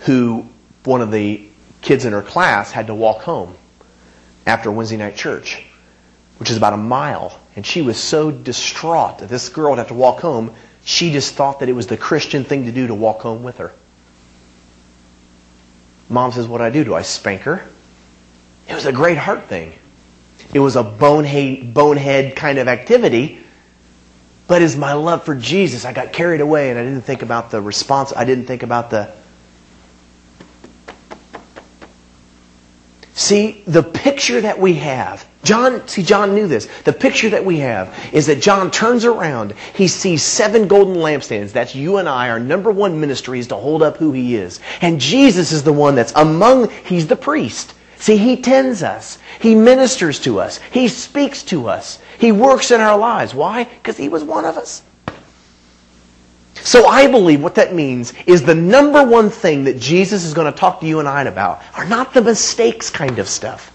who 0.00 0.46
one 0.84 1.00
of 1.00 1.10
the 1.10 1.46
kids 1.82 2.04
in 2.04 2.12
her 2.12 2.22
class 2.22 2.70
had 2.70 2.88
to 2.88 2.94
walk 2.94 3.22
home 3.22 3.54
after 4.46 4.70
Wednesday 4.70 4.96
night 4.96 5.16
church, 5.16 5.62
which 6.38 6.50
is 6.50 6.56
about 6.56 6.72
a 6.72 6.78
mile. 6.78 7.38
And 7.56 7.66
she 7.66 7.82
was 7.82 7.98
so 7.98 8.30
distraught 8.30 9.18
that 9.18 9.28
this 9.28 9.48
girl 9.48 9.70
would 9.70 9.78
have 9.78 9.88
to 9.88 9.94
walk 9.94 10.20
home, 10.20 10.54
she 10.84 11.12
just 11.12 11.34
thought 11.34 11.60
that 11.60 11.68
it 11.68 11.72
was 11.72 11.86
the 11.86 11.96
Christian 11.96 12.44
thing 12.44 12.64
to 12.66 12.72
do 12.72 12.86
to 12.86 12.94
walk 12.94 13.20
home 13.20 13.42
with 13.42 13.58
her. 13.58 13.72
Mom 16.08 16.32
says, 16.32 16.48
What 16.48 16.58
do 16.58 16.64
I 16.64 16.70
do? 16.70 16.84
Do 16.84 16.94
I 16.94 17.02
spank 17.02 17.42
her? 17.42 17.66
It 18.68 18.74
was 18.74 18.86
a 18.86 18.92
great 18.92 19.18
heart 19.18 19.44
thing. 19.44 19.74
It 20.52 20.58
was 20.58 20.76
a 20.76 20.82
bonehead, 20.82 21.72
bonehead 21.72 22.34
kind 22.34 22.58
of 22.58 22.66
activity. 22.66 23.40
But 24.48 24.62
as 24.62 24.76
my 24.76 24.94
love 24.94 25.24
for 25.24 25.36
Jesus, 25.36 25.84
I 25.84 25.92
got 25.92 26.12
carried 26.12 26.40
away 26.40 26.70
and 26.70 26.78
I 26.78 26.82
didn't 26.82 27.02
think 27.02 27.22
about 27.22 27.52
the 27.52 27.60
response. 27.60 28.12
I 28.14 28.24
didn't 28.24 28.46
think 28.46 28.64
about 28.64 28.90
the. 28.90 29.12
See, 33.20 33.62
the 33.66 33.82
picture 33.82 34.40
that 34.40 34.58
we 34.58 34.72
have, 34.76 35.28
John, 35.44 35.86
see, 35.86 36.02
John 36.02 36.34
knew 36.34 36.48
this. 36.48 36.66
The 36.84 36.92
picture 36.94 37.28
that 37.28 37.44
we 37.44 37.58
have 37.58 37.94
is 38.14 38.24
that 38.28 38.40
John 38.40 38.70
turns 38.70 39.04
around, 39.04 39.52
he 39.74 39.88
sees 39.88 40.22
seven 40.22 40.68
golden 40.68 40.94
lampstands. 40.94 41.52
That's 41.52 41.74
you 41.74 41.98
and 41.98 42.08
I. 42.08 42.30
Our 42.30 42.40
number 42.40 42.70
one 42.70 42.98
ministry 42.98 43.38
is 43.38 43.48
to 43.48 43.56
hold 43.56 43.82
up 43.82 43.98
who 43.98 44.12
he 44.12 44.36
is. 44.36 44.58
And 44.80 44.98
Jesus 44.98 45.52
is 45.52 45.62
the 45.62 45.72
one 45.72 45.96
that's 45.96 46.14
among, 46.16 46.70
he's 46.70 47.08
the 47.08 47.14
priest. 47.14 47.74
See, 47.98 48.16
He 48.16 48.40
tends 48.40 48.82
us. 48.82 49.18
He 49.38 49.54
ministers 49.54 50.18
to 50.20 50.40
us. 50.40 50.58
He 50.70 50.88
speaks 50.88 51.42
to 51.44 51.68
us. 51.68 51.98
He 52.18 52.32
works 52.32 52.70
in 52.70 52.80
our 52.80 52.96
lives. 52.96 53.34
Why? 53.34 53.64
Because 53.64 53.98
He 53.98 54.08
was 54.08 54.24
one 54.24 54.46
of 54.46 54.56
us. 54.56 54.80
So 56.62 56.86
I 56.86 57.06
believe 57.06 57.42
what 57.42 57.54
that 57.54 57.74
means 57.74 58.12
is 58.26 58.42
the 58.42 58.54
number 58.54 59.02
one 59.02 59.30
thing 59.30 59.64
that 59.64 59.78
Jesus 59.78 60.24
is 60.24 60.34
going 60.34 60.52
to 60.52 60.58
talk 60.58 60.80
to 60.80 60.86
you 60.86 60.98
and 60.98 61.08
I 61.08 61.22
about 61.22 61.62
are 61.74 61.86
not 61.86 62.12
the 62.12 62.22
mistakes 62.22 62.90
kind 62.90 63.18
of 63.18 63.28
stuff. 63.28 63.72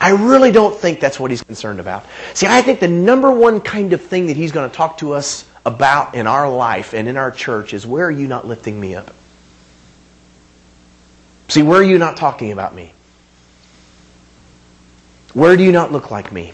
I 0.00 0.12
really 0.12 0.50
don't 0.50 0.74
think 0.74 0.98
that's 0.98 1.20
what 1.20 1.30
he's 1.30 1.42
concerned 1.42 1.78
about. 1.78 2.06
See, 2.32 2.46
I 2.46 2.62
think 2.62 2.80
the 2.80 2.88
number 2.88 3.30
one 3.30 3.60
kind 3.60 3.92
of 3.92 4.00
thing 4.00 4.28
that 4.28 4.36
he's 4.36 4.50
going 4.50 4.70
to 4.70 4.74
talk 4.74 4.98
to 4.98 5.12
us 5.12 5.46
about 5.66 6.14
in 6.14 6.26
our 6.26 6.48
life 6.48 6.94
and 6.94 7.06
in 7.06 7.18
our 7.18 7.30
church 7.30 7.74
is 7.74 7.86
where 7.86 8.06
are 8.06 8.10
you 8.10 8.26
not 8.26 8.46
lifting 8.46 8.80
me 8.80 8.94
up? 8.94 9.12
See, 11.48 11.62
where 11.62 11.80
are 11.80 11.84
you 11.84 11.98
not 11.98 12.16
talking 12.16 12.52
about 12.52 12.74
me? 12.74 12.94
Where 15.34 15.56
do 15.56 15.64
you 15.64 15.72
not 15.72 15.92
look 15.92 16.10
like 16.10 16.32
me? 16.32 16.52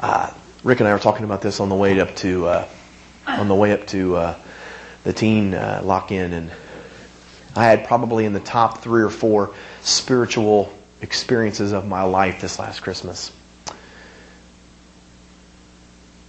Uh, 0.00 0.32
Rick 0.66 0.80
and 0.80 0.88
I 0.88 0.92
were 0.94 0.98
talking 0.98 1.24
about 1.24 1.42
this 1.42 1.60
on 1.60 1.68
the 1.68 1.76
way 1.76 2.00
up 2.00 2.16
to 2.16 2.48
uh, 2.48 2.68
on 3.24 3.46
the 3.46 3.54
way 3.54 3.70
up 3.70 3.86
to 3.86 4.16
uh, 4.16 4.38
the 5.04 5.12
teen 5.12 5.54
uh, 5.54 5.80
lock-in, 5.84 6.32
and 6.32 6.50
I 7.54 7.66
had 7.66 7.86
probably 7.86 8.24
in 8.24 8.32
the 8.32 8.40
top 8.40 8.78
three 8.78 9.04
or 9.04 9.08
four 9.08 9.54
spiritual 9.82 10.76
experiences 11.00 11.70
of 11.70 11.86
my 11.86 12.02
life 12.02 12.40
this 12.40 12.58
last 12.58 12.80
Christmas. 12.80 13.30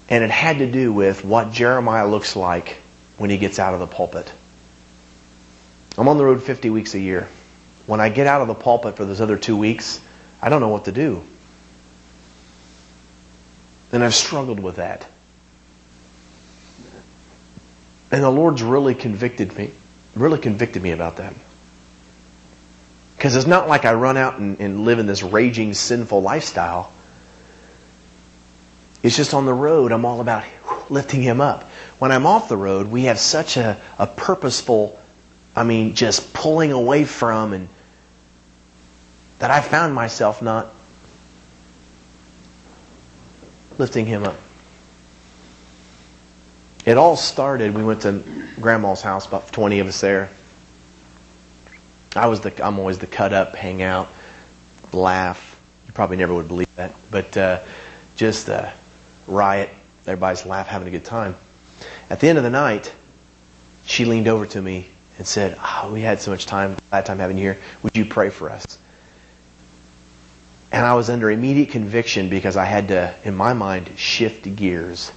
And 0.08 0.24
it 0.24 0.30
had 0.30 0.60
to 0.60 0.72
do 0.72 0.94
with 0.94 1.26
what 1.26 1.52
Jeremiah 1.52 2.08
looks 2.08 2.36
like 2.36 2.78
when 3.18 3.32
he 3.32 3.40
gets 3.40 3.58
out 3.58 3.74
of 3.74 3.80
the 3.80 3.88
pulpit. 3.88 4.32
I'm 5.98 6.08
on 6.08 6.20
the 6.20 6.26
road 6.26 6.44
50 6.44 6.70
weeks 6.70 6.94
a 6.94 7.00
year. 7.00 7.28
When 7.88 8.00
I 8.00 8.10
get 8.10 8.28
out 8.28 8.42
of 8.42 8.48
the 8.48 8.54
pulpit 8.54 8.98
for 8.98 9.06
those 9.06 9.20
other 9.20 9.36
two 9.36 9.58
weeks, 9.58 10.00
I 10.40 10.50
don't 10.50 10.62
know 10.62 10.70
what 10.70 10.86
to 10.86 10.92
do. 10.92 11.24
And 13.92 14.04
I've 14.04 14.16
struggled 14.16 14.60
with 14.60 14.78
that. 14.78 15.08
And 18.12 18.24
the 18.24 18.30
Lord's 18.30 18.64
really 18.64 18.96
convicted 18.96 19.56
me, 19.58 19.72
really 20.16 20.40
convicted 20.40 20.82
me 20.82 20.92
about 20.92 21.18
that. 21.18 21.34
Because 23.16 23.36
it's 23.36 23.48
not 23.48 23.68
like 23.68 23.86
I 23.86 23.94
run 23.94 24.16
out 24.16 24.38
and, 24.38 24.60
and, 24.60 24.86
live 24.86 25.00
in 25.00 25.08
this 25.08 25.24
raging, 25.24 25.74
sinful 25.74 26.22
lifestyle. 26.22 26.92
It's 29.02 29.16
just 29.16 29.34
on 29.34 29.46
the 29.46 29.54
road, 29.54 29.92
I'm 29.92 30.06
all 30.06 30.22
about 30.22 30.44
lifting 30.90 31.22
Him 31.22 31.42
up. 31.42 31.64
When 32.00 32.12
I'm 32.12 32.28
off 32.28 32.48
the 32.48 32.58
road, 32.58 32.88
we 32.88 33.04
have 33.04 33.20
such 33.20 33.58
a, 33.58 33.82
a 33.98 34.08
purposeful, 34.08 35.00
I 35.56 35.64
mean, 35.64 35.96
just 35.96 36.34
pulling 36.34 36.72
away 36.72 37.06
from 37.06 37.54
and 37.54 37.70
that 39.40 39.52
I 39.52 39.62
found 39.62 39.94
myself 39.94 40.42
not 40.42 40.72
lifting 43.78 44.06
him 44.06 44.24
up. 44.24 44.38
It 46.86 46.98
all 46.98 47.18
started, 47.18 47.74
we 47.74 47.84
went 47.84 48.04
to 48.04 48.24
grandma's 48.60 49.02
house, 49.02 49.28
about 49.28 49.52
20 49.52 49.80
of 49.80 49.88
us 49.88 50.00
there. 50.00 50.30
I 52.16 52.28
was 52.28 52.42
the, 52.42 52.66
I'm 52.66 52.80
always 52.80 53.00
the 53.00 53.08
cut 53.08 53.34
up, 53.34 53.56
hang 53.56 53.82
out, 53.82 54.08
laugh. 54.94 55.60
You 55.86 55.94
probably 55.94 56.18
never 56.18 56.34
would 56.34 56.48
believe 56.48 56.74
that, 56.76 56.96
but 57.12 57.36
uh, 57.36 57.60
just 58.16 58.50
uh, 58.50 58.72
riot. 59.28 59.70
Everybody's 60.06 60.46
laugh, 60.46 60.68
having 60.68 60.88
a 60.88 60.92
good 60.92 61.06
time. 61.06 61.36
At 62.10 62.22
the 62.22 62.30
end 62.30 62.38
of 62.38 62.44
the 62.46 62.50
night, 62.50 62.94
she 63.86 64.06
leaned 64.06 64.28
over 64.28 64.46
to 64.46 64.62
me 64.62 64.88
and 65.18 65.28
said, 65.28 65.58
oh, 65.62 65.92
"We 65.92 66.02
had 66.02 66.22
so 66.22 66.32
much 66.32 66.46
time, 66.46 66.78
glad 66.90 67.06
time 67.06 67.20
having 67.20 67.38
you 67.38 67.44
here. 67.44 67.58
Would 67.84 67.98
you 67.98 68.06
pray 68.06 68.30
for 68.30 68.50
us?" 68.50 68.78
And 70.78 70.86
I 70.86 70.94
was 70.94 71.10
under 71.10 71.32
immediate 71.32 71.70
conviction 71.70 72.30
because 72.30 72.56
I 72.56 72.66
had 72.66 72.90
to, 72.90 73.16
in 73.24 73.36
my 73.36 73.54
mind, 73.54 73.90
shift 73.98 74.56
gears. 74.56 75.12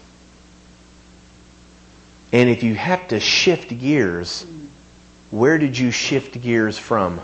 And 2.32 2.48
if 2.48 2.62
you 2.62 2.74
have 2.74 3.08
to 3.08 3.20
shift 3.20 3.68
gears, 3.78 4.46
where 5.30 5.58
did 5.58 5.76
you 5.76 5.90
shift 5.90 6.40
gears 6.40 6.78
from? 6.78 7.20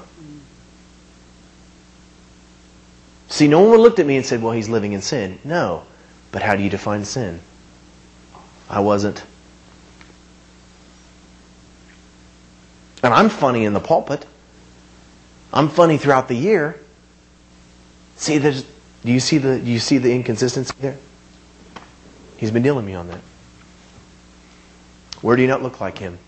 See, 3.28 3.48
no 3.48 3.62
one 3.62 3.78
looked 3.78 4.00
at 4.00 4.06
me 4.06 4.18
and 4.18 4.26
said, 4.26 4.42
well, 4.42 4.52
he's 4.52 4.68
living 4.68 4.92
in 4.92 5.00
sin. 5.00 5.38
No. 5.42 5.84
But 6.30 6.42
how 6.42 6.56
do 6.56 6.62
you 6.62 6.68
define 6.68 7.06
sin? 7.06 7.40
I 8.68 8.80
wasn't. 8.80 9.24
And 13.02 13.14
I'm 13.14 13.30
funny 13.30 13.64
in 13.64 13.72
the 13.72 13.80
pulpit. 13.80 14.26
I'm 15.54 15.70
funny 15.70 15.96
throughout 15.96 16.28
the 16.28 16.36
year. 16.36 16.78
See, 18.16 18.38
there's, 18.38 18.64
do 19.04 19.12
you 19.12 19.20
see 19.20 19.38
the 19.38 19.58
do 19.58 19.70
you 19.70 19.78
see 19.78 19.98
the 19.98 20.12
inconsistency 20.12 20.74
there? 20.80 20.96
He's 22.36 22.50
been 22.50 22.62
dealing 22.62 22.84
me 22.84 22.94
on 22.94 23.08
that. 23.08 23.20
Where 25.20 25.36
do 25.36 25.42
you 25.42 25.48
not 25.48 25.62
look 25.62 25.80
like 25.80 25.98
him? 25.98 26.18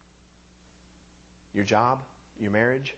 Your 1.53 1.64
job, 1.64 2.07
your 2.39 2.51
marriage, 2.51 2.97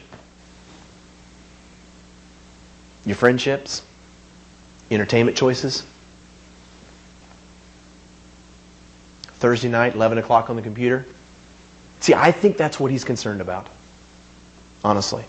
your 3.05 3.17
friendships, 3.17 3.83
entertainment 4.91 5.37
choices. 5.37 5.85
Thursday 9.35 9.69
night, 9.69 9.95
11 9.95 10.19
o'clock 10.19 10.51
on 10.51 10.57
the 10.57 10.63
computer. 10.63 11.07
See, 12.01 12.13
I 12.13 12.31
think 12.31 12.57
that's 12.57 12.79
what 12.79 12.91
he's 12.91 13.05
concerned 13.05 13.41
about, 13.41 13.69
honestly. 14.85 15.25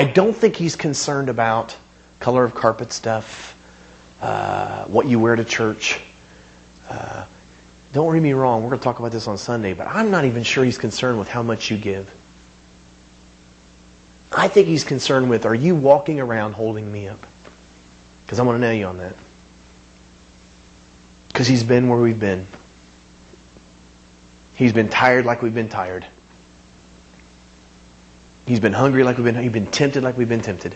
I 0.00 0.04
don't 0.04 0.32
think 0.32 0.56
he's 0.56 0.76
concerned 0.76 1.28
about 1.28 1.76
color 2.20 2.42
of 2.42 2.54
carpet 2.54 2.90
stuff, 2.90 3.54
uh, 4.22 4.86
what 4.86 5.06
you 5.06 5.20
wear 5.20 5.36
to 5.36 5.44
church. 5.44 6.00
Uh, 6.88 7.26
don't 7.92 8.10
read 8.10 8.22
me 8.22 8.32
wrong. 8.32 8.62
We're 8.62 8.70
going 8.70 8.78
to 8.78 8.84
talk 8.84 8.98
about 8.98 9.12
this 9.12 9.28
on 9.28 9.36
Sunday, 9.36 9.74
but 9.74 9.86
I'm 9.86 10.10
not 10.10 10.24
even 10.24 10.42
sure 10.42 10.64
he's 10.64 10.78
concerned 10.78 11.18
with 11.18 11.28
how 11.28 11.42
much 11.42 11.70
you 11.70 11.76
give. 11.76 12.10
I 14.32 14.48
think 14.48 14.68
he's 14.68 14.84
concerned 14.84 15.28
with 15.28 15.44
are 15.44 15.54
you 15.54 15.74
walking 15.74 16.18
around 16.18 16.54
holding 16.54 16.90
me 16.90 17.06
up? 17.06 17.26
Because 18.24 18.40
I 18.40 18.42
want 18.44 18.56
to 18.56 18.60
know 18.62 18.72
you 18.72 18.86
on 18.86 18.96
that. 18.96 19.16
Because 21.28 21.46
he's 21.46 21.62
been 21.62 21.90
where 21.90 21.98
we've 21.98 22.18
been. 22.18 22.46
He's 24.54 24.72
been 24.72 24.88
tired 24.88 25.26
like 25.26 25.42
we've 25.42 25.52
been 25.52 25.68
tired. 25.68 26.06
He's 28.50 28.58
been 28.58 28.72
hungry 28.72 29.04
like 29.04 29.16
we've 29.16 29.24
been, 29.24 29.40
he's 29.40 29.52
been 29.52 29.70
tempted 29.70 30.02
like 30.02 30.16
we've 30.18 30.28
been 30.28 30.40
tempted. 30.40 30.74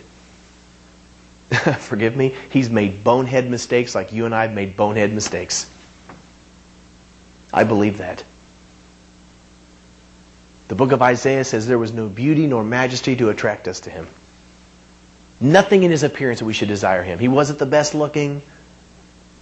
Forgive 1.79 2.15
me. 2.15 2.33
He's 2.49 2.69
made 2.69 3.03
bonehead 3.03 3.49
mistakes 3.49 3.93
like 3.93 4.13
you 4.13 4.23
and 4.23 4.33
I 4.33 4.43
have 4.43 4.53
made 4.53 4.77
bonehead 4.77 5.11
mistakes. 5.11 5.69
I 7.51 7.65
believe 7.65 7.97
that. 7.97 8.23
The 10.69 10.75
book 10.75 10.93
of 10.93 11.01
Isaiah 11.01 11.43
says 11.43 11.67
there 11.67 11.77
was 11.77 11.91
no 11.91 12.07
beauty 12.07 12.47
nor 12.47 12.63
majesty 12.63 13.17
to 13.17 13.27
attract 13.27 13.67
us 13.67 13.81
to 13.81 13.89
him. 13.89 14.07
Nothing 15.41 15.83
in 15.83 15.91
his 15.91 16.03
appearance 16.03 16.39
that 16.39 16.45
we 16.45 16.53
should 16.53 16.69
desire 16.69 17.03
him. 17.03 17.19
He 17.19 17.27
wasn't 17.27 17.59
the 17.59 17.65
best 17.65 17.93
looking, 17.93 18.41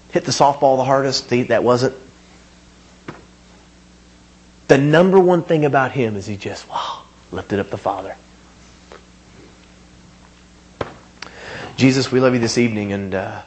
hit 0.10 0.26
the 0.26 0.32
softball 0.32 0.78
the 0.78 0.86
hardest. 0.86 1.30
That 1.30 1.64
wasn't 1.64 1.96
The 4.70 4.80
number 4.80 5.20
one 5.20 5.44
thing 5.44 5.66
about 5.66 5.92
him 5.92 6.16
is 6.16 6.26
he 6.26 6.36
just, 6.36 6.68
wow, 6.68 7.04
lifted 7.32 7.60
up 7.60 7.70
the 7.70 7.78
Father. 7.78 8.16
Jesus, 11.76 12.12
we 12.12 12.20
love 12.20 12.34
you 12.34 12.40
this 12.40 12.58
evening, 12.58 12.94
and 12.94 13.16
uh, 13.16 13.42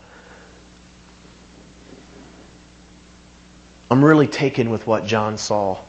I'm 3.90 4.04
really 4.04 4.26
taken 4.26 4.70
with 4.70 4.86
what 4.86 5.06
John 5.06 5.38
saw. 5.38 5.80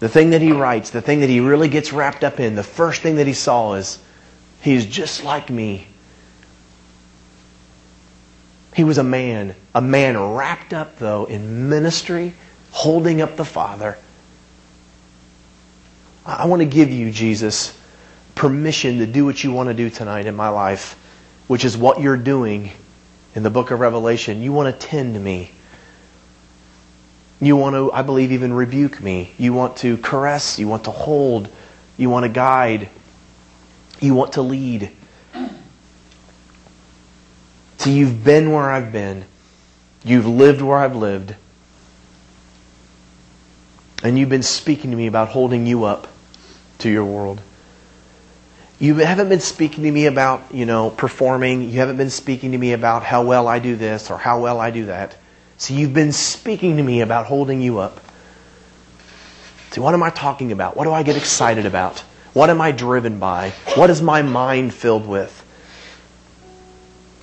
The 0.00 0.08
thing 0.08 0.30
that 0.30 0.42
he 0.42 0.52
writes, 0.52 0.90
the 0.90 1.00
thing 1.00 1.20
that 1.20 1.30
he 1.30 1.40
really 1.40 1.68
gets 1.68 1.92
wrapped 1.92 2.22
up 2.22 2.38
in, 2.38 2.54
the 2.54 2.62
first 2.62 3.00
thing 3.02 3.16
that 3.16 3.26
he 3.26 3.32
saw 3.32 3.74
is 3.74 3.98
he's 4.60 4.86
just 4.86 5.24
like 5.24 5.50
me. 5.50 5.88
He 8.74 8.84
was 8.84 8.98
a 8.98 9.02
man, 9.02 9.56
a 9.74 9.80
man 9.80 10.16
wrapped 10.34 10.72
up, 10.72 10.98
though, 10.98 11.24
in 11.24 11.68
ministry, 11.68 12.34
holding 12.70 13.20
up 13.20 13.36
the 13.36 13.44
Father. 13.44 13.98
I 16.28 16.44
want 16.44 16.60
to 16.60 16.66
give 16.66 16.90
you, 16.90 17.10
Jesus, 17.10 17.74
permission 18.34 18.98
to 18.98 19.06
do 19.06 19.24
what 19.24 19.42
you 19.42 19.50
want 19.50 19.70
to 19.70 19.74
do 19.74 19.88
tonight 19.88 20.26
in 20.26 20.36
my 20.36 20.50
life, 20.50 20.94
which 21.46 21.64
is 21.64 21.74
what 21.74 22.02
you're 22.02 22.18
doing 22.18 22.70
in 23.34 23.42
the 23.42 23.48
book 23.48 23.70
of 23.70 23.80
Revelation. 23.80 24.42
You 24.42 24.52
want 24.52 24.78
to 24.78 24.86
tend 24.86 25.24
me. 25.24 25.50
You 27.40 27.56
want 27.56 27.76
to, 27.76 27.90
I 27.92 28.02
believe, 28.02 28.32
even 28.32 28.52
rebuke 28.52 29.00
me. 29.00 29.32
You 29.38 29.54
want 29.54 29.78
to 29.78 29.96
caress. 29.96 30.58
You 30.58 30.68
want 30.68 30.84
to 30.84 30.90
hold. 30.90 31.48
You 31.96 32.10
want 32.10 32.24
to 32.24 32.28
guide. 32.28 32.90
You 33.98 34.14
want 34.14 34.34
to 34.34 34.42
lead. 34.42 34.90
See, 37.78 37.92
you've 37.92 38.22
been 38.22 38.52
where 38.52 38.70
I've 38.70 38.92
been. 38.92 39.24
You've 40.04 40.26
lived 40.26 40.60
where 40.60 40.76
I've 40.76 40.96
lived. 40.96 41.34
And 44.02 44.18
you've 44.18 44.28
been 44.28 44.42
speaking 44.42 44.90
to 44.90 44.96
me 44.96 45.06
about 45.06 45.28
holding 45.28 45.66
you 45.66 45.84
up 45.84 46.06
to 46.78 46.90
your 46.90 47.04
world. 47.04 47.40
You 48.80 48.94
haven't 48.94 49.28
been 49.28 49.40
speaking 49.40 49.84
to 49.84 49.90
me 49.90 50.06
about, 50.06 50.54
you 50.54 50.64
know, 50.64 50.90
performing. 50.90 51.62
You 51.62 51.80
haven't 51.80 51.96
been 51.96 52.10
speaking 52.10 52.52
to 52.52 52.58
me 52.58 52.72
about 52.72 53.02
how 53.02 53.24
well 53.24 53.48
I 53.48 53.58
do 53.58 53.74
this 53.74 54.10
or 54.10 54.18
how 54.18 54.40
well 54.40 54.60
I 54.60 54.70
do 54.70 54.86
that. 54.86 55.16
See, 55.56 55.74
you've 55.74 55.94
been 55.94 56.12
speaking 56.12 56.76
to 56.76 56.82
me 56.82 57.00
about 57.00 57.26
holding 57.26 57.60
you 57.60 57.80
up. 57.80 58.00
See, 59.72 59.80
what 59.80 59.94
am 59.94 60.02
I 60.02 60.10
talking 60.10 60.52
about? 60.52 60.76
What 60.76 60.84
do 60.84 60.92
I 60.92 61.02
get 61.02 61.16
excited 61.16 61.66
about? 61.66 61.98
What 62.32 62.50
am 62.50 62.60
I 62.60 62.70
driven 62.70 63.18
by? 63.18 63.50
What 63.74 63.90
is 63.90 64.00
my 64.00 64.22
mind 64.22 64.72
filled 64.72 65.06
with? 65.06 65.34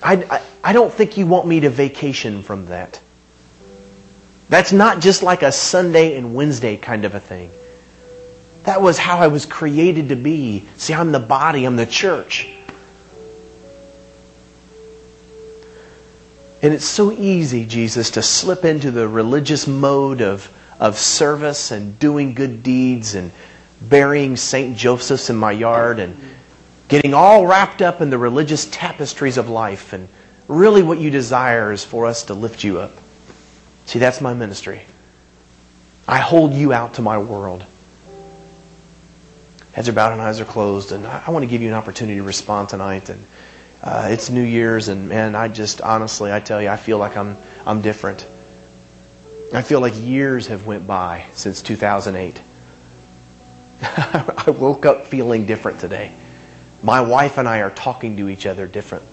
I, 0.02 0.14
I, 0.30 0.42
I 0.62 0.72
don't 0.74 0.92
think 0.92 1.16
you 1.16 1.26
want 1.26 1.46
me 1.46 1.60
to 1.60 1.70
vacation 1.70 2.42
from 2.42 2.66
that. 2.66 3.00
That's 4.50 4.72
not 4.72 5.00
just 5.00 5.22
like 5.22 5.42
a 5.42 5.50
Sunday 5.50 6.16
and 6.16 6.34
Wednesday 6.34 6.76
kind 6.76 7.06
of 7.06 7.14
a 7.14 7.20
thing. 7.20 7.50
That 8.66 8.82
was 8.82 8.98
how 8.98 9.18
I 9.18 9.28
was 9.28 9.46
created 9.46 10.08
to 10.08 10.16
be. 10.16 10.64
See, 10.76 10.92
I'm 10.92 11.12
the 11.12 11.20
body, 11.20 11.64
I'm 11.64 11.76
the 11.76 11.86
church. 11.86 12.50
And 16.62 16.74
it's 16.74 16.84
so 16.84 17.12
easy, 17.12 17.64
Jesus, 17.64 18.10
to 18.12 18.22
slip 18.22 18.64
into 18.64 18.90
the 18.90 19.06
religious 19.06 19.68
mode 19.68 20.20
of, 20.20 20.52
of 20.80 20.98
service 20.98 21.70
and 21.70 21.96
doing 22.00 22.34
good 22.34 22.64
deeds 22.64 23.14
and 23.14 23.30
burying 23.80 24.36
St. 24.36 24.76
Joseph's 24.76 25.30
in 25.30 25.36
my 25.36 25.52
yard 25.52 26.00
and 26.00 26.18
getting 26.88 27.14
all 27.14 27.46
wrapped 27.46 27.82
up 27.82 28.00
in 28.00 28.10
the 28.10 28.18
religious 28.18 28.66
tapestries 28.72 29.36
of 29.36 29.48
life. 29.48 29.92
And 29.92 30.08
really, 30.48 30.82
what 30.82 30.98
you 30.98 31.10
desire 31.10 31.70
is 31.70 31.84
for 31.84 32.04
us 32.04 32.24
to 32.24 32.34
lift 32.34 32.64
you 32.64 32.80
up. 32.80 32.94
See, 33.84 34.00
that's 34.00 34.20
my 34.20 34.34
ministry. 34.34 34.82
I 36.08 36.18
hold 36.18 36.52
you 36.52 36.72
out 36.72 36.94
to 36.94 37.02
my 37.02 37.18
world. 37.18 37.64
Heads 39.76 39.90
are 39.90 39.92
bowed 39.92 40.12
and 40.12 40.22
eyes 40.22 40.40
are 40.40 40.46
closed, 40.46 40.90
and 40.90 41.06
I, 41.06 41.24
I 41.26 41.30
want 41.30 41.42
to 41.42 41.46
give 41.46 41.60
you 41.60 41.68
an 41.68 41.74
opportunity 41.74 42.16
to 42.16 42.22
respond 42.22 42.70
tonight. 42.70 43.10
And 43.10 43.22
uh, 43.82 44.08
it's 44.10 44.30
New 44.30 44.42
Year's, 44.42 44.88
and 44.88 45.06
man, 45.06 45.34
I 45.34 45.48
just 45.48 45.82
honestly, 45.82 46.32
I 46.32 46.40
tell 46.40 46.62
you, 46.62 46.70
I 46.70 46.78
feel 46.78 46.96
like 46.96 47.14
I'm 47.14 47.36
I'm 47.66 47.82
different. 47.82 48.26
I 49.52 49.60
feel 49.60 49.80
like 49.80 49.92
years 49.94 50.46
have 50.46 50.66
went 50.66 50.86
by 50.86 51.26
since 51.34 51.60
2008. 51.60 52.40
I 53.82 54.50
woke 54.58 54.86
up 54.86 55.08
feeling 55.08 55.44
different 55.44 55.78
today. 55.78 56.10
My 56.82 57.02
wife 57.02 57.36
and 57.36 57.46
I 57.46 57.60
are 57.60 57.70
talking 57.70 58.16
to 58.16 58.30
each 58.30 58.46
other 58.46 58.66
different. 58.66 59.04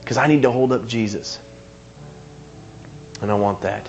Because 0.00 0.16
I 0.16 0.26
need 0.26 0.42
to 0.42 0.50
hold 0.50 0.72
up 0.72 0.88
Jesus. 0.88 1.38
And 3.20 3.30
I 3.30 3.34
want 3.34 3.60
that. 3.60 3.88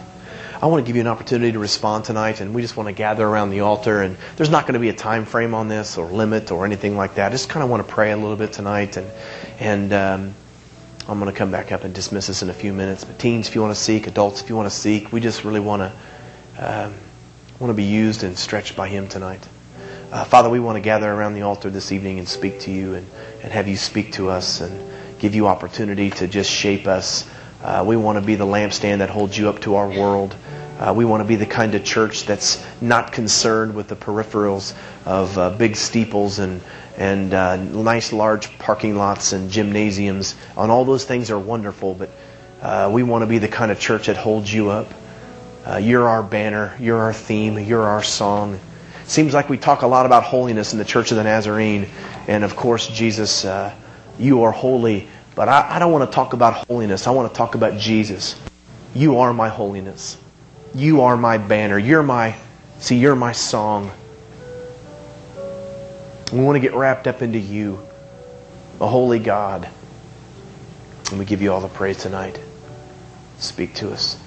I 0.63 0.67
want 0.67 0.85
to 0.85 0.87
give 0.87 0.95
you 0.95 1.01
an 1.01 1.07
opportunity 1.07 1.51
to 1.51 1.59
respond 1.59 2.05
tonight, 2.05 2.39
and 2.39 2.53
we 2.53 2.61
just 2.61 2.77
want 2.77 2.87
to 2.87 2.93
gather 2.93 3.27
around 3.27 3.49
the 3.49 3.59
altar. 3.59 4.01
And 4.01 4.15
there's 4.37 4.49
not 4.49 4.65
going 4.65 4.75
to 4.75 4.79
be 4.79 4.87
a 4.87 4.93
time 4.93 5.25
frame 5.25 5.53
on 5.53 5.67
this 5.67 5.97
or 5.97 6.05
limit 6.05 6.51
or 6.51 6.65
anything 6.65 6.95
like 6.95 7.15
that. 7.15 7.27
I 7.27 7.31
just 7.31 7.49
kind 7.49 7.65
of 7.65 7.69
want 7.69 7.85
to 7.85 7.93
pray 7.93 8.13
a 8.13 8.15
little 8.15 8.37
bit 8.37 8.53
tonight, 8.53 8.95
and 8.95 9.11
and 9.59 9.91
um, 9.91 10.33
I'm 11.05 11.19
going 11.19 11.29
to 11.29 11.37
come 11.37 11.51
back 11.51 11.73
up 11.73 11.83
and 11.83 11.93
dismiss 11.93 12.29
us 12.29 12.43
in 12.43 12.49
a 12.49 12.53
few 12.53 12.71
minutes. 12.71 13.03
But 13.03 13.19
teens, 13.19 13.49
if 13.49 13.55
you 13.55 13.61
want 13.61 13.75
to 13.75 13.81
seek, 13.81 14.07
adults, 14.07 14.41
if 14.41 14.47
you 14.47 14.55
want 14.55 14.71
to 14.71 14.73
seek, 14.73 15.11
we 15.11 15.19
just 15.19 15.43
really 15.43 15.59
want 15.59 15.81
to 15.81 16.85
um, 16.85 16.93
want 17.59 17.69
to 17.69 17.75
be 17.75 17.83
used 17.83 18.23
and 18.23 18.39
stretched 18.39 18.77
by 18.77 18.87
Him 18.87 19.09
tonight. 19.09 19.45
Uh, 20.13 20.23
Father, 20.23 20.49
we 20.49 20.61
want 20.61 20.77
to 20.77 20.81
gather 20.81 21.11
around 21.11 21.33
the 21.33 21.41
altar 21.41 21.69
this 21.69 21.91
evening 21.91 22.19
and 22.19 22.29
speak 22.29 22.61
to 22.61 22.71
you 22.71 22.93
and, 22.93 23.05
and 23.41 23.51
have 23.51 23.67
you 23.67 23.75
speak 23.75 24.13
to 24.13 24.29
us 24.29 24.61
and 24.61 24.81
give 25.19 25.35
you 25.35 25.45
opportunity 25.45 26.09
to 26.09 26.25
just 26.25 26.49
shape 26.49 26.87
us. 26.87 27.29
Uh, 27.61 27.83
we 27.85 27.97
want 27.97 28.17
to 28.17 28.25
be 28.25 28.35
the 28.35 28.45
lampstand 28.45 28.99
that 28.99 29.09
holds 29.09 29.37
you 29.37 29.49
up 29.49 29.59
to 29.59 29.75
our 29.75 29.89
world. 29.89 30.33
Uh, 30.79 30.93
we 30.95 31.05
want 31.05 31.21
to 31.21 31.27
be 31.27 31.35
the 31.35 31.45
kind 31.45 31.75
of 31.75 31.83
church 31.83 32.25
that's 32.25 32.63
not 32.81 33.11
concerned 33.11 33.75
with 33.75 33.87
the 33.87 33.95
peripherals 33.95 34.73
of 35.05 35.37
uh, 35.37 35.49
big 35.51 35.75
steeples 35.75 36.39
and 36.39 36.61
and 36.97 37.33
uh, 37.33 37.55
nice 37.57 38.13
large 38.13 38.57
parking 38.59 38.95
lots 38.95 39.33
and 39.33 39.49
gymnasiums. 39.49 40.35
And 40.55 40.71
all 40.71 40.85
those 40.85 41.05
things 41.05 41.31
are 41.31 41.39
wonderful, 41.39 41.95
but 41.95 42.09
uh, 42.61 42.89
we 42.93 43.03
want 43.03 43.23
to 43.23 43.25
be 43.25 43.39
the 43.39 43.47
kind 43.47 43.71
of 43.71 43.79
church 43.79 44.07
that 44.07 44.17
holds 44.17 44.53
you 44.53 44.69
up. 44.69 44.87
Uh, 45.65 45.77
you're 45.77 46.07
our 46.07 46.23
banner. 46.23 46.75
You're 46.79 46.99
our 46.99 47.13
theme. 47.13 47.57
You're 47.57 47.83
our 47.83 48.03
song. 48.03 48.59
Seems 49.05 49.33
like 49.33 49.49
we 49.49 49.57
talk 49.57 49.81
a 49.81 49.87
lot 49.87 50.05
about 50.05 50.23
holiness 50.23 50.73
in 50.73 50.79
the 50.79 50.85
Church 50.85 51.11
of 51.11 51.17
the 51.17 51.23
Nazarene, 51.23 51.87
and 52.27 52.43
of 52.43 52.55
course, 52.55 52.87
Jesus, 52.87 53.43
uh, 53.43 53.73
you 54.17 54.43
are 54.43 54.51
holy. 54.51 55.07
But 55.35 55.49
I, 55.49 55.75
I 55.75 55.79
don't 55.79 55.91
want 55.91 56.09
to 56.09 56.13
talk 56.13 56.33
about 56.33 56.67
holiness. 56.67 57.07
I 57.07 57.11
want 57.11 57.31
to 57.31 57.35
talk 57.35 57.55
about 57.55 57.77
Jesus. 57.77 58.39
You 58.93 59.19
are 59.19 59.33
my 59.33 59.49
holiness. 59.49 60.17
You 60.75 61.01
are 61.01 61.15
my 61.17 61.37
banner. 61.37 61.77
You're 61.77 62.03
my, 62.03 62.35
see, 62.79 62.97
you're 62.97 63.15
my 63.15 63.31
song. 63.31 63.91
We 66.31 66.39
want 66.39 66.55
to 66.55 66.59
get 66.59 66.73
wrapped 66.73 67.07
up 67.07 67.21
into 67.21 67.37
you, 67.37 67.87
a 68.81 68.87
holy 68.87 69.19
God. 69.19 69.69
And 71.09 71.19
we 71.19 71.25
give 71.25 71.41
you 71.41 71.53
all 71.53 71.61
the 71.61 71.67
praise 71.67 71.97
tonight. 71.97 72.39
Speak 73.37 73.75
to 73.75 73.91
us. 73.91 74.22